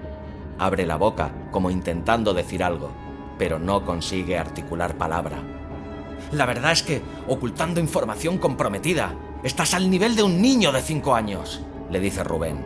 Abre 0.58 0.86
la 0.86 0.96
boca 0.96 1.32
como 1.50 1.70
intentando 1.70 2.32
decir 2.32 2.62
algo, 2.62 2.90
pero 3.38 3.58
no 3.58 3.84
consigue 3.84 4.38
articular 4.38 4.96
palabra. 4.96 5.38
La 6.32 6.46
verdad 6.46 6.72
es 6.72 6.82
que, 6.82 7.02
ocultando 7.28 7.78
información 7.78 8.38
comprometida, 8.38 9.14
estás 9.42 9.74
al 9.74 9.90
nivel 9.90 10.16
de 10.16 10.22
un 10.22 10.40
niño 10.40 10.72
de 10.72 10.80
cinco 10.80 11.14
años, 11.14 11.62
le 11.90 12.00
dice 12.00 12.24
Rubén. 12.24 12.64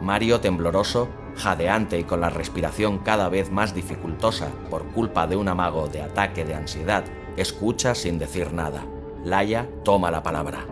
Mario, 0.00 0.40
tembloroso, 0.40 1.08
jadeante 1.36 1.98
y 1.98 2.04
con 2.04 2.20
la 2.20 2.30
respiración 2.30 2.98
cada 2.98 3.28
vez 3.28 3.50
más 3.50 3.74
dificultosa 3.74 4.48
por 4.70 4.86
culpa 4.86 5.26
de 5.26 5.36
un 5.36 5.48
amago 5.48 5.88
de 5.88 6.02
ataque 6.02 6.44
de 6.44 6.54
ansiedad, 6.54 7.04
escucha 7.36 7.94
sin 7.94 8.18
decir 8.18 8.52
nada. 8.52 8.84
Laia 9.24 9.68
toma 9.84 10.10
la 10.10 10.22
palabra. 10.22 10.66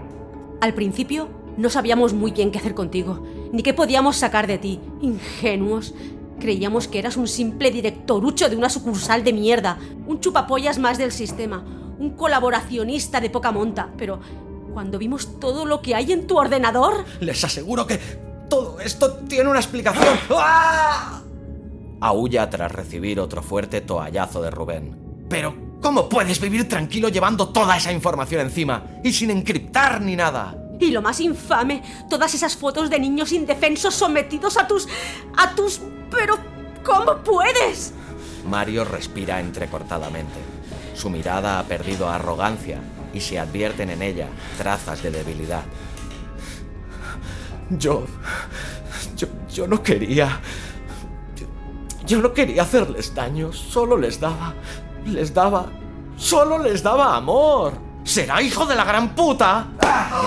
Al 0.61 0.75
principio 0.75 1.29
no 1.57 1.71
sabíamos 1.71 2.13
muy 2.13 2.33
bien 2.33 2.51
qué 2.51 2.59
hacer 2.59 2.75
contigo, 2.75 3.23
ni 3.53 3.63
qué 3.63 3.75
podíamos 3.75 4.17
sacar 4.17 4.47
de 4.47 4.59
ti. 4.59 4.81
Ingenuos. 5.01 5.95
Creíamos 6.39 6.89
que 6.89 6.99
eras 6.99 7.17
un 7.19 7.29
simple 7.29 7.71
directorucho 7.71 8.49
de 8.49 8.57
una 8.57 8.71
sucursal 8.71 9.23
de 9.25 9.33
mierda, 9.33 9.79
un 10.07 10.21
chupapollas 10.21 10.79
más 10.79 10.97
del 10.97 11.13
sistema, 11.13 11.63
un 11.99 12.11
colaboracionista 12.17 13.21
de 13.21 13.29
poca 13.29 13.53
monta, 13.53 13.91
pero 13.99 14.21
cuando 14.73 14.99
vimos 14.99 15.39
todo 15.39 15.67
lo 15.67 15.83
que 15.83 15.95
hay 15.95 16.13
en 16.13 16.27
tu 16.27 16.39
ordenador... 16.39 17.05
Les 17.21 17.45
aseguro 17.45 17.87
que 17.87 17.99
todo 18.49 18.81
esto 18.81 19.19
tiene 19.29 19.51
una 19.51 19.61
explicación. 19.61 20.17
¡Ah! 20.31 21.21
Aúlla 22.01 22.49
tras 22.49 22.73
recibir 22.73 23.21
otro 23.21 23.43
fuerte 23.43 23.83
toallazo 23.83 24.41
de 24.41 24.51
Rubén. 24.51 24.97
Pero, 25.29 25.55
¿cómo 25.81 26.09
puedes 26.09 26.41
vivir 26.41 26.69
tranquilo 26.69 27.09
llevando 27.09 27.49
toda 27.49 27.77
esa 27.77 27.93
información 27.93 28.43
encima 28.43 28.85
y 29.03 29.13
sin 29.13 29.31
encriptar 29.31 30.01
ni 30.01 30.17
nada? 30.17 30.57
Y 30.79 30.91
lo 30.91 31.03
más 31.03 31.21
infame, 31.21 31.83
todas 32.09 32.35
esas 32.35 32.57
fotos 32.57 32.89
de 32.89 32.99
niños 32.99 33.33
indefensos 33.33 33.95
sometidos 33.95 34.57
a 34.57 34.67
tus... 34.67 34.89
a 35.37 35.55
tus... 35.55 35.81
Pero, 36.11 36.39
¿cómo 36.85 37.19
puedes? 37.19 37.93
Mario 38.49 38.85
respira 38.85 39.41
entrecortadamente. 39.41 40.39
Su 40.95 41.11
mirada 41.11 41.59
ha 41.59 41.65
perdido 41.65 42.09
arrogancia 42.09 42.79
y 43.13 43.21
se 43.21 43.39
advierten 43.39 43.91
en 43.91 44.03
ella 44.03 44.29
trazas 44.57 45.03
de 45.03 45.11
debilidad. 45.11 45.63
Yo... 47.71 48.05
Yo, 49.17 49.29
yo 49.53 49.67
no 49.67 49.83
quería... 49.83 50.41
Yo, 51.37 51.47
yo 52.07 52.23
no 52.23 52.33
quería 52.33 52.63
hacerles 52.63 53.15
daño, 53.15 53.53
solo 53.53 53.99
les 53.99 54.19
daba... 54.19 54.55
Les 55.07 55.33
daba... 55.35 55.67
Solo 56.17 56.59
les 56.59 56.83
daba 56.83 57.17
amor. 57.17 57.73
¿Será 58.05 58.43
hijo 58.43 58.67
de 58.67 58.75
la 58.75 58.85
gran 58.85 59.15
puta? 59.15 59.69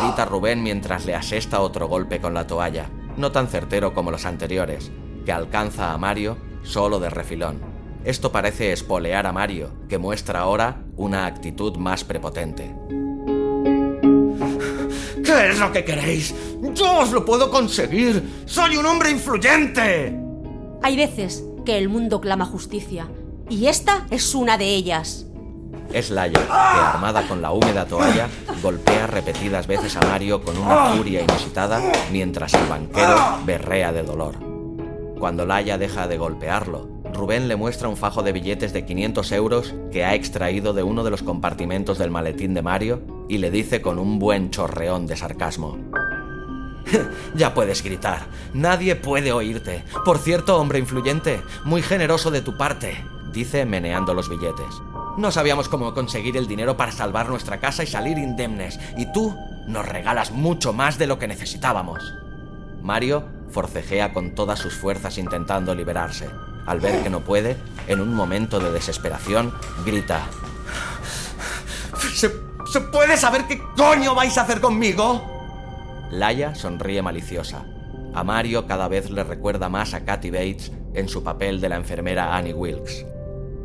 Grita 0.02 0.26
Rubén 0.26 0.64
mientras 0.64 1.06
le 1.06 1.16
asesta 1.16 1.60
otro 1.62 1.88
golpe 1.88 2.20
con 2.20 2.34
la 2.34 2.48
toalla, 2.48 2.90
no 3.18 3.32
tan 3.32 3.48
certero 3.48 3.94
como 3.94 4.12
los 4.12 4.26
anteriores, 4.26 4.92
que 5.26 5.32
alcanza 5.32 5.94
a 5.94 5.98
Mario 5.98 6.38
solo 6.64 7.00
de 7.00 7.10
refilón. 7.10 7.62
Esto 8.04 8.32
parece 8.32 8.74
espolear 8.74 9.28
a 9.28 9.32
Mario, 9.32 9.72
que 9.88 9.98
muestra 9.98 10.42
ahora 10.42 10.84
una 10.98 11.26
actitud 11.26 11.78
más 11.78 12.04
prepotente. 12.04 12.76
¿Qué 15.24 15.50
es 15.50 15.60
lo 15.60 15.72
que 15.72 15.84
queréis? 15.84 16.36
Yo 16.74 17.00
os 17.00 17.12
lo 17.12 17.24
puedo 17.24 17.50
conseguir. 17.50 18.44
Soy 18.46 18.78
un 18.78 18.86
hombre 18.86 19.10
influyente. 19.10 20.20
Hay 20.82 20.98
veces 20.98 21.44
que 21.66 21.78
el 21.78 21.88
mundo 21.88 22.20
clama 22.20 22.46
justicia, 22.46 23.08
y 23.50 23.68
esta 23.68 24.06
es 24.10 24.34
una 24.36 24.58
de 24.58 24.66
ellas. 24.66 25.26
Es 25.92 26.10
Laia, 26.10 26.40
que 26.40 26.52
armada 26.52 27.28
con 27.28 27.42
la 27.42 27.52
húmeda 27.52 27.86
toalla, 27.86 28.28
golpea 28.62 29.06
repetidas 29.06 29.68
veces 29.68 29.96
a 29.96 30.02
Mario 30.02 30.44
con 30.44 30.58
una 30.58 30.96
furia 30.96 31.22
inusitada 31.22 31.82
mientras 32.12 32.54
el 32.56 32.66
banquero 32.68 33.16
berrea 33.46 33.92
de 33.92 34.04
dolor. 34.04 34.36
Cuando 35.20 35.46
Laia 35.46 35.78
deja 35.78 36.08
de 36.08 36.18
golpearlo, 36.18 36.90
Rubén 37.14 37.48
le 37.48 37.56
muestra 37.56 37.88
un 37.88 37.96
fajo 37.96 38.24
de 38.24 38.32
billetes 38.32 38.74
de 38.74 38.86
500 38.86 39.32
euros 39.34 39.76
que 39.92 40.04
ha 40.04 40.16
extraído 40.16 40.74
de 40.74 40.82
uno 40.82 41.04
de 41.04 41.12
los 41.12 41.22
compartimentos 41.22 42.00
del 42.00 42.10
maletín 42.10 42.56
de 42.56 42.64
Mario 42.64 43.02
y 43.30 43.38
le 43.38 43.52
dice 43.52 43.82
con 43.82 44.00
un 44.00 44.18
buen 44.18 44.50
chorreón 44.50 45.06
de 45.06 45.16
sarcasmo. 45.16 45.78
ya 47.36 47.54
puedes 47.54 47.84
gritar. 47.84 48.26
Nadie 48.54 48.96
puede 48.96 49.32
oírte. 49.32 49.84
Por 50.04 50.18
cierto, 50.18 50.60
hombre 50.60 50.80
influyente, 50.80 51.42
muy 51.64 51.82
generoso 51.82 52.32
de 52.32 52.42
tu 52.42 52.58
parte, 52.58 53.04
dice 53.34 53.66
meneando 53.66 54.14
los 54.14 54.30
billetes. 54.30 54.82
No 55.18 55.32
sabíamos 55.32 55.68
cómo 55.68 55.94
conseguir 55.94 56.38
el 56.38 56.48
dinero 56.48 56.78
para 56.78 56.92
salvar 56.92 57.28
nuestra 57.28 57.60
casa 57.60 57.84
y 57.84 57.88
salir 57.88 58.18
indemnes, 58.18 58.80
y 58.98 59.12
tú 59.12 59.36
nos 59.68 59.86
regalas 59.88 60.32
mucho 60.32 60.74
más 60.74 60.98
de 60.98 61.08
lo 61.08 61.20
que 61.20 61.28
necesitábamos. 61.28 62.14
Mario 62.82 63.26
forcejea 63.50 64.14
con 64.14 64.36
todas 64.36 64.60
sus 64.60 64.76
fuerzas 64.76 65.18
intentando 65.18 65.76
liberarse. 65.76 66.30
Al 66.66 66.80
ver 66.80 67.04
que 67.04 67.10
no 67.10 67.22
puede, 67.22 67.58
en 67.88 68.00
un 68.00 68.14
momento 68.14 68.60
de 68.60 68.72
desesperación, 68.72 69.54
grita. 69.86 70.22
¿Se, 72.14 72.32
¿se 72.72 72.82
puede 72.82 73.18
saber 73.18 73.46
qué 73.48 73.62
coño 73.76 74.16
vais 74.16 74.38
a 74.38 74.42
hacer 74.42 74.62
conmigo? 74.62 75.30
Laia 76.12 76.56
sonríe 76.56 77.02
maliciosa. 77.02 77.66
A 78.14 78.24
Mario 78.24 78.68
cada 78.68 78.88
vez 78.88 79.10
le 79.10 79.24
recuerda 79.24 79.70
más 79.70 79.94
a 79.94 80.06
Kathy 80.06 80.30
Bates 80.30 80.72
en 80.94 81.10
su 81.10 81.24
papel 81.24 81.60
de 81.60 81.70
la 81.70 81.76
enfermera 81.76 82.36
Annie 82.36 82.54
Wilkes. 82.54 83.06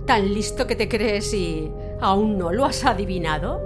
¿Tan 0.09 0.33
listo 0.33 0.67
que 0.67 0.75
te 0.75 0.89
crees 0.89 1.35
y 1.35 1.71
aún 2.01 2.39
no 2.39 2.51
lo 2.51 2.65
has 2.65 2.83
adivinado? 2.87 3.61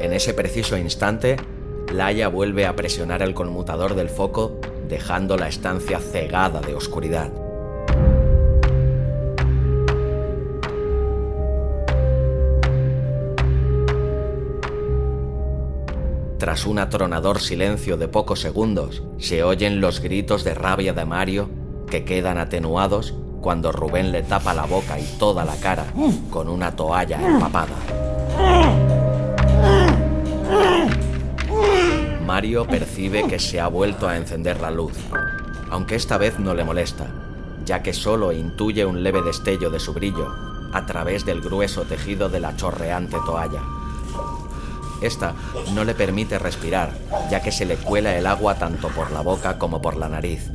En 0.00 0.14
ese 0.14 0.32
preciso 0.32 0.78
instante, 0.78 1.36
Laia 1.92 2.28
vuelve 2.28 2.64
a 2.64 2.74
presionar 2.74 3.20
el 3.20 3.34
conmutador 3.34 3.94
del 3.94 4.08
foco, 4.08 4.58
dejando 4.88 5.36
la 5.36 5.48
estancia 5.48 5.98
cegada 5.98 6.62
de 6.62 6.74
oscuridad. 6.74 7.30
Tras 16.38 16.64
un 16.64 16.78
atronador 16.78 17.38
silencio 17.38 17.98
de 17.98 18.08
pocos 18.08 18.40
segundos, 18.40 19.02
se 19.18 19.42
oyen 19.42 19.82
los 19.82 20.00
gritos 20.00 20.42
de 20.42 20.54
rabia 20.54 20.94
de 20.94 21.04
Mario, 21.04 21.50
que 21.90 22.06
quedan 22.06 22.38
atenuados 22.38 23.14
cuando 23.48 23.72
Rubén 23.72 24.12
le 24.12 24.24
tapa 24.24 24.52
la 24.52 24.66
boca 24.66 25.00
y 25.00 25.04
toda 25.18 25.42
la 25.42 25.56
cara 25.56 25.86
con 26.28 26.50
una 26.50 26.76
toalla 26.76 27.18
empapada. 27.18 27.76
Mario 32.26 32.66
percibe 32.66 33.26
que 33.26 33.38
se 33.38 33.58
ha 33.58 33.68
vuelto 33.68 34.06
a 34.06 34.18
encender 34.18 34.60
la 34.60 34.70
luz, 34.70 34.92
aunque 35.70 35.94
esta 35.94 36.18
vez 36.18 36.38
no 36.38 36.52
le 36.52 36.62
molesta, 36.62 37.06
ya 37.64 37.82
que 37.82 37.94
solo 37.94 38.32
intuye 38.32 38.84
un 38.84 39.02
leve 39.02 39.22
destello 39.22 39.70
de 39.70 39.80
su 39.80 39.94
brillo 39.94 40.30
a 40.74 40.84
través 40.84 41.24
del 41.24 41.40
grueso 41.40 41.84
tejido 41.84 42.28
de 42.28 42.40
la 42.40 42.54
chorreante 42.54 43.16
toalla. 43.24 43.62
Esta 45.00 45.32
no 45.72 45.84
le 45.84 45.94
permite 45.94 46.38
respirar, 46.38 46.92
ya 47.30 47.40
que 47.40 47.50
se 47.50 47.64
le 47.64 47.76
cuela 47.76 48.14
el 48.14 48.26
agua 48.26 48.56
tanto 48.56 48.88
por 48.88 49.10
la 49.10 49.22
boca 49.22 49.56
como 49.56 49.80
por 49.80 49.96
la 49.96 50.10
nariz. 50.10 50.50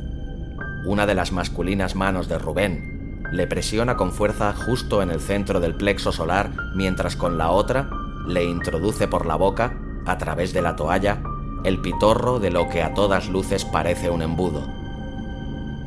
Una 0.86 1.06
de 1.06 1.14
las 1.14 1.32
masculinas 1.32 1.94
manos 1.94 2.28
de 2.28 2.38
Rubén 2.38 3.22
le 3.32 3.46
presiona 3.46 3.96
con 3.96 4.12
fuerza 4.12 4.52
justo 4.52 5.00
en 5.00 5.10
el 5.10 5.18
centro 5.18 5.58
del 5.58 5.74
plexo 5.74 6.12
solar, 6.12 6.50
mientras 6.74 7.16
con 7.16 7.38
la 7.38 7.50
otra 7.50 7.88
le 8.26 8.44
introduce 8.44 9.08
por 9.08 9.24
la 9.24 9.36
boca, 9.36 9.78
a 10.04 10.18
través 10.18 10.52
de 10.52 10.60
la 10.60 10.76
toalla, 10.76 11.22
el 11.64 11.80
pitorro 11.80 12.38
de 12.38 12.50
lo 12.50 12.68
que 12.68 12.82
a 12.82 12.92
todas 12.92 13.30
luces 13.30 13.64
parece 13.64 14.10
un 14.10 14.20
embudo. 14.20 14.68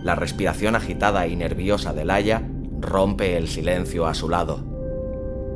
La 0.01 0.15
respiración 0.15 0.75
agitada 0.75 1.27
y 1.27 1.35
nerviosa 1.35 1.93
de 1.93 2.03
Laia 2.03 2.41
rompe 2.79 3.37
el 3.37 3.47
silencio 3.47 4.07
a 4.07 4.15
su 4.15 4.29
lado. 4.29 4.63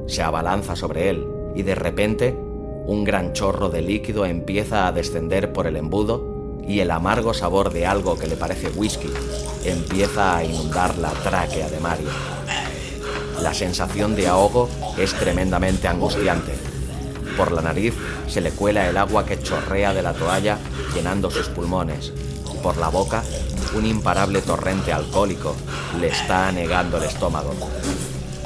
Se 0.07 0.21
abalanza 0.21 0.75
sobre 0.75 1.09
él 1.09 1.25
y 1.55 1.63
de 1.63 1.73
repente 1.73 2.37
un 2.85 3.03
gran 3.03 3.33
chorro 3.33 3.69
de 3.69 3.81
líquido 3.81 4.25
empieza 4.25 4.85
a 4.85 4.91
descender 4.91 5.51
por 5.51 5.65
el 5.65 5.77
embudo 5.77 6.30
y 6.67 6.79
el 6.79 6.91
amargo 6.91 7.33
sabor 7.33 7.71
de 7.71 7.85
algo 7.85 8.17
que 8.17 8.27
le 8.27 8.35
parece 8.35 8.69
whisky 8.69 9.09
empieza 9.65 10.37
a 10.37 10.43
inundar 10.43 10.97
la 10.97 11.09
tráquea 11.09 11.69
de 11.69 11.79
Mario. 11.79 12.09
La 13.41 13.53
sensación 13.53 14.15
de 14.15 14.27
ahogo 14.27 14.69
es 14.97 15.13
tremendamente 15.13 15.87
angustiante. 15.87 16.53
Por 17.37 17.51
la 17.51 17.61
nariz 17.61 17.93
se 18.27 18.41
le 18.41 18.51
cuela 18.51 18.87
el 18.87 18.97
agua 18.97 19.25
que 19.25 19.41
chorrea 19.41 19.93
de 19.93 20.03
la 20.03 20.13
toalla 20.13 20.57
llenando 20.93 21.31
sus 21.31 21.47
pulmones. 21.47 22.13
Por 22.61 22.77
la 22.77 22.89
boca, 22.89 23.23
un 23.75 23.85
imparable 23.85 24.41
torrente 24.41 24.93
alcohólico 24.93 25.55
le 25.99 26.07
está 26.07 26.49
anegando 26.49 26.97
el 26.97 27.03
estómago. 27.03 27.53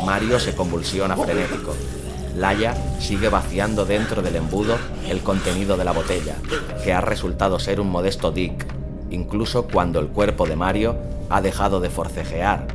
Mario 0.06 0.39
se 0.39 0.56
convulsiona 0.56 1.17
frenético. 1.17 1.73
Laia 2.36 2.76
sigue 3.00 3.30
vaciando 3.30 3.86
dentro 3.86 4.21
del 4.21 4.36
embudo 4.36 4.78
el 5.08 5.21
contenido 5.21 5.78
de 5.78 5.86
la 5.86 5.93
botella, 5.93 6.36
que 6.84 6.91
ha 6.91 7.00
resultado 7.00 7.60
ser 7.60 7.80
un 7.80 7.89
modesto 7.89 8.32
dick, 8.32 8.65
incluso 9.10 9.67
cuando 9.67 10.00
el 10.00 10.08
cuerpo 10.08 10.45
de 10.45 10.58
Mario 10.58 10.98
ha 11.30 11.41
dejado 11.41 11.80
de 11.80 11.89
forcejear 11.89 12.67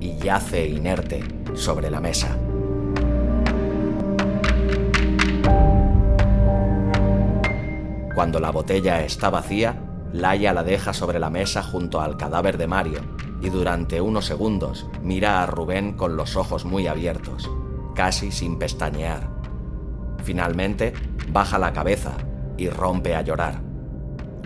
y 0.00 0.16
yace 0.16 0.66
inerte 0.66 1.22
sobre 1.54 1.90
la 1.90 2.00
mesa. 2.00 2.38
Cuando 8.14 8.40
la 8.40 8.50
botella 8.50 9.04
está 9.04 9.30
vacía, 9.30 9.76
Laia 10.12 10.52
la 10.52 10.62
deja 10.62 10.92
sobre 10.92 11.18
la 11.18 11.30
mesa 11.30 11.62
junto 11.62 12.00
al 12.00 12.16
cadáver 12.16 12.58
de 12.58 12.66
Mario 12.66 13.00
y 13.40 13.48
durante 13.48 14.00
unos 14.00 14.26
segundos 14.26 14.86
mira 15.02 15.42
a 15.42 15.46
Rubén 15.46 15.94
con 15.94 16.16
los 16.16 16.36
ojos 16.36 16.64
muy 16.66 16.86
abiertos, 16.86 17.50
casi 17.94 18.30
sin 18.30 18.58
pestañear. 18.58 19.28
Finalmente, 20.24 20.92
baja 21.28 21.58
la 21.58 21.72
cabeza 21.72 22.12
y 22.56 22.68
rompe 22.68 23.14
a 23.14 23.22
llorar. 23.22 23.60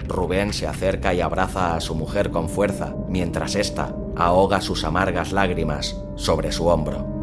Rubén 0.09 0.53
se 0.53 0.67
acerca 0.67 1.15
y 1.15 1.21
abraza 1.21 1.75
a 1.75 1.81
su 1.81 1.95
mujer 1.95 2.31
con 2.31 2.49
fuerza, 2.49 2.95
mientras 3.09 3.57
ésta 3.57 3.95
ahoga 4.17 4.61
sus 4.61 4.85
amargas 4.85 5.33
lágrimas 5.33 5.97
sobre 6.17 6.53
su 6.53 6.67
hombro. 6.69 7.16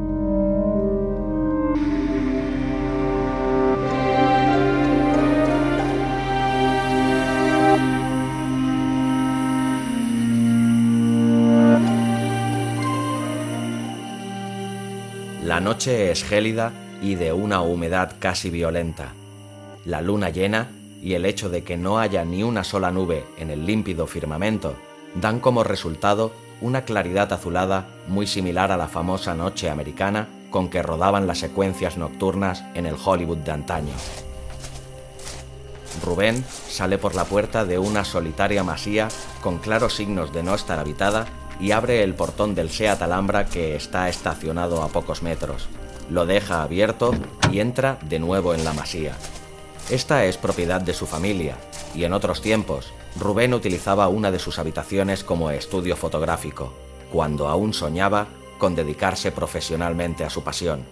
Noche 15.63 16.11
es 16.11 16.23
gélida 16.23 16.73
y 17.01 17.15
de 17.15 17.33
una 17.33 17.61
humedad 17.61 18.15
casi 18.19 18.49
violenta. 18.49 19.13
La 19.85 20.01
luna 20.01 20.29
llena 20.29 20.69
y 21.01 21.13
el 21.13 21.25
hecho 21.25 21.49
de 21.49 21.63
que 21.63 21.77
no 21.77 21.99
haya 21.99 22.23
ni 22.25 22.43
una 22.43 22.63
sola 22.63 22.91
nube 22.91 23.25
en 23.37 23.49
el 23.49 23.65
límpido 23.65 24.05
firmamento 24.05 24.75
dan 25.15 25.39
como 25.39 25.63
resultado 25.63 26.31
una 26.61 26.83
claridad 26.83 27.31
azulada 27.33 27.87
muy 28.07 28.27
similar 28.27 28.71
a 28.71 28.77
la 28.77 28.87
famosa 28.87 29.35
noche 29.35 29.69
americana 29.69 30.27
con 30.49 30.69
que 30.69 30.83
rodaban 30.83 31.27
las 31.27 31.39
secuencias 31.39 31.97
nocturnas 31.97 32.63
en 32.73 32.85
el 32.85 32.95
Hollywood 33.03 33.37
de 33.37 33.51
antaño. 33.51 33.93
Rubén 36.03 36.43
sale 36.67 36.97
por 36.97 37.15
la 37.15 37.25
puerta 37.25 37.65
de 37.65 37.79
una 37.79 38.03
solitaria 38.05 38.63
masía 38.63 39.07
con 39.41 39.59
claros 39.59 39.95
signos 39.95 40.33
de 40.33 40.43
no 40.43 40.55
estar 40.55 40.79
habitada 40.79 41.27
y 41.59 41.71
abre 41.71 42.03
el 42.03 42.13
portón 42.13 42.55
del 42.55 42.69
Seat 42.69 43.01
Alhambra 43.01 43.45
que 43.45 43.75
está 43.75 44.09
estacionado 44.09 44.81
a 44.81 44.89
pocos 44.89 45.23
metros. 45.23 45.67
Lo 46.09 46.25
deja 46.25 46.63
abierto 46.63 47.13
y 47.51 47.59
entra 47.59 47.97
de 48.01 48.19
nuevo 48.19 48.53
en 48.53 48.65
la 48.65 48.73
masía. 48.73 49.13
Esta 49.89 50.25
es 50.25 50.37
propiedad 50.37 50.81
de 50.81 50.93
su 50.93 51.05
familia, 51.05 51.57
y 51.93 52.03
en 52.05 52.13
otros 52.13 52.41
tiempos, 52.41 52.93
Rubén 53.19 53.53
utilizaba 53.53 54.07
una 54.07 54.31
de 54.31 54.39
sus 54.39 54.57
habitaciones 54.59 55.23
como 55.23 55.51
estudio 55.51 55.95
fotográfico, 55.95 56.73
cuando 57.11 57.47
aún 57.47 57.73
soñaba 57.73 58.27
con 58.57 58.75
dedicarse 58.75 59.31
profesionalmente 59.31 60.23
a 60.23 60.29
su 60.29 60.43
pasión. 60.43 60.83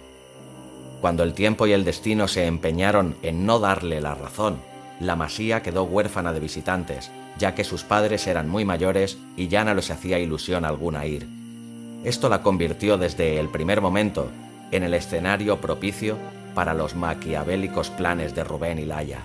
Cuando 0.99 1.23
el 1.23 1.33
tiempo 1.33 1.65
y 1.65 1.71
el 1.71 1.83
destino 1.83 2.27
se 2.27 2.45
empeñaron 2.45 3.15
en 3.23 3.45
no 3.45 3.59
darle 3.59 4.01
la 4.01 4.13
razón, 4.13 4.59
la 4.99 5.15
masía 5.15 5.63
quedó 5.63 5.83
huérfana 5.83 6.31
de 6.31 6.39
visitantes, 6.39 7.11
ya 7.37 7.55
que 7.55 7.63
sus 7.63 7.83
padres 7.83 8.27
eran 8.27 8.49
muy 8.49 8.65
mayores 8.65 9.17
y 9.35 9.47
ya 9.47 9.63
no 9.63 9.73
les 9.73 9.91
hacía 9.91 10.19
ilusión 10.19 10.65
alguna 10.65 11.05
ir. 11.05 11.27
Esto 12.03 12.29
la 12.29 12.41
convirtió 12.41 12.97
desde 12.97 13.39
el 13.39 13.49
primer 13.49 13.81
momento 13.81 14.29
en 14.71 14.83
el 14.83 14.93
escenario 14.93 15.61
propicio 15.61 16.17
para 16.55 16.73
los 16.73 16.95
maquiavélicos 16.95 17.89
planes 17.89 18.35
de 18.35 18.43
Rubén 18.43 18.79
y 18.79 18.85
Laia. 18.85 19.19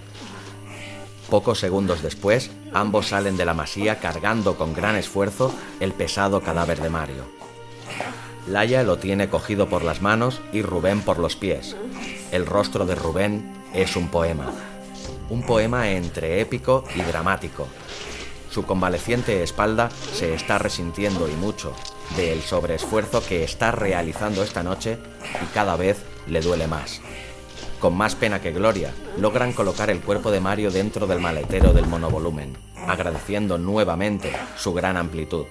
Pocos 1.31 1.59
segundos 1.59 2.03
después, 2.03 2.51
ambos 2.73 3.09
salen 3.09 3.37
de 3.37 3.45
la 3.45 3.55
masía 3.55 3.99
cargando 3.99 4.57
con 4.57 4.75
gran 4.75 4.95
esfuerzo 4.95 5.53
el 5.81 5.93
pesado 5.93 6.41
cadáver 6.41 6.81
de 6.81 6.91
Mario. 6.91 7.25
Laia 8.47 8.85
lo 8.85 8.99
tiene 8.99 9.29
cogido 9.29 9.69
por 9.69 9.83
las 9.83 10.03
manos 10.03 10.41
y 10.53 10.63
Rubén 10.63 11.01
por 11.01 11.19
los 11.19 11.35
pies. 11.35 11.77
El 12.31 12.47
rostro 12.47 12.87
de 12.87 12.95
Rubén 12.95 13.53
es 13.75 13.97
un 13.97 14.09
poema. 14.09 14.53
Un 15.29 15.43
poema 15.43 15.91
entre 15.91 16.41
épico 16.41 16.85
y 16.95 17.03
dramático. 17.03 17.67
Su 18.51 18.65
convaleciente 18.65 19.43
espalda 19.43 19.91
se 20.15 20.35
está 20.35 20.59
resintiendo 20.59 21.29
y 21.29 21.33
mucho 21.33 21.75
del 22.17 22.41
sobreesfuerzo 22.43 23.25
que 23.27 23.43
está 23.43 23.73
realizando 23.73 24.43
esta 24.43 24.63
noche 24.63 24.99
y 25.43 25.47
cada 25.53 25.77
vez 25.77 25.99
le 26.29 26.41
duele 26.41 26.67
más. 26.67 27.01
Con 27.81 27.95
más 27.97 28.15
pena 28.15 28.41
que 28.41 28.53
gloria, 28.53 28.95
logran 29.19 29.53
colocar 29.53 29.91
el 29.91 30.01
cuerpo 30.01 30.31
de 30.31 30.41
Mario 30.41 30.71
dentro 30.71 31.07
del 31.07 31.21
maletero 31.21 31.73
del 31.73 31.87
monovolumen, 31.87 32.57
agradeciendo 32.87 33.59
nuevamente 33.59 34.33
su 34.57 34.73
gran 34.73 34.97
amplitud. 34.97 35.45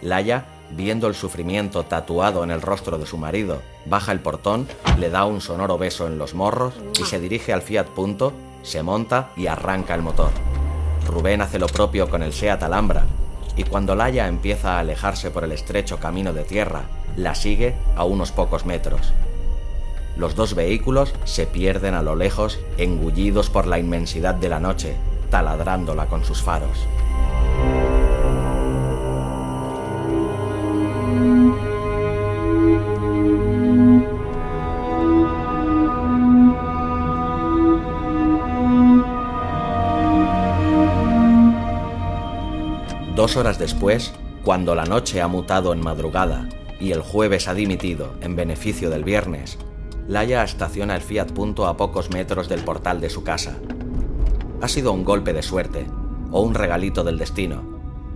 Laia, 0.00 0.44
viendo 0.70 1.08
el 1.08 1.14
sufrimiento 1.14 1.84
tatuado 1.84 2.44
en 2.44 2.50
el 2.50 2.62
rostro 2.62 2.98
de 2.98 3.06
su 3.06 3.18
marido, 3.18 3.62
baja 3.86 4.12
el 4.12 4.20
portón, 4.20 4.68
le 4.98 5.10
da 5.10 5.24
un 5.24 5.40
sonoro 5.40 5.78
beso 5.78 6.06
en 6.06 6.18
los 6.18 6.34
morros 6.34 6.74
y 7.00 7.04
se 7.04 7.18
dirige 7.18 7.52
al 7.52 7.62
Fiat 7.62 7.88
Punto, 7.88 8.32
se 8.62 8.82
monta 8.82 9.30
y 9.36 9.46
arranca 9.46 9.94
el 9.94 10.02
motor. 10.02 10.30
Rubén 11.06 11.42
hace 11.42 11.58
lo 11.58 11.66
propio 11.66 12.08
con 12.08 12.22
el 12.22 12.32
Seat 12.32 12.62
Alhambra, 12.62 13.04
y 13.56 13.64
cuando 13.64 13.94
Laia 13.94 14.28
empieza 14.28 14.76
a 14.76 14.80
alejarse 14.80 15.30
por 15.30 15.44
el 15.44 15.52
estrecho 15.52 15.98
camino 15.98 16.32
de 16.32 16.44
tierra, 16.44 16.82
la 17.16 17.34
sigue 17.34 17.74
a 17.96 18.04
unos 18.04 18.32
pocos 18.32 18.64
metros. 18.64 19.12
Los 20.16 20.34
dos 20.34 20.54
vehículos 20.54 21.14
se 21.24 21.46
pierden 21.46 21.94
a 21.94 22.02
lo 22.02 22.14
lejos, 22.14 22.58
engullidos 22.78 23.50
por 23.50 23.66
la 23.66 23.78
inmensidad 23.78 24.34
de 24.34 24.48
la 24.48 24.60
noche, 24.60 24.94
taladrándola 25.30 26.06
con 26.06 26.24
sus 26.24 26.42
faros. 26.42 26.86
Dos 43.20 43.36
horas 43.36 43.58
después, 43.58 44.14
cuando 44.44 44.74
la 44.74 44.86
noche 44.86 45.20
ha 45.20 45.28
mutado 45.28 45.74
en 45.74 45.82
madrugada 45.82 46.48
y 46.80 46.92
el 46.92 47.02
jueves 47.02 47.48
ha 47.48 47.52
dimitido 47.52 48.14
en 48.22 48.34
beneficio 48.34 48.88
del 48.88 49.04
viernes, 49.04 49.58
Laia 50.08 50.42
estaciona 50.42 50.96
el 50.96 51.02
Fiat 51.02 51.30
Punto 51.32 51.66
a 51.66 51.76
pocos 51.76 52.08
metros 52.08 52.48
del 52.48 52.64
portal 52.64 52.98
de 52.98 53.10
su 53.10 53.22
casa. 53.22 53.58
Ha 54.62 54.68
sido 54.68 54.94
un 54.94 55.04
golpe 55.04 55.34
de 55.34 55.42
suerte, 55.42 55.84
o 56.30 56.40
un 56.40 56.54
regalito 56.54 57.04
del 57.04 57.18
destino, 57.18 57.62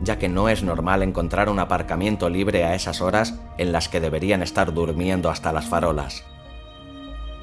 ya 0.00 0.16
que 0.16 0.30
no 0.30 0.48
es 0.48 0.62
normal 0.62 1.02
encontrar 1.02 1.50
un 1.50 1.58
aparcamiento 1.58 2.30
libre 2.30 2.64
a 2.64 2.74
esas 2.74 3.02
horas 3.02 3.34
en 3.58 3.72
las 3.72 3.90
que 3.90 4.00
deberían 4.00 4.42
estar 4.42 4.72
durmiendo 4.72 5.28
hasta 5.28 5.52
las 5.52 5.66
farolas. 5.66 6.24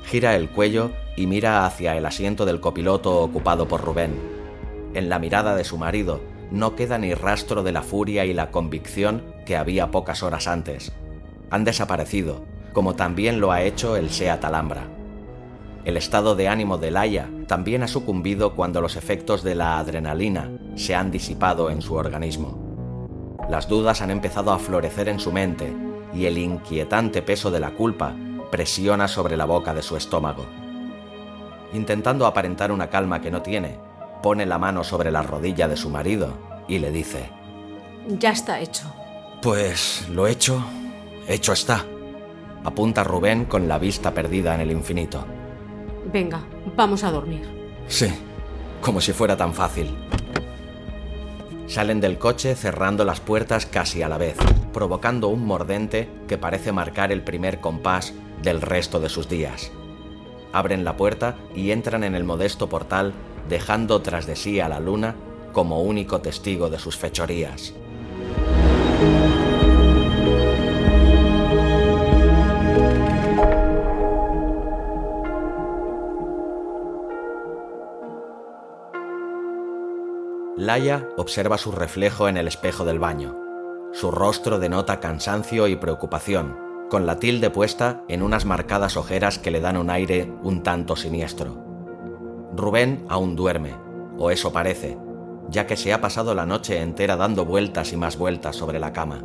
Gira 0.06 0.36
el 0.36 0.50
cuello 0.50 0.89
y 1.15 1.28
mira 1.28 1.67
hacia 1.67 1.95
el 1.95 2.08
asiento 2.08 2.47
del 2.47 2.60
copiloto 2.60 3.21
ocupado 3.21 3.67
por 3.67 3.82
Rubén. 3.82 4.19
En 4.95 5.10
la 5.10 5.19
mirada 5.19 5.56
de 5.56 5.63
su 5.63 5.78
marido 5.78 6.30
no 6.51 6.75
queda 6.75 6.97
ni 6.97 7.13
rastro 7.13 7.63
de 7.63 7.71
la 7.71 7.81
furia 7.81 8.25
y 8.25 8.33
la 8.33 8.51
convicción 8.51 9.23
que 9.45 9.55
había 9.55 9.89
pocas 9.89 10.21
horas 10.21 10.47
antes. 10.47 10.91
Han 11.49 11.63
desaparecido, 11.63 12.45
como 12.73 12.95
también 12.95 13.39
lo 13.39 13.51
ha 13.51 13.63
hecho 13.63 13.95
el 13.95 14.09
Seat 14.09 14.43
Alhambra. 14.43 14.83
El 15.83 15.97
estado 15.97 16.35
de 16.35 16.47
ánimo 16.47 16.77
de 16.77 16.91
Laia 16.91 17.29
también 17.47 17.83
ha 17.83 17.87
sucumbido 17.87 18.53
cuando 18.53 18.81
los 18.81 18.95
efectos 18.95 19.43
de 19.43 19.55
la 19.55 19.79
adrenalina 19.79 20.51
se 20.75 20.93
han 20.93 21.09
disipado 21.09 21.71
en 21.71 21.81
su 21.81 21.95
organismo. 21.95 23.37
Las 23.49 23.67
dudas 23.67 24.01
han 24.01 24.11
empezado 24.11 24.51
a 24.51 24.59
florecer 24.59 25.09
en 25.09 25.19
su 25.19 25.31
mente 25.31 25.73
y 26.13 26.25
el 26.25 26.37
inquietante 26.37 27.21
peso 27.21 27.49
de 27.49 27.59
la 27.59 27.71
culpa 27.71 28.15
presiona 28.51 29.07
sobre 29.07 29.37
la 29.37 29.45
boca 29.45 29.73
de 29.73 29.81
su 29.81 29.97
estómago. 29.97 30.45
Intentando 31.73 32.25
aparentar 32.25 32.71
una 32.71 32.89
calma 32.89 33.21
que 33.21 33.31
no 33.31 33.41
tiene, 33.41 33.79
pone 34.21 34.45
la 34.45 34.57
mano 34.57 34.84
sobre 34.84 35.12
la 35.12 35.21
rodilla 35.21 35.67
de 35.67 35.77
su 35.77 35.89
marido 35.89 36.38
y 36.67 36.79
le 36.79 36.91
dice, 36.91 37.29
Ya 38.07 38.31
está 38.31 38.60
hecho. 38.60 38.93
Pues 39.41 40.07
lo 40.10 40.27
hecho, 40.27 40.63
hecho 41.27 41.53
está 41.53 41.86
apunta 42.63 43.03
Rubén 43.03 43.45
con 43.45 43.67
la 43.67 43.79
vista 43.79 44.13
perdida 44.13 44.55
en 44.55 44.62
el 44.62 44.71
infinito. 44.71 45.25
Venga, 46.12 46.43
vamos 46.75 47.03
a 47.03 47.12
dormir. 47.12 47.47
Sí, 47.88 48.07
como 48.81 49.01
si 49.01 49.13
fuera 49.13 49.38
tan 49.38 49.53
fácil. 49.53 49.95
Salen 51.67 52.01
del 52.01 52.17
coche 52.17 52.55
cerrando 52.55 53.05
las 53.05 53.21
puertas 53.21 53.65
casi 53.65 54.01
a 54.01 54.10
la 54.10 54.17
vez, 54.17 54.36
provocando 54.73 55.29
un 55.29 55.45
mordente 55.45 56.10
que 56.27 56.38
parece 56.38 56.71
marcar 56.71 57.12
el 57.12 57.23
primer 57.23 57.62
compás 57.62 58.13
del 58.41 58.62
resto 58.62 58.99
de 58.99 59.10
sus 59.10 59.29
días. 59.29 59.71
Abren 60.51 60.84
la 60.84 60.97
puerta 60.97 61.38
y 61.55 61.71
entran 61.71 62.03
en 62.03 62.13
el 62.13 62.25
modesto 62.25 62.67
portal, 62.67 63.13
dejando 63.49 64.01
tras 64.01 64.25
de 64.25 64.36
sí 64.36 64.60
a 64.60 64.69
la 64.69 64.80
luna 64.80 65.15
como 65.51 65.82
único 65.82 66.21
testigo 66.21 66.69
de 66.69 66.80
sus 66.80 66.97
fechorías. 66.97 67.73
Laia 80.57 81.09
observa 81.18 81.57
su 81.57 81.72
reflejo 81.72 82.28
en 82.28 82.38
el 82.38 82.47
espejo 82.47 82.86
del 82.86 82.99
baño. 82.99 83.36
Su 83.93 84.11
rostro 84.11 84.59
denota 84.59 84.99
cansancio 84.99 85.68
y 85.68 85.76
preocupación, 85.76 86.55
con 86.89 87.07
la 87.07 87.18
tilde 87.18 87.49
puesta 87.49 88.03
en 88.07 88.22
unas 88.22 88.45
marcadas 88.45 88.95
ojeras 88.95 89.39
que 89.39 89.49
le 89.49 89.59
dan 89.59 89.76
un 89.76 89.89
aire 89.89 90.32
un 90.43 90.61
tanto 90.61 90.95
siniestro. 90.95 91.70
Rubén 92.56 93.06
aún 93.08 93.36
duerme, 93.36 93.76
o 94.18 94.32
eso 94.32 94.52
parece, 94.52 94.97
ya 95.49 95.68
que 95.68 95.78
se 95.78 95.93
ha 95.93 96.02
pasado 96.02 96.36
la 96.36 96.45
noche 96.45 96.82
entera 96.82 97.16
dando 97.16 97.45
vueltas 97.45 97.93
y 97.93 97.97
más 97.97 98.18
vueltas 98.18 98.56
sobre 98.56 98.80
la 98.80 98.93
cama. 98.93 99.24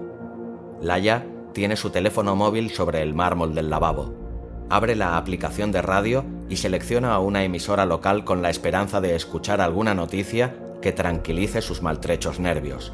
Laia 0.80 1.26
tiene 1.52 1.76
su 1.76 1.90
teléfono 1.90 2.36
móvil 2.36 2.70
sobre 2.70 3.02
el 3.02 3.14
mármol 3.14 3.54
del 3.54 3.70
lavabo. 3.70 4.12
Abre 4.68 4.94
la 4.96 5.16
aplicación 5.16 5.72
de 5.72 5.82
radio 5.82 6.24
y 6.48 6.56
selecciona 6.56 7.14
a 7.14 7.20
una 7.20 7.44
emisora 7.44 7.86
local 7.86 8.24
con 8.24 8.42
la 8.42 8.50
esperanza 8.50 9.00
de 9.00 9.14
escuchar 9.14 9.60
alguna 9.60 9.94
noticia 9.94 10.56
que 10.82 10.92
tranquilice 10.92 11.62
sus 11.62 11.82
maltrechos 11.82 12.38
nervios. 12.40 12.92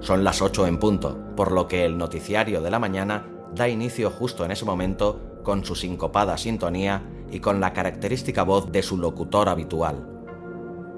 Son 0.00 0.24
las 0.24 0.42
8 0.42 0.66
en 0.66 0.78
punto, 0.78 1.18
por 1.36 1.52
lo 1.52 1.68
que 1.68 1.84
el 1.84 1.98
noticiario 1.98 2.60
de 2.60 2.70
la 2.70 2.78
mañana 2.78 3.26
da 3.54 3.68
inicio 3.68 4.10
justo 4.10 4.44
en 4.44 4.50
ese 4.50 4.64
momento 4.64 5.20
con 5.44 5.64
su 5.64 5.76
sincopada 5.76 6.36
sintonía 6.36 7.02
y 7.30 7.38
con 7.38 7.60
la 7.60 7.72
característica 7.72 8.42
voz 8.42 8.72
de 8.72 8.82
su 8.82 8.98
locutor 8.98 9.48
habitual. 9.48 10.08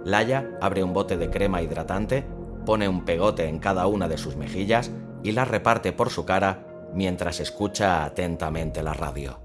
Laya 0.06 0.56
abre 0.62 0.82
un 0.82 0.94
bote 0.94 1.18
de 1.18 1.28
crema 1.28 1.60
hidratante, 1.60 2.24
pone 2.64 2.88
un 2.88 3.04
pegote 3.04 3.48
en 3.48 3.58
cada 3.58 3.86
una 3.86 4.08
de 4.08 4.16
sus 4.16 4.36
mejillas 4.36 4.90
y 5.22 5.32
la 5.32 5.44
reparte 5.44 5.92
por 5.92 6.08
su 6.08 6.24
cara 6.24 6.66
mientras 6.94 7.40
escucha 7.40 8.04
atentamente 8.04 8.82
la 8.82 8.94
radio. 8.94 9.40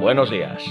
Buenos 0.00 0.30
días. 0.30 0.64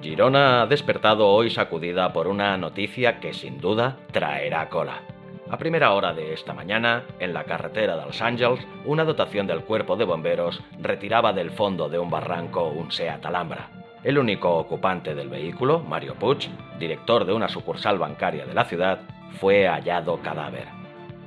Girona 0.00 0.62
ha 0.62 0.66
despertado 0.66 1.28
hoy 1.28 1.50
sacudida 1.50 2.12
por 2.14 2.26
una 2.26 2.56
noticia 2.56 3.20
que 3.20 3.34
sin 3.34 3.60
duda 3.60 3.98
traerá 4.10 4.70
cola. 4.70 5.02
A 5.50 5.58
primera 5.58 5.92
hora 5.94 6.12
de 6.12 6.32
esta 6.32 6.54
mañana, 6.54 7.02
en 7.18 7.34
la 7.34 7.42
carretera 7.42 7.96
de 7.96 8.06
Los 8.06 8.22
Ángeles, 8.22 8.64
una 8.84 9.02
dotación 9.02 9.48
del 9.48 9.64
cuerpo 9.64 9.96
de 9.96 10.04
bomberos 10.04 10.62
retiraba 10.80 11.32
del 11.32 11.50
fondo 11.50 11.88
de 11.88 11.98
un 11.98 12.08
barranco 12.08 12.68
un 12.68 12.92
Seat 12.92 13.26
Alhambra. 13.26 13.68
El 14.04 14.18
único 14.18 14.56
ocupante 14.56 15.12
del 15.12 15.28
vehículo, 15.28 15.80
Mario 15.80 16.14
Puig, 16.14 16.48
director 16.78 17.24
de 17.24 17.32
una 17.32 17.48
sucursal 17.48 17.98
bancaria 17.98 18.46
de 18.46 18.54
la 18.54 18.64
ciudad, 18.64 19.00
fue 19.40 19.66
hallado 19.66 20.20
cadáver. 20.22 20.68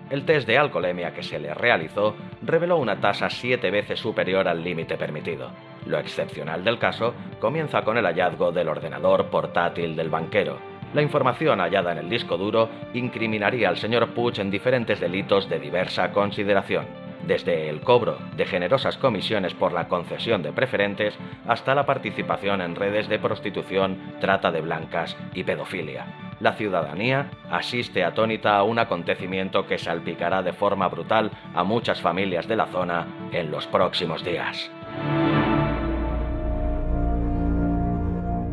El 0.10 0.24
test 0.24 0.48
de 0.48 0.58
alcoholemia 0.58 1.14
que 1.14 1.24
se 1.24 1.38
le 1.38 1.54
realizó 1.54 2.16
reveló 2.42 2.78
una 2.78 3.02
tasa 3.02 3.30
siete 3.30 3.72
veces 3.72 4.00
superior 4.00 4.48
al 4.48 4.64
límite 4.64 4.96
permitido. 4.96 5.52
Lo 5.86 6.00
excepcional 6.00 6.64
del 6.64 6.80
caso 6.80 7.14
comienza 7.42 7.82
con 7.82 7.98
el 7.98 8.06
hallazgo 8.06 8.54
del 8.54 8.70
ordenador 8.70 9.26
portátil 9.26 9.98
del 9.98 10.10
banquero. 10.10 10.73
La 10.94 11.02
información 11.02 11.60
hallada 11.60 11.92
en 11.92 11.98
el 11.98 12.10
disco 12.10 12.38
duro 12.38 12.70
incriminaría 12.94 13.70
al 13.70 13.78
señor 13.78 14.14
Puig 14.14 14.40
en 14.40 14.52
diferentes 14.52 15.00
delitos 15.00 15.50
de 15.50 15.60
diversa 15.60 16.12
consideración, 16.12 16.86
desde 17.26 17.70
el 17.70 17.82
cobro 17.82 18.18
de 18.36 18.46
generosas 18.46 18.98
comisiones 18.98 19.54
por 19.54 19.74
la 19.74 19.88
concesión 19.88 20.44
de 20.44 20.54
preferentes 20.54 21.16
hasta 21.48 21.74
la 21.74 21.86
participación 21.86 22.62
en 22.62 22.76
redes 22.76 23.10
de 23.10 23.20
prostitución, 23.20 24.14
trata 24.20 24.52
de 24.52 24.62
blancas 24.62 25.18
y 25.34 25.44
pedofilia 25.44 26.06
la 26.44 26.54
ciudadanía 26.54 27.32
asiste 27.50 28.04
atónita 28.04 28.58
a 28.58 28.64
un 28.64 28.78
acontecimiento 28.78 29.66
que 29.66 29.78
salpicará 29.78 30.44
de 30.44 30.52
forma 30.52 30.90
brutal 30.90 31.32
a 31.56 31.64
muchas 31.64 32.02
familias 32.02 32.48
de 32.48 32.58
la 32.58 32.68
zona 32.68 33.08
en 33.32 33.50
los 33.50 33.66
próximos 33.68 34.24
días. 34.24 34.70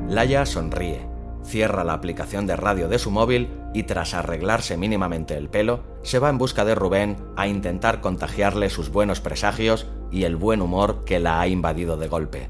Laya 0.08 0.46
sonríe, 0.46 1.09
cierra 1.50 1.84
la 1.84 1.92
aplicación 1.92 2.46
de 2.46 2.56
radio 2.56 2.88
de 2.88 2.98
su 2.98 3.10
móvil 3.10 3.50
y 3.74 3.82
tras 3.82 4.14
arreglarse 4.14 4.76
mínimamente 4.76 5.36
el 5.36 5.48
pelo, 5.48 5.82
se 6.02 6.18
va 6.18 6.30
en 6.30 6.38
busca 6.38 6.64
de 6.64 6.74
Rubén 6.74 7.16
a 7.36 7.48
intentar 7.48 8.00
contagiarle 8.00 8.70
sus 8.70 8.90
buenos 8.90 9.20
presagios 9.20 9.86
y 10.10 10.24
el 10.24 10.36
buen 10.36 10.62
humor 10.62 11.04
que 11.04 11.18
la 11.18 11.40
ha 11.40 11.48
invadido 11.48 11.96
de 11.96 12.08
golpe. 12.08 12.48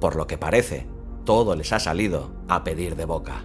Por 0.00 0.14
lo 0.14 0.26
que 0.26 0.38
parece, 0.38 0.86
todo 1.24 1.56
les 1.56 1.72
ha 1.72 1.80
salido 1.80 2.30
a 2.48 2.62
pedir 2.64 2.96
de 2.96 3.06
boca. 3.06 3.44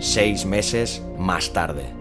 seis 0.00 0.44
meses 0.44 1.02
más 1.18 1.52
tarde. 1.52 1.99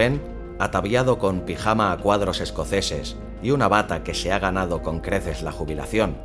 Rubén, 0.00 0.22
ataviado 0.58 1.18
con 1.18 1.40
pijama 1.40 1.92
a 1.92 1.98
cuadros 1.98 2.40
escoceses 2.40 3.18
y 3.42 3.50
una 3.50 3.68
bata 3.68 4.02
que 4.02 4.14
se 4.14 4.32
ha 4.32 4.38
ganado 4.38 4.80
con 4.80 5.00
creces 5.00 5.42
la 5.42 5.52
jubilación, 5.52 6.16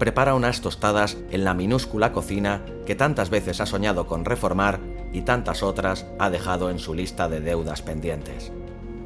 prepara 0.00 0.34
unas 0.34 0.62
tostadas 0.62 1.16
en 1.30 1.44
la 1.44 1.54
minúscula 1.54 2.10
cocina 2.10 2.64
que 2.86 2.96
tantas 2.96 3.30
veces 3.30 3.60
ha 3.60 3.66
soñado 3.66 4.08
con 4.08 4.24
reformar 4.24 4.80
y 5.12 5.22
tantas 5.22 5.62
otras 5.62 6.08
ha 6.18 6.28
dejado 6.28 6.70
en 6.70 6.80
su 6.80 6.92
lista 6.92 7.28
de 7.28 7.38
deudas 7.38 7.82
pendientes. 7.82 8.50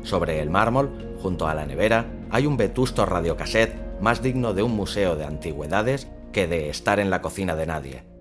Sobre 0.04 0.40
el 0.40 0.48
mármol, 0.48 1.18
junto 1.20 1.46
a 1.46 1.52
la 1.54 1.66
nevera, 1.66 2.06
hay 2.30 2.46
un 2.46 2.56
vetusto 2.56 3.04
radiocassette 3.04 4.00
más 4.00 4.22
digno 4.22 4.54
de 4.54 4.62
un 4.62 4.74
museo 4.74 5.16
de 5.16 5.26
antigüedades 5.26 6.08
que 6.32 6.46
de 6.46 6.70
estar 6.70 6.98
en 6.98 7.10
la 7.10 7.20
cocina 7.20 7.56
de 7.56 7.66
nadie. 7.66 8.13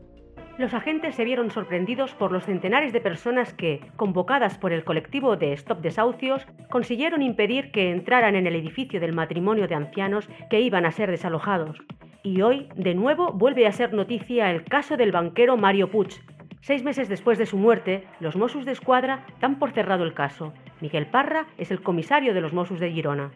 Los 0.58 0.74
agentes 0.74 1.16
se 1.16 1.24
vieron 1.24 1.50
sorprendidos 1.50 2.14
por 2.14 2.32
los 2.32 2.46
centenares 2.46 2.94
de 2.94 3.02
personas 3.02 3.54
que, 3.54 3.82
convocadas 3.96 4.58
por 4.58 4.72
el 4.72 4.84
colectivo 4.84 5.36
de 5.36 5.54
Stop 5.54 5.82
Desahucios, 5.82 6.46
consiguieron 6.70 7.22
impedir 7.22 7.72
que 7.72 7.92
entraran 7.92 8.36
en 8.36 8.46
el 8.46 8.56
edificio 8.56 9.00
del 9.00 9.14
matrimonio 9.14 9.68
de 9.68 9.76
ancianos 9.76 10.30
que 10.50 10.62
iban 10.62 10.86
a 10.86 10.92
ser 10.92 11.10
desalojados. 11.10 11.82
Y 12.22 12.42
hoy, 12.42 12.70
de 12.76 12.94
nuevo, 12.94 13.32
vuelve 13.34 13.66
a 13.66 13.72
ser 13.72 13.94
noticia 13.94 14.52
el 14.52 14.64
caso 14.64 14.96
del 14.96 15.12
banquero 15.12 15.58
Mario 15.58 15.90
Puig. 15.90 16.22
Seis 16.62 16.84
meses 16.84 17.10
después 17.10 17.38
de 17.38 17.46
su 17.46 17.58
muerte, 17.58 18.08
los 18.20 18.36
Mossos 18.36 18.66
de 18.66 18.72
Escuadra 18.72 19.26
dan 19.42 19.60
por 19.60 19.72
cerrado 19.72 20.04
el 20.04 20.14
caso. 20.14 20.54
Miguel 20.82 21.08
Parra 21.08 21.48
es 21.58 21.72
el 21.72 21.82
comisario 21.82 22.34
de 22.34 22.42
los 22.42 22.54
Mossos 22.54 22.80
de 22.80 22.92
Girona. 22.92 23.32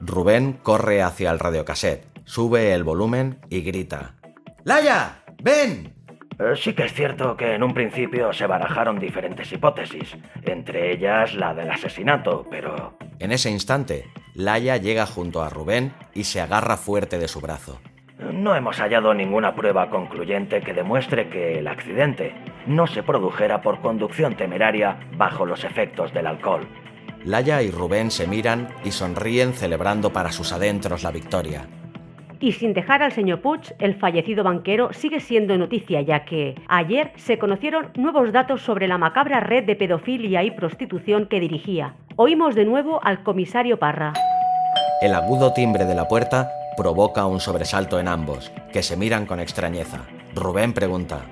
Rubén 0.00 0.54
corre 0.62 1.02
hacia 1.02 1.30
el 1.30 1.38
radiocassette 1.38 2.16
sube 2.26 2.74
el 2.74 2.84
volumen 2.84 3.38
y 3.48 3.62
grita. 3.62 4.16
¡Laya! 4.64 5.22
¡Ven! 5.42 5.95
Eh, 6.38 6.54
sí 6.56 6.74
que 6.74 6.84
es 6.84 6.92
cierto 6.92 7.36
que 7.36 7.54
en 7.54 7.62
un 7.62 7.72
principio 7.72 8.32
se 8.32 8.46
barajaron 8.46 8.98
diferentes 8.98 9.50
hipótesis, 9.52 10.16
entre 10.42 10.92
ellas 10.92 11.34
la 11.34 11.54
del 11.54 11.70
asesinato, 11.70 12.46
pero... 12.50 12.98
En 13.18 13.32
ese 13.32 13.50
instante, 13.50 14.04
Laya 14.34 14.76
llega 14.76 15.06
junto 15.06 15.42
a 15.42 15.48
Rubén 15.48 15.94
y 16.14 16.24
se 16.24 16.40
agarra 16.40 16.76
fuerte 16.76 17.18
de 17.18 17.28
su 17.28 17.40
brazo. 17.40 17.80
No 18.18 18.54
hemos 18.54 18.78
hallado 18.80 19.14
ninguna 19.14 19.54
prueba 19.54 19.88
concluyente 19.88 20.60
que 20.60 20.74
demuestre 20.74 21.28
que 21.28 21.58
el 21.58 21.68
accidente 21.68 22.34
no 22.66 22.86
se 22.86 23.02
produjera 23.02 23.62
por 23.62 23.80
conducción 23.80 24.36
temeraria 24.36 24.98
bajo 25.16 25.46
los 25.46 25.64
efectos 25.64 26.12
del 26.12 26.26
alcohol. 26.26 26.66
Laya 27.24 27.62
y 27.62 27.70
Rubén 27.70 28.10
se 28.10 28.26
miran 28.26 28.68
y 28.84 28.92
sonríen 28.92 29.52
celebrando 29.52 30.12
para 30.12 30.32
sus 30.32 30.52
adentros 30.52 31.02
la 31.02 31.10
victoria. 31.10 31.66
Y 32.40 32.52
sin 32.52 32.74
dejar 32.74 33.02
al 33.02 33.12
señor 33.12 33.40
Puig, 33.40 33.74
el 33.78 33.94
fallecido 33.94 34.44
banquero 34.44 34.92
sigue 34.92 35.20
siendo 35.20 35.56
noticia, 35.56 36.02
ya 36.02 36.24
que 36.24 36.54
ayer 36.68 37.12
se 37.16 37.38
conocieron 37.38 37.88
nuevos 37.94 38.32
datos 38.32 38.62
sobre 38.62 38.88
la 38.88 38.98
macabra 38.98 39.40
red 39.40 39.64
de 39.64 39.76
pedofilia 39.76 40.42
y 40.42 40.50
prostitución 40.50 41.26
que 41.26 41.40
dirigía. 41.40 41.94
Oímos 42.16 42.54
de 42.54 42.64
nuevo 42.64 43.00
al 43.02 43.22
comisario 43.22 43.78
Parra. 43.78 44.12
El 45.00 45.14
agudo 45.14 45.52
timbre 45.52 45.84
de 45.84 45.94
la 45.94 46.08
puerta 46.08 46.50
provoca 46.76 47.26
un 47.26 47.40
sobresalto 47.40 47.98
en 47.98 48.08
ambos, 48.08 48.52
que 48.72 48.82
se 48.82 48.96
miran 48.96 49.24
con 49.24 49.40
extrañeza. 49.40 50.00
Rubén 50.34 50.74
pregunta, 50.74 51.22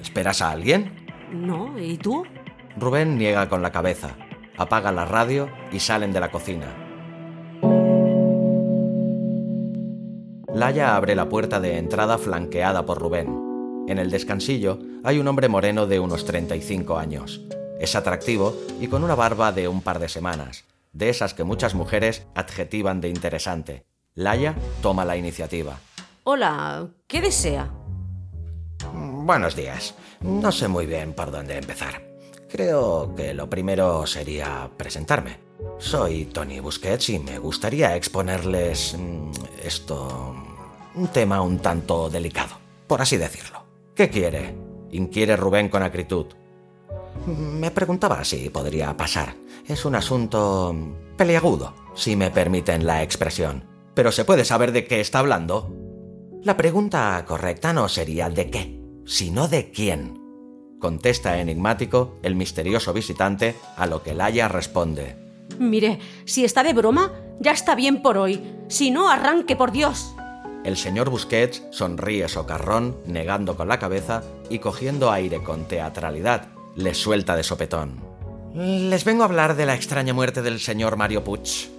¿esperas 0.00 0.42
a 0.42 0.50
alguien? 0.50 0.90
No, 1.32 1.78
¿y 1.78 1.98
tú? 1.98 2.24
Rubén 2.76 3.16
niega 3.16 3.48
con 3.48 3.62
la 3.62 3.70
cabeza, 3.70 4.10
apaga 4.56 4.90
la 4.90 5.04
radio 5.04 5.48
y 5.72 5.78
salen 5.78 6.12
de 6.12 6.20
la 6.20 6.30
cocina. 6.30 6.85
Laya 10.56 10.96
abre 10.96 11.14
la 11.14 11.28
puerta 11.28 11.60
de 11.60 11.76
entrada 11.76 12.16
flanqueada 12.16 12.86
por 12.86 12.98
Rubén. 12.98 13.84
En 13.88 13.98
el 13.98 14.10
descansillo 14.10 14.78
hay 15.04 15.18
un 15.18 15.28
hombre 15.28 15.50
moreno 15.50 15.86
de 15.86 16.00
unos 16.00 16.24
35 16.24 16.96
años. 16.96 17.42
Es 17.78 17.94
atractivo 17.94 18.56
y 18.80 18.86
con 18.86 19.04
una 19.04 19.14
barba 19.14 19.52
de 19.52 19.68
un 19.68 19.82
par 19.82 19.98
de 19.98 20.08
semanas, 20.08 20.64
de 20.94 21.10
esas 21.10 21.34
que 21.34 21.44
muchas 21.44 21.74
mujeres 21.74 22.26
adjetivan 22.34 23.02
de 23.02 23.10
interesante. 23.10 23.84
Laya 24.14 24.54
toma 24.80 25.04
la 25.04 25.18
iniciativa. 25.18 25.78
Hola, 26.24 26.88
¿qué 27.06 27.20
desea? 27.20 27.70
Buenos 28.94 29.56
días. 29.56 29.94
No 30.22 30.50
sé 30.52 30.68
muy 30.68 30.86
bien 30.86 31.12
por 31.12 31.32
dónde 31.32 31.58
empezar. 31.58 32.00
Creo 32.48 33.14
que 33.14 33.34
lo 33.34 33.50
primero 33.50 34.06
sería 34.06 34.70
presentarme. 34.74 35.38
Soy 35.78 36.24
Tony 36.26 36.60
Busquets 36.60 37.10
y 37.10 37.18
me 37.18 37.38
gustaría 37.38 37.94
exponerles 37.96 38.96
mm, 38.98 39.30
esto, 39.62 40.34
un 40.96 41.08
tema 41.08 41.42
un 41.42 41.58
tanto 41.58 42.08
delicado, 42.08 42.56
por 42.86 43.02
así 43.02 43.16
decirlo. 43.16 43.64
¿Qué 43.94 44.10
quiere? 44.10 44.56
inquiere 44.90 45.36
Rubén 45.36 45.68
con 45.68 45.82
acritud. 45.82 46.26
Me 47.26 47.70
preguntaba 47.70 48.24
si 48.24 48.50
podría 48.50 48.96
pasar. 48.96 49.34
Es 49.66 49.84
un 49.84 49.94
asunto 49.94 50.74
peliagudo, 51.16 51.74
si 51.94 52.16
me 52.16 52.30
permiten 52.30 52.86
la 52.86 53.02
expresión. 53.02 53.64
Pero 53.94 54.12
se 54.12 54.24
puede 54.24 54.44
saber 54.44 54.72
de 54.72 54.86
qué 54.86 55.00
está 55.00 55.18
hablando. 55.18 55.72
La 56.42 56.56
pregunta 56.56 57.22
correcta 57.26 57.72
no 57.72 57.88
sería 57.88 58.30
de 58.30 58.50
qué, 58.50 58.80
sino 59.04 59.48
de 59.48 59.70
quién. 59.70 60.22
Contesta 60.78 61.40
enigmático 61.40 62.18
el 62.22 62.36
misterioso 62.36 62.92
visitante, 62.92 63.56
a 63.76 63.86
lo 63.86 64.02
que 64.02 64.14
Laia 64.14 64.48
responde. 64.48 65.16
Mire, 65.58 65.98
si 66.24 66.44
está 66.44 66.62
de 66.62 66.74
broma, 66.74 67.12
ya 67.40 67.52
está 67.52 67.74
bien 67.74 68.02
por 68.02 68.18
hoy. 68.18 68.42
Si 68.68 68.90
no, 68.90 69.10
arranque, 69.10 69.56
por 69.56 69.72
Dios. 69.72 70.15
El 70.66 70.76
señor 70.76 71.10
Busquets 71.10 71.62
sonríe 71.70 72.28
socarrón, 72.28 72.96
negando 73.06 73.56
con 73.56 73.68
la 73.68 73.78
cabeza 73.78 74.24
y 74.50 74.58
cogiendo 74.58 75.12
aire 75.12 75.40
con 75.40 75.68
teatralidad, 75.68 76.48
les 76.74 76.98
suelta 76.98 77.36
de 77.36 77.44
sopetón. 77.44 78.00
Les 78.52 79.04
vengo 79.04 79.22
a 79.22 79.26
hablar 79.26 79.54
de 79.54 79.64
la 79.64 79.76
extraña 79.76 80.12
muerte 80.12 80.42
del 80.42 80.58
señor 80.58 80.96
Mario 80.96 81.22
Puig. 81.22 81.70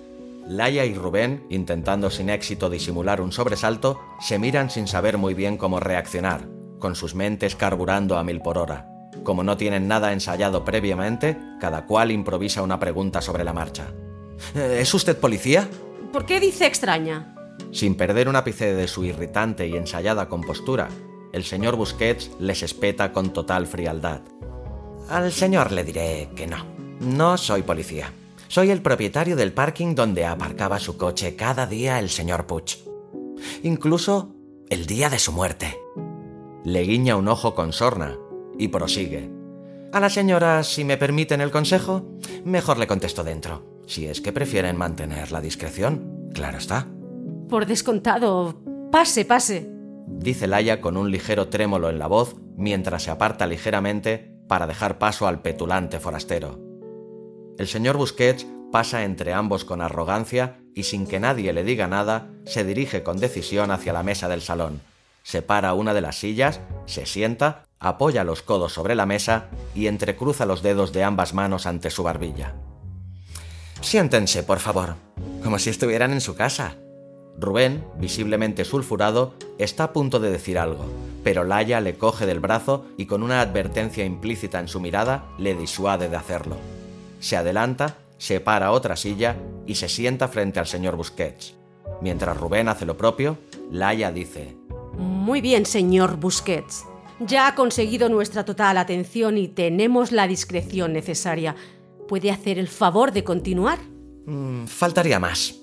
Laia 0.47 0.85
y 0.85 0.93
Rubén, 0.93 1.45
intentando 1.49 2.09
sin 2.09 2.29
éxito 2.29 2.69
disimular 2.69 3.19
un 3.19 3.33
sobresalto, 3.33 3.99
se 4.21 4.39
miran 4.39 4.69
sin 4.69 4.87
saber 4.87 5.17
muy 5.17 5.33
bien 5.33 5.57
cómo 5.57 5.81
reaccionar, 5.81 6.47
con 6.79 6.95
sus 6.95 7.13
mentes 7.13 7.57
carburando 7.57 8.17
a 8.17 8.23
mil 8.23 8.39
por 8.39 8.57
hora. 8.57 8.87
Como 9.25 9.43
no 9.43 9.57
tienen 9.57 9.89
nada 9.89 10.13
ensayado 10.13 10.63
previamente, 10.63 11.37
cada 11.59 11.85
cual 11.85 12.09
improvisa 12.09 12.61
una 12.61 12.79
pregunta 12.79 13.21
sobre 13.21 13.43
la 13.43 13.51
marcha. 13.51 13.87
¿Es 14.55 14.93
usted 14.93 15.17
policía? 15.17 15.67
¿Por 16.13 16.25
qué 16.25 16.39
dice 16.39 16.65
extraña? 16.65 17.33
Sin 17.71 17.95
perder 17.95 18.29
un 18.29 18.35
ápice 18.35 18.73
de 18.73 18.87
su 18.87 19.03
irritante 19.03 19.67
y 19.67 19.75
ensayada 19.75 20.29
compostura, 20.29 20.89
el 21.33 21.43
señor 21.43 21.75
Busquets 21.75 22.31
les 22.39 22.63
espeta 22.63 23.11
con 23.11 23.33
total 23.33 23.67
frialdad. 23.67 24.21
Al 25.09 25.31
señor 25.31 25.71
le 25.71 25.83
diré 25.83 26.29
que 26.35 26.47
no. 26.47 26.65
No 26.99 27.37
soy 27.37 27.61
policía. 27.61 28.11
Soy 28.47 28.71
el 28.71 28.81
propietario 28.81 29.35
del 29.35 29.53
parking 29.53 29.93
donde 29.93 30.25
aparcaba 30.25 30.79
su 30.79 30.97
coche 30.97 31.35
cada 31.35 31.67
día 31.67 31.99
el 31.99 32.09
señor 32.09 32.47
Puch. 32.47 32.77
Incluso 33.63 34.33
el 34.69 34.85
día 34.85 35.09
de 35.09 35.19
su 35.19 35.31
muerte. 35.31 35.77
Le 36.63 36.81
guiña 36.81 37.15
un 37.15 37.27
ojo 37.27 37.55
con 37.55 37.71
sorna 37.73 38.17
y 38.57 38.69
prosigue. 38.69 39.29
A 39.93 39.99
la 39.99 40.09
señora, 40.09 40.63
si 40.63 40.83
me 40.83 40.97
permiten 40.97 41.39
el 41.39 41.51
consejo, 41.51 42.17
mejor 42.43 42.77
le 42.77 42.87
contesto 42.87 43.23
dentro, 43.23 43.83
si 43.85 44.07
es 44.07 44.19
que 44.19 44.33
prefieren 44.33 44.75
mantener 44.75 45.31
la 45.31 45.39
discreción. 45.39 46.29
Claro 46.33 46.57
está. 46.57 46.87
Por 47.49 47.65
descontado. 47.65 48.61
Pase, 48.91 49.23
pase. 49.23 49.69
Dice 50.07 50.47
Laia 50.47 50.81
con 50.81 50.97
un 50.97 51.11
ligero 51.11 51.47
trémolo 51.47 51.89
en 51.89 51.99
la 51.99 52.07
voz 52.07 52.35
mientras 52.57 53.03
se 53.03 53.11
aparta 53.11 53.47
ligeramente 53.47 54.33
para 54.47 54.67
dejar 54.67 54.97
paso 54.97 55.27
al 55.27 55.41
petulante 55.41 55.99
forastero. 55.99 56.59
El 57.57 57.67
señor 57.67 57.97
Busquets 57.97 58.45
pasa 58.71 59.03
entre 59.03 59.33
ambos 59.33 59.63
con 59.63 59.81
arrogancia 59.81 60.59
y 60.75 60.83
sin 60.83 61.07
que 61.07 61.19
nadie 61.19 61.53
le 61.53 61.63
diga 61.63 61.87
nada, 61.87 62.29
se 62.45 62.63
dirige 62.63 63.03
con 63.03 63.17
decisión 63.17 63.71
hacia 63.71 63.93
la 63.93 64.03
mesa 64.03 64.27
del 64.27 64.41
salón. 64.41 64.81
Separa 65.23 65.73
una 65.73 65.93
de 65.93 66.01
las 66.01 66.19
sillas, 66.19 66.61
se 66.85 67.05
sienta, 67.05 67.65
apoya 67.79 68.23
los 68.23 68.41
codos 68.41 68.73
sobre 68.73 68.95
la 68.95 69.05
mesa 69.05 69.47
y 69.75 69.87
entrecruza 69.87 70.45
los 70.45 70.61
dedos 70.63 70.93
de 70.93 71.03
ambas 71.03 71.33
manos 71.33 71.65
ante 71.65 71.89
su 71.89 72.03
barbilla. 72.03 72.55
Siéntense, 73.81 74.43
por 74.43 74.59
favor, 74.59 74.95
como 75.43 75.59
si 75.59 75.69
estuvieran 75.69 76.11
en 76.11 76.21
su 76.21 76.35
casa. 76.35 76.77
Rubén, 77.37 77.83
visiblemente 77.99 78.65
sulfurado, 78.65 79.33
está 79.59 79.85
a 79.85 79.93
punto 79.93 80.19
de 80.19 80.31
decir 80.31 80.57
algo, 80.57 80.85
pero 81.23 81.43
Laia 81.43 81.81
le 81.81 81.95
coge 81.95 82.25
del 82.25 82.39
brazo 82.39 82.85
y 82.97 83.05
con 83.05 83.21
una 83.21 83.41
advertencia 83.41 84.03
implícita 84.05 84.59
en 84.59 84.67
su 84.67 84.79
mirada 84.79 85.25
le 85.37 85.53
disuade 85.55 86.09
de 86.09 86.15
hacerlo. 86.15 86.57
Se 87.19 87.37
adelanta, 87.37 87.97
se 88.17 88.39
para 88.39 88.71
otra 88.71 88.95
silla 88.95 89.35
y 89.67 89.75
se 89.75 89.87
sienta 89.87 90.27
frente 90.27 90.59
al 90.59 90.67
señor 90.67 90.95
Busquets. 90.95 91.53
Mientras 92.01 92.37
Rubén 92.37 92.69
hace 92.69 92.85
lo 92.85 92.97
propio, 92.97 93.37
Laia 93.71 94.11
dice: 94.11 94.55
Muy 94.97 95.41
bien, 95.41 95.65
señor 95.65 96.17
Busquets. 96.17 96.85
Ya 97.19 97.47
ha 97.47 97.55
conseguido 97.55 98.09
nuestra 98.09 98.45
total 98.45 98.77
atención 98.77 99.37
y 99.37 99.47
tenemos 99.47 100.11
la 100.11 100.27
discreción 100.27 100.93
necesaria. 100.93 101.55
¿Puede 102.07 102.31
hacer 102.31 102.57
el 102.59 102.67
favor 102.67 103.11
de 103.11 103.23
continuar? 103.23 103.79
Mm, 104.25 104.65
faltaría 104.65 105.19
más. 105.19 105.55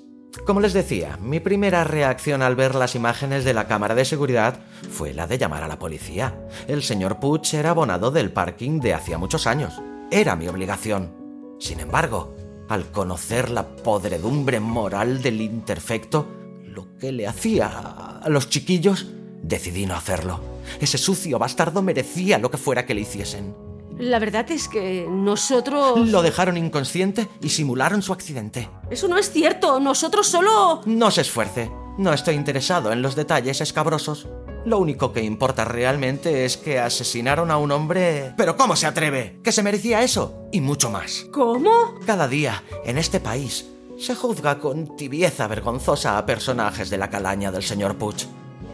Como 0.43 0.61
les 0.61 0.73
decía, 0.75 1.17
mi 1.23 1.41
primera 1.41 1.85
reacción 1.85 2.43
al 2.43 2.57
ver 2.57 2.75
las 2.75 2.95
imágenes 2.95 3.45
de 3.45 3.55
la 3.55 3.67
cámara 3.67 3.95
de 3.95 4.05
seguridad 4.05 4.59
fue 4.91 5.15
la 5.15 5.27
de 5.27 5.39
llamar 5.39 5.63
a 5.63 5.69
la 5.69 5.79
policía. 5.79 6.39
El 6.67 6.83
señor 6.83 7.19
Puch 7.19 7.55
era 7.55 7.71
abonado 7.71 8.11
del 8.11 8.33
parking 8.33 8.81
de 8.81 8.93
hacía 8.93 9.17
muchos 9.17 9.47
años. 9.47 9.81
Era 10.11 10.37
mi 10.37 10.49
obligación. 10.49 11.57
Sin 11.61 11.81
embargo, 11.81 12.35
al 12.69 12.91
conocer 12.91 13.49
la 13.49 13.77
podredumbre 13.77 14.61
moral 14.61 15.23
del 15.23 15.41
imperfecto, 15.41 16.27
lo 16.63 16.99
que 16.99 17.13
le 17.13 17.27
hacía 17.27 17.69
a 17.69 18.29
los 18.29 18.51
chiquillos, 18.51 19.07
decidí 19.43 19.87
no 19.87 19.95
hacerlo. 19.95 20.41
Ese 20.81 20.99
sucio 20.99 21.39
bastardo 21.39 21.81
merecía 21.81 22.39
lo 22.39 22.51
que 22.51 22.59
fuera 22.59 22.85
que 22.85 22.95
le 22.95 23.03
hiciesen. 23.03 23.64
La 23.99 24.19
verdad 24.19 24.51
es 24.51 24.69
que 24.69 25.07
nosotros... 25.09 26.09
Lo 26.09 26.23
dejaron 26.23 26.57
inconsciente 26.57 27.29
y 27.41 27.51
simularon 27.51 28.03
su 28.03 28.13
accidente. 28.13 28.69
Eso 28.91 29.07
no 29.07 29.19
es 29.19 29.31
cierto. 29.31 29.79
Nosotros 29.79 30.27
solo... 30.27 30.81
No 30.85 31.11
se 31.11 31.21
esfuerce. 31.21 31.71
No 31.97 32.13
estoy 32.13 32.35
interesado 32.35 32.91
en 32.91 33.03
los 33.03 33.15
detalles 33.15 33.61
escabrosos. 33.61 34.27
Lo 34.65 34.79
único 34.79 35.13
que 35.13 35.23
importa 35.23 35.65
realmente 35.65 36.45
es 36.45 36.57
que 36.57 36.81
asesinaron 36.81 37.51
a 37.51 37.59
un 37.59 37.71
hombre... 37.71 38.35
¿Pero 38.37 38.57
cómo 38.57 38.75
se 38.75 38.87
atreve? 38.87 39.39
¿Que 39.45 39.53
se 39.53 39.63
merecía 39.63 40.03
eso? 40.03 40.49
Y 40.51 40.61
mucho 40.61 40.91
más. 40.91 41.27
¿Cómo? 41.31 41.95
Cada 42.05 42.27
día, 42.27 42.65
en 42.85 42.99
este 42.99 43.21
país, 43.21 43.67
se 43.99 44.17
juzga 44.17 44.59
con 44.59 44.97
tibieza 44.97 45.47
vergonzosa 45.47 46.19
a 46.19 46.27
personajes 46.27 46.91
de 46.91 46.99
la 46.99 47.11
calaña 47.11 47.53
del 47.53 47.63
señor 47.63 47.97
Puch. 47.97 48.25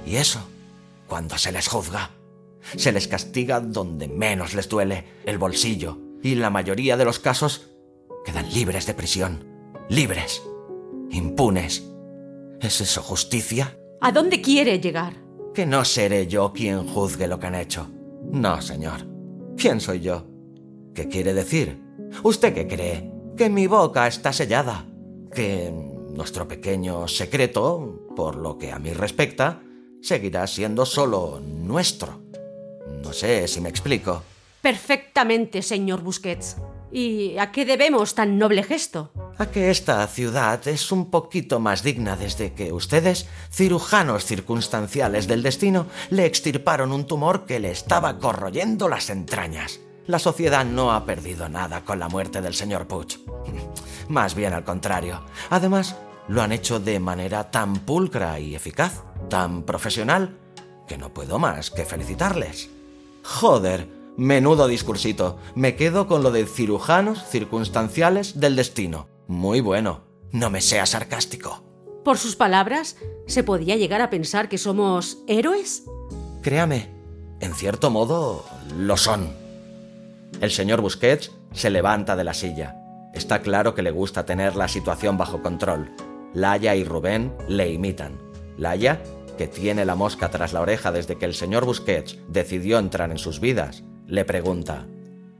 Y 0.06 0.16
eso, 0.16 0.40
cuando 1.06 1.36
se 1.36 1.52
les 1.52 1.68
juzga 1.68 2.10
se 2.76 2.92
les 2.92 3.08
castiga 3.08 3.60
donde 3.60 4.08
menos 4.08 4.54
les 4.54 4.68
duele, 4.68 5.04
el 5.24 5.38
bolsillo, 5.38 5.98
y 6.22 6.32
en 6.32 6.40
la 6.40 6.50
mayoría 6.50 6.96
de 6.96 7.04
los 7.04 7.18
casos 7.18 7.70
quedan 8.24 8.52
libres 8.52 8.86
de 8.86 8.94
prisión, 8.94 9.44
libres, 9.88 10.42
impunes. 11.10 11.84
¿Es 12.60 12.80
eso 12.80 13.02
justicia? 13.02 13.76
¿A 14.00 14.12
dónde 14.12 14.40
quiere 14.40 14.80
llegar? 14.80 15.14
Que 15.54 15.66
no 15.66 15.84
seré 15.84 16.26
yo 16.26 16.52
quien 16.52 16.86
juzgue 16.86 17.26
lo 17.26 17.38
que 17.38 17.46
han 17.46 17.54
hecho. 17.54 17.90
No, 18.30 18.60
señor. 18.60 19.06
¿Quién 19.56 19.80
soy 19.80 20.00
yo? 20.00 20.26
¿Qué 20.94 21.08
quiere 21.08 21.34
decir? 21.34 21.80
¿Usted 22.22 22.54
qué 22.54 22.66
cree? 22.66 23.10
Que 23.36 23.48
mi 23.48 23.66
boca 23.66 24.06
está 24.06 24.32
sellada. 24.32 24.86
Que 25.34 25.72
nuestro 26.12 26.46
pequeño 26.46 27.08
secreto, 27.08 28.06
por 28.14 28.36
lo 28.36 28.58
que 28.58 28.72
a 28.72 28.78
mí 28.78 28.92
respecta, 28.92 29.62
seguirá 30.00 30.46
siendo 30.46 30.86
solo 30.86 31.40
nuestro. 31.40 32.29
No 33.02 33.12
sé 33.12 33.48
si 33.48 33.60
me 33.60 33.68
explico. 33.68 34.22
Perfectamente, 34.62 35.62
señor 35.62 36.02
Busquets. 36.02 36.56
¿Y 36.92 37.38
a 37.38 37.52
qué 37.52 37.64
debemos 37.64 38.14
tan 38.14 38.38
noble 38.38 38.62
gesto? 38.62 39.12
A 39.38 39.46
que 39.46 39.70
esta 39.70 40.06
ciudad 40.06 40.66
es 40.66 40.90
un 40.92 41.10
poquito 41.10 41.60
más 41.60 41.82
digna 41.82 42.16
desde 42.16 42.52
que 42.52 42.72
ustedes, 42.72 43.26
cirujanos 43.50 44.24
circunstanciales 44.24 45.28
del 45.28 45.42
destino, 45.42 45.86
le 46.10 46.26
extirparon 46.26 46.92
un 46.92 47.06
tumor 47.06 47.46
que 47.46 47.60
le 47.60 47.70
estaba 47.70 48.18
corroyendo 48.18 48.88
las 48.88 49.08
entrañas. 49.08 49.80
La 50.06 50.18
sociedad 50.18 50.64
no 50.64 50.92
ha 50.92 51.06
perdido 51.06 51.48
nada 51.48 51.84
con 51.84 52.00
la 52.00 52.08
muerte 52.08 52.40
del 52.40 52.54
señor 52.54 52.88
Puch. 52.88 53.18
Más 54.08 54.34
bien 54.34 54.52
al 54.52 54.64
contrario. 54.64 55.22
Además, 55.50 55.96
lo 56.28 56.42
han 56.42 56.52
hecho 56.52 56.80
de 56.80 56.98
manera 56.98 57.50
tan 57.50 57.74
pulcra 57.76 58.38
y 58.40 58.54
eficaz, 58.54 59.04
tan 59.28 59.62
profesional, 59.62 60.36
que 60.86 60.98
no 60.98 61.14
puedo 61.14 61.38
más 61.38 61.70
que 61.70 61.84
felicitarles. 61.84 62.68
Joder, 63.22 63.88
menudo 64.16 64.66
discursito. 64.66 65.38
Me 65.54 65.76
quedo 65.76 66.06
con 66.06 66.22
lo 66.22 66.30
de 66.30 66.46
cirujanos 66.46 67.24
circunstanciales 67.28 68.40
del 68.40 68.56
destino. 68.56 69.08
Muy 69.26 69.60
bueno. 69.60 70.02
No 70.32 70.50
me 70.50 70.60
sea 70.60 70.86
sarcástico. 70.86 71.64
Por 72.04 72.16
sus 72.16 72.36
palabras, 72.36 72.96
¿se 73.26 73.42
podía 73.42 73.76
llegar 73.76 74.00
a 74.00 74.10
pensar 74.10 74.48
que 74.48 74.58
somos 74.58 75.18
héroes? 75.26 75.84
Créame, 76.42 76.88
en 77.40 77.54
cierto 77.54 77.90
modo, 77.90 78.44
lo 78.78 78.96
son. 78.96 79.28
El 80.40 80.50
señor 80.50 80.80
Busquets 80.80 81.32
se 81.52 81.70
levanta 81.70 82.16
de 82.16 82.24
la 82.24 82.34
silla. 82.34 82.76
Está 83.12 83.42
claro 83.42 83.74
que 83.74 83.82
le 83.82 83.90
gusta 83.90 84.24
tener 84.24 84.56
la 84.56 84.68
situación 84.68 85.18
bajo 85.18 85.42
control. 85.42 85.90
Laia 86.32 86.76
y 86.76 86.84
Rubén 86.84 87.34
le 87.48 87.70
imitan. 87.70 88.18
Laia 88.56 89.02
que 89.30 89.48
tiene 89.48 89.84
la 89.84 89.94
mosca 89.94 90.30
tras 90.30 90.52
la 90.52 90.60
oreja 90.60 90.92
desde 90.92 91.16
que 91.16 91.24
el 91.24 91.34
señor 91.34 91.64
Busquets 91.64 92.18
decidió 92.28 92.78
entrar 92.78 93.10
en 93.10 93.18
sus 93.18 93.40
vidas, 93.40 93.82
le 94.06 94.24
pregunta, 94.24 94.86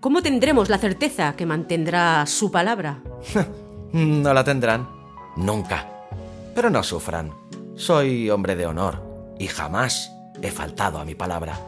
¿Cómo 0.01 0.23
tendremos 0.23 0.71
la 0.71 0.79
certeza 0.79 1.37
que 1.37 1.45
mantendrá 1.45 2.25
su 2.27 2.51
palabra? 2.51 3.03
no 3.93 4.33
la 4.33 4.43
tendrán. 4.45 4.89
Nunca. 5.37 5.91
Pero 6.55 6.71
no 6.71 6.83
sufran. 6.83 7.35
Soy 7.77 8.31
hombre 8.31 8.57
de 8.57 8.65
honor 8.65 9.03
y 9.39 9.47
jamás 9.47 10.11
he 10.41 10.51
faltado 10.51 10.99
a 10.99 11.05
mi 11.05 11.15
palabra. 11.15 11.61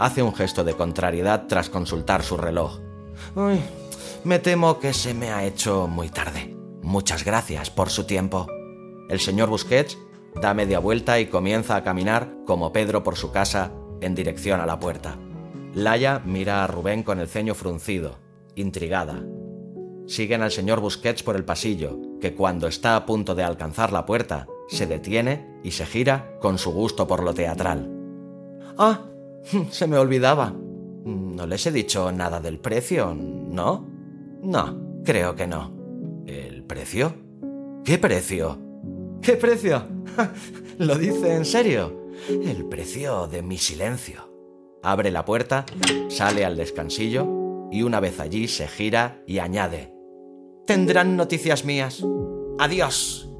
Hace 0.00 0.20
un 0.24 0.34
gesto 0.34 0.64
de 0.64 0.74
contrariedad 0.74 1.44
tras 1.48 1.70
consultar 1.70 2.24
su 2.24 2.36
reloj. 2.36 2.80
Uy, 3.36 3.60
me 4.24 4.40
temo 4.40 4.80
que 4.80 4.92
se 4.92 5.14
me 5.14 5.30
ha 5.30 5.44
hecho 5.44 5.86
muy 5.86 6.08
tarde. 6.08 6.56
Muchas 6.82 7.24
gracias 7.24 7.70
por 7.70 7.88
su 7.88 8.02
tiempo. 8.02 8.48
El 9.08 9.20
señor 9.20 9.48
Busquets 9.48 9.96
da 10.40 10.54
media 10.54 10.78
vuelta 10.78 11.20
y 11.20 11.26
comienza 11.26 11.76
a 11.76 11.84
caminar 11.84 12.34
como 12.46 12.72
Pedro 12.72 13.02
por 13.02 13.16
su 13.16 13.30
casa 13.30 13.72
en 14.00 14.14
dirección 14.14 14.60
a 14.60 14.66
la 14.66 14.78
puerta. 14.78 15.16
Laia 15.74 16.20
mira 16.24 16.62
a 16.62 16.66
Rubén 16.66 17.02
con 17.02 17.18
el 17.18 17.28
ceño 17.28 17.54
fruncido, 17.54 18.18
intrigada. 18.54 19.24
Siguen 20.06 20.42
al 20.42 20.50
señor 20.50 20.80
Busquets 20.80 21.22
por 21.22 21.36
el 21.36 21.44
pasillo, 21.44 21.98
que 22.20 22.34
cuando 22.34 22.68
está 22.68 22.96
a 22.96 23.06
punto 23.06 23.34
de 23.34 23.42
alcanzar 23.42 23.92
la 23.92 24.04
puerta, 24.06 24.46
se 24.68 24.86
detiene 24.86 25.60
y 25.62 25.72
se 25.72 25.86
gira 25.86 26.36
con 26.40 26.58
su 26.58 26.72
gusto 26.72 27.06
por 27.06 27.22
lo 27.22 27.34
teatral. 27.34 27.90
Ah, 28.76 29.06
se 29.70 29.86
me 29.86 29.96
olvidaba. 29.96 30.54
No 31.04 31.46
les 31.46 31.66
he 31.66 31.72
dicho 31.72 32.12
nada 32.12 32.40
del 32.40 32.58
precio, 32.58 33.14
¿no? 33.14 33.86
No, 34.42 35.00
creo 35.04 35.34
que 35.34 35.46
no. 35.46 35.74
¿El 36.26 36.64
precio? 36.64 37.14
¿Qué 37.84 37.98
precio? 37.98 38.63
¿Qué 39.24 39.38
precio? 39.38 39.86
¿Lo 40.78 40.98
dice 40.98 41.34
en 41.34 41.46
serio? 41.46 42.10
El 42.28 42.66
precio 42.66 43.26
de 43.26 43.40
mi 43.40 43.56
silencio. 43.56 44.30
Abre 44.82 45.10
la 45.10 45.24
puerta, 45.24 45.64
sale 46.10 46.44
al 46.44 46.58
descansillo 46.58 47.26
y 47.72 47.84
una 47.84 48.00
vez 48.00 48.20
allí 48.20 48.48
se 48.48 48.68
gira 48.68 49.22
y 49.26 49.38
añade. 49.38 49.94
Tendrán 50.66 51.16
noticias 51.16 51.64
mías. 51.64 52.04
Adiós. 52.58 53.30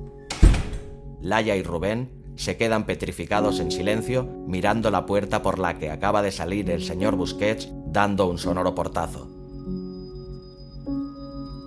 Laia 1.20 1.54
y 1.54 1.62
Rubén 1.62 2.32
se 2.34 2.56
quedan 2.56 2.86
petrificados 2.86 3.60
en 3.60 3.70
silencio 3.70 4.24
mirando 4.46 4.90
la 4.90 5.04
puerta 5.04 5.42
por 5.42 5.58
la 5.58 5.78
que 5.78 5.90
acaba 5.90 6.22
de 6.22 6.32
salir 6.32 6.70
el 6.70 6.82
señor 6.82 7.14
Busquets 7.14 7.68
dando 7.88 8.26
un 8.26 8.38
sonoro 8.38 8.74
portazo. 8.74 9.28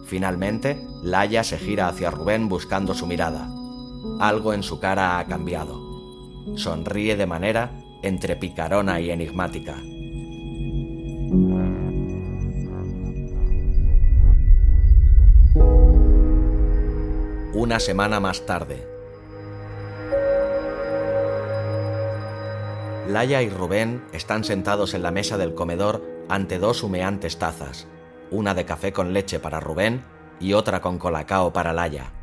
Finalmente, 0.07 0.81
Laia 1.03 1.43
se 1.43 1.59
gira 1.59 1.87
hacia 1.87 2.09
Rubén 2.09 2.49
buscando 2.49 2.95
su 2.95 3.05
mirada. 3.05 3.56
Algo 4.19 4.53
en 4.53 4.63
su 4.63 4.79
cara 4.79 5.19
ha 5.19 5.25
cambiado. 5.25 5.79
Sonríe 6.55 7.15
de 7.15 7.27
manera 7.27 7.71
entre 8.01 8.35
picarona 8.35 8.99
y 8.99 9.11
enigmática. 9.11 9.75
Una 17.53 17.79
semana 17.79 18.19
más 18.19 18.45
tarde, 18.45 18.87
Laia 23.07 23.41
y 23.41 23.49
Rubén 23.49 24.03
están 24.11 24.43
sentados 24.43 24.93
en 24.93 25.01
la 25.01 25.11
mesa 25.11 25.37
del 25.37 25.53
comedor 25.53 26.03
ante 26.27 26.59
dos 26.59 26.83
humeantes 26.83 27.37
tazas, 27.37 27.87
una 28.31 28.53
de 28.53 28.65
café 28.65 28.91
con 28.91 29.13
leche 29.13 29.39
para 29.39 29.59
Rubén 29.59 30.03
y 30.39 30.53
otra 30.53 30.81
con 30.81 30.97
colacao 30.99 31.53
para 31.53 31.71
Laia. 31.71 32.16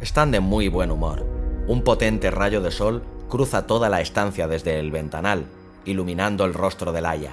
Están 0.00 0.30
de 0.30 0.40
muy 0.40 0.68
buen 0.68 0.90
humor. 0.90 1.26
Un 1.66 1.82
potente 1.82 2.30
rayo 2.30 2.60
de 2.60 2.70
sol 2.70 3.02
cruza 3.28 3.66
toda 3.66 3.88
la 3.88 4.00
estancia 4.00 4.46
desde 4.46 4.78
el 4.78 4.90
ventanal, 4.90 5.46
iluminando 5.84 6.44
el 6.44 6.54
rostro 6.54 6.92
de 6.92 7.00
Laia. 7.00 7.32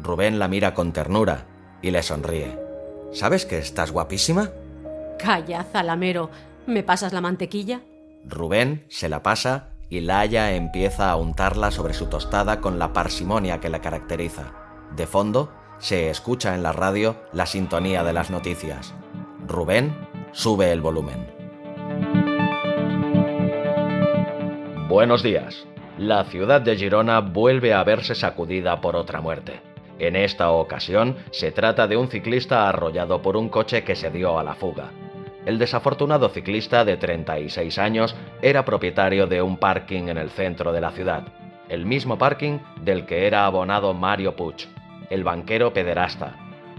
Rubén 0.00 0.38
la 0.38 0.48
mira 0.48 0.74
con 0.74 0.92
ternura 0.92 1.46
y 1.82 1.90
le 1.90 2.02
sonríe. 2.02 2.58
¿Sabes 3.12 3.46
que 3.46 3.58
estás 3.58 3.90
guapísima? 3.90 4.50
Calla, 5.18 5.64
Zalamero. 5.64 6.30
¿Me 6.66 6.82
pasas 6.82 7.12
la 7.12 7.20
mantequilla? 7.20 7.80
Rubén 8.24 8.84
se 8.88 9.08
la 9.08 9.22
pasa 9.22 9.70
y 9.90 10.00
Laia 10.00 10.54
empieza 10.54 11.10
a 11.10 11.16
untarla 11.16 11.70
sobre 11.70 11.94
su 11.94 12.06
tostada 12.06 12.60
con 12.60 12.78
la 12.78 12.92
parsimonia 12.92 13.58
que 13.58 13.70
la 13.70 13.80
caracteriza. 13.80 14.52
De 14.94 15.06
fondo, 15.06 15.50
se 15.78 16.10
escucha 16.10 16.54
en 16.54 16.62
la 16.62 16.72
radio 16.72 17.16
la 17.32 17.46
sintonía 17.46 18.04
de 18.04 18.12
las 18.12 18.30
noticias. 18.30 18.94
Rubén 19.46 19.96
sube 20.32 20.70
el 20.72 20.80
volumen. 20.80 21.37
Buenos 24.88 25.22
días. 25.22 25.66
La 25.98 26.24
ciudad 26.24 26.60
de 26.60 26.76
Girona 26.76 27.20
vuelve 27.20 27.74
a 27.74 27.84
verse 27.84 28.14
sacudida 28.14 28.80
por 28.80 28.96
otra 28.96 29.20
muerte. 29.20 29.60
En 29.98 30.16
esta 30.16 30.50
ocasión 30.50 31.16
se 31.30 31.52
trata 31.52 31.86
de 31.86 31.96
un 31.96 32.08
ciclista 32.08 32.68
arrollado 32.68 33.22
por 33.22 33.36
un 33.36 33.48
coche 33.48 33.84
que 33.84 33.94
se 33.94 34.10
dio 34.10 34.38
a 34.38 34.44
la 34.44 34.54
fuga 34.54 34.90
el 35.48 35.58
desafortunado 35.58 36.28
ciclista 36.28 36.84
de 36.84 36.98
36 36.98 37.78
años 37.78 38.14
era 38.42 38.66
propietario 38.66 39.26
de 39.26 39.40
un 39.40 39.56
parking 39.56 40.08
en 40.08 40.18
el 40.18 40.28
centro 40.28 40.72
de 40.72 40.82
la 40.82 40.90
ciudad, 40.90 41.26
el 41.70 41.86
mismo 41.86 42.18
parking 42.18 42.58
del 42.82 43.06
que 43.06 43.26
era 43.26 43.46
abonado 43.46 43.94
Mario 43.94 44.36
Puig, 44.36 44.68
el 45.08 45.24
banquero 45.24 45.72
pederasta. 45.72 46.34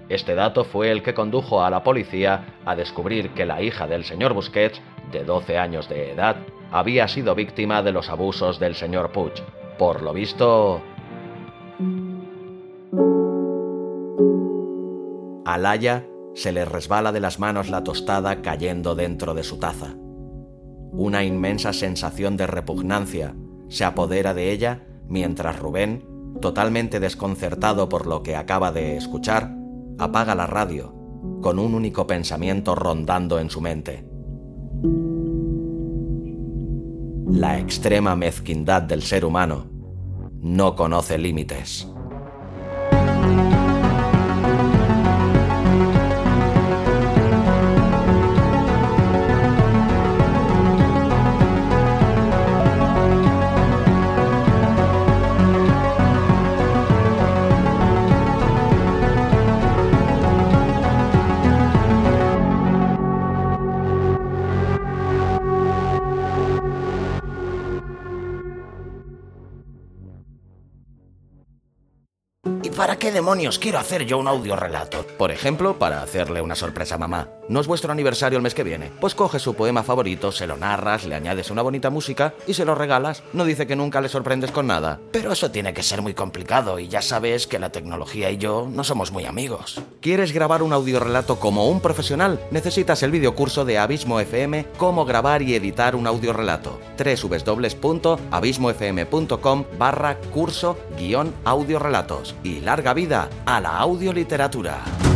Este 0.08 0.36
dato 0.36 0.66
fue 0.66 0.92
el 0.92 1.02
que 1.02 1.16
condujo 1.16 1.64
a 1.64 1.72
la 1.72 1.82
policía 1.82 2.60
a 2.64 2.76
descubrir 2.76 3.32
que 3.32 3.48
la 3.48 3.60
hija 3.60 3.88
del 3.88 4.04
señor 4.04 4.34
Busquets, 4.34 4.80
de 5.12 5.24
12 5.24 5.58
años 5.58 5.90
de 5.90 6.12
edad, 6.12 6.36
había 6.72 7.08
sido 7.08 7.36
víctima 7.36 7.82
de 7.82 7.92
los 7.92 8.10
abusos 8.10 8.60
del 8.60 8.76
señor 8.76 9.12
Puig. 9.12 9.34
Por 9.78 10.02
lo 10.02 10.14
visto... 10.14 10.82
Alaya 15.46 16.06
se 16.36 16.52
le 16.52 16.64
resbala 16.64 17.12
de 17.12 17.20
las 17.20 17.40
manos 17.40 17.70
la 17.70 17.84
tostada 17.84 18.42
cayendo 18.42 18.96
dentro 18.96 19.34
de 19.34 19.44
su 19.44 19.58
taza. 19.58 19.96
Una 20.92 21.24
inmensa 21.24 21.74
sensación 21.74 22.38
de 22.38 22.46
repugnancia 22.46 23.36
se 23.68 23.84
apodera 23.84 24.34
de 24.34 24.52
ella 24.52 24.86
mientras 25.08 25.58
Rubén, 25.58 26.06
totalmente 26.40 27.00
desconcertado 27.00 27.90
por 27.90 28.06
lo 28.06 28.22
que 28.22 28.36
acaba 28.36 28.72
de 28.72 28.96
escuchar, 28.96 29.56
apaga 29.98 30.36
la 30.36 30.46
radio, 30.46 30.94
con 31.42 31.58
un 31.58 31.74
único 31.74 32.06
pensamiento 32.06 32.76
rondando 32.76 33.40
en 33.40 33.50
su 33.50 33.60
mente. 33.60 34.06
La 37.32 37.60
extrema 37.60 38.16
mezquindad 38.16 38.82
del 38.82 39.04
ser 39.04 39.24
humano 39.24 39.68
no 40.42 40.76
conoce 40.76 41.18
límites. 41.20 41.88
¿Para 73.00 73.12
qué 73.12 73.16
demonios 73.16 73.60
quiero 73.60 73.80
hacer 73.80 74.06
yo 74.06 74.18
un 74.18 74.28
audio 74.28 74.58
relato? 74.58 75.08
Por 75.18 75.32
ejemplo, 75.32 75.80
para 75.80 76.02
hacerle 76.02 76.42
una 76.42 76.56
sorpresa 76.56 76.96
a 76.96 76.98
mamá. 76.98 77.30
¿No 77.48 77.62
es 77.62 77.68
vuestro 77.68 77.94
aniversario 77.94 78.36
el 78.36 78.44
mes 78.44 78.54
que 78.54 78.66
viene? 78.66 78.92
Pues 79.00 79.16
coges 79.16 79.42
su 79.42 79.54
poema 79.54 79.84
favorito, 79.84 80.34
se 80.34 80.46
lo 80.46 80.58
narras, 80.58 81.06
le 81.06 81.16
añades 81.16 81.50
una 81.50 81.62
bonita 81.62 81.90
música 81.90 82.34
y 82.46 82.56
se 82.56 82.66
lo 82.66 82.76
regalas. 82.76 83.24
No 83.32 83.46
dice 83.46 83.68
que 83.68 83.78
nunca 83.78 84.02
le 84.02 84.10
sorprendes 84.10 84.52
con 84.52 84.68
nada. 84.68 85.00
Pero 85.14 85.32
eso 85.32 85.50
tiene 85.50 85.74
que 85.74 85.82
ser 85.82 86.02
muy 86.02 86.14
complicado 86.14 86.78
y 86.78 86.90
ya 86.90 87.02
sabes 87.02 87.48
que 87.48 87.58
la 87.58 87.72
tecnología 87.72 88.32
y 88.32 88.38
yo 88.38 88.68
no 88.70 88.84
somos 88.84 89.14
muy 89.14 89.24
amigos. 89.24 89.80
¿Quieres 90.02 90.34
grabar 90.34 90.62
un 90.62 90.74
audio 90.74 91.00
relato 91.00 91.40
como 91.40 91.70
un 91.70 91.80
profesional? 91.80 92.42
Necesitas 92.52 93.02
el 93.02 93.12
videocurso 93.12 93.64
de 93.64 93.78
Abismo 93.78 94.20
FM 94.20 94.66
Cómo 94.78 95.06
grabar 95.06 95.42
y 95.42 95.56
editar 95.56 95.96
un 95.96 96.06
audio 96.06 96.34
relato. 96.34 96.82
www.abismofm.com 96.98 99.64
barra 99.78 100.18
curso 100.34 100.78
guion 100.98 101.34
audio 101.46 101.80
relatos. 101.80 102.36
Y 102.44 102.60
larga 102.60 102.89
vida 102.94 103.30
a 103.46 103.60
la 103.60 103.78
audioliteratura. 103.78 105.09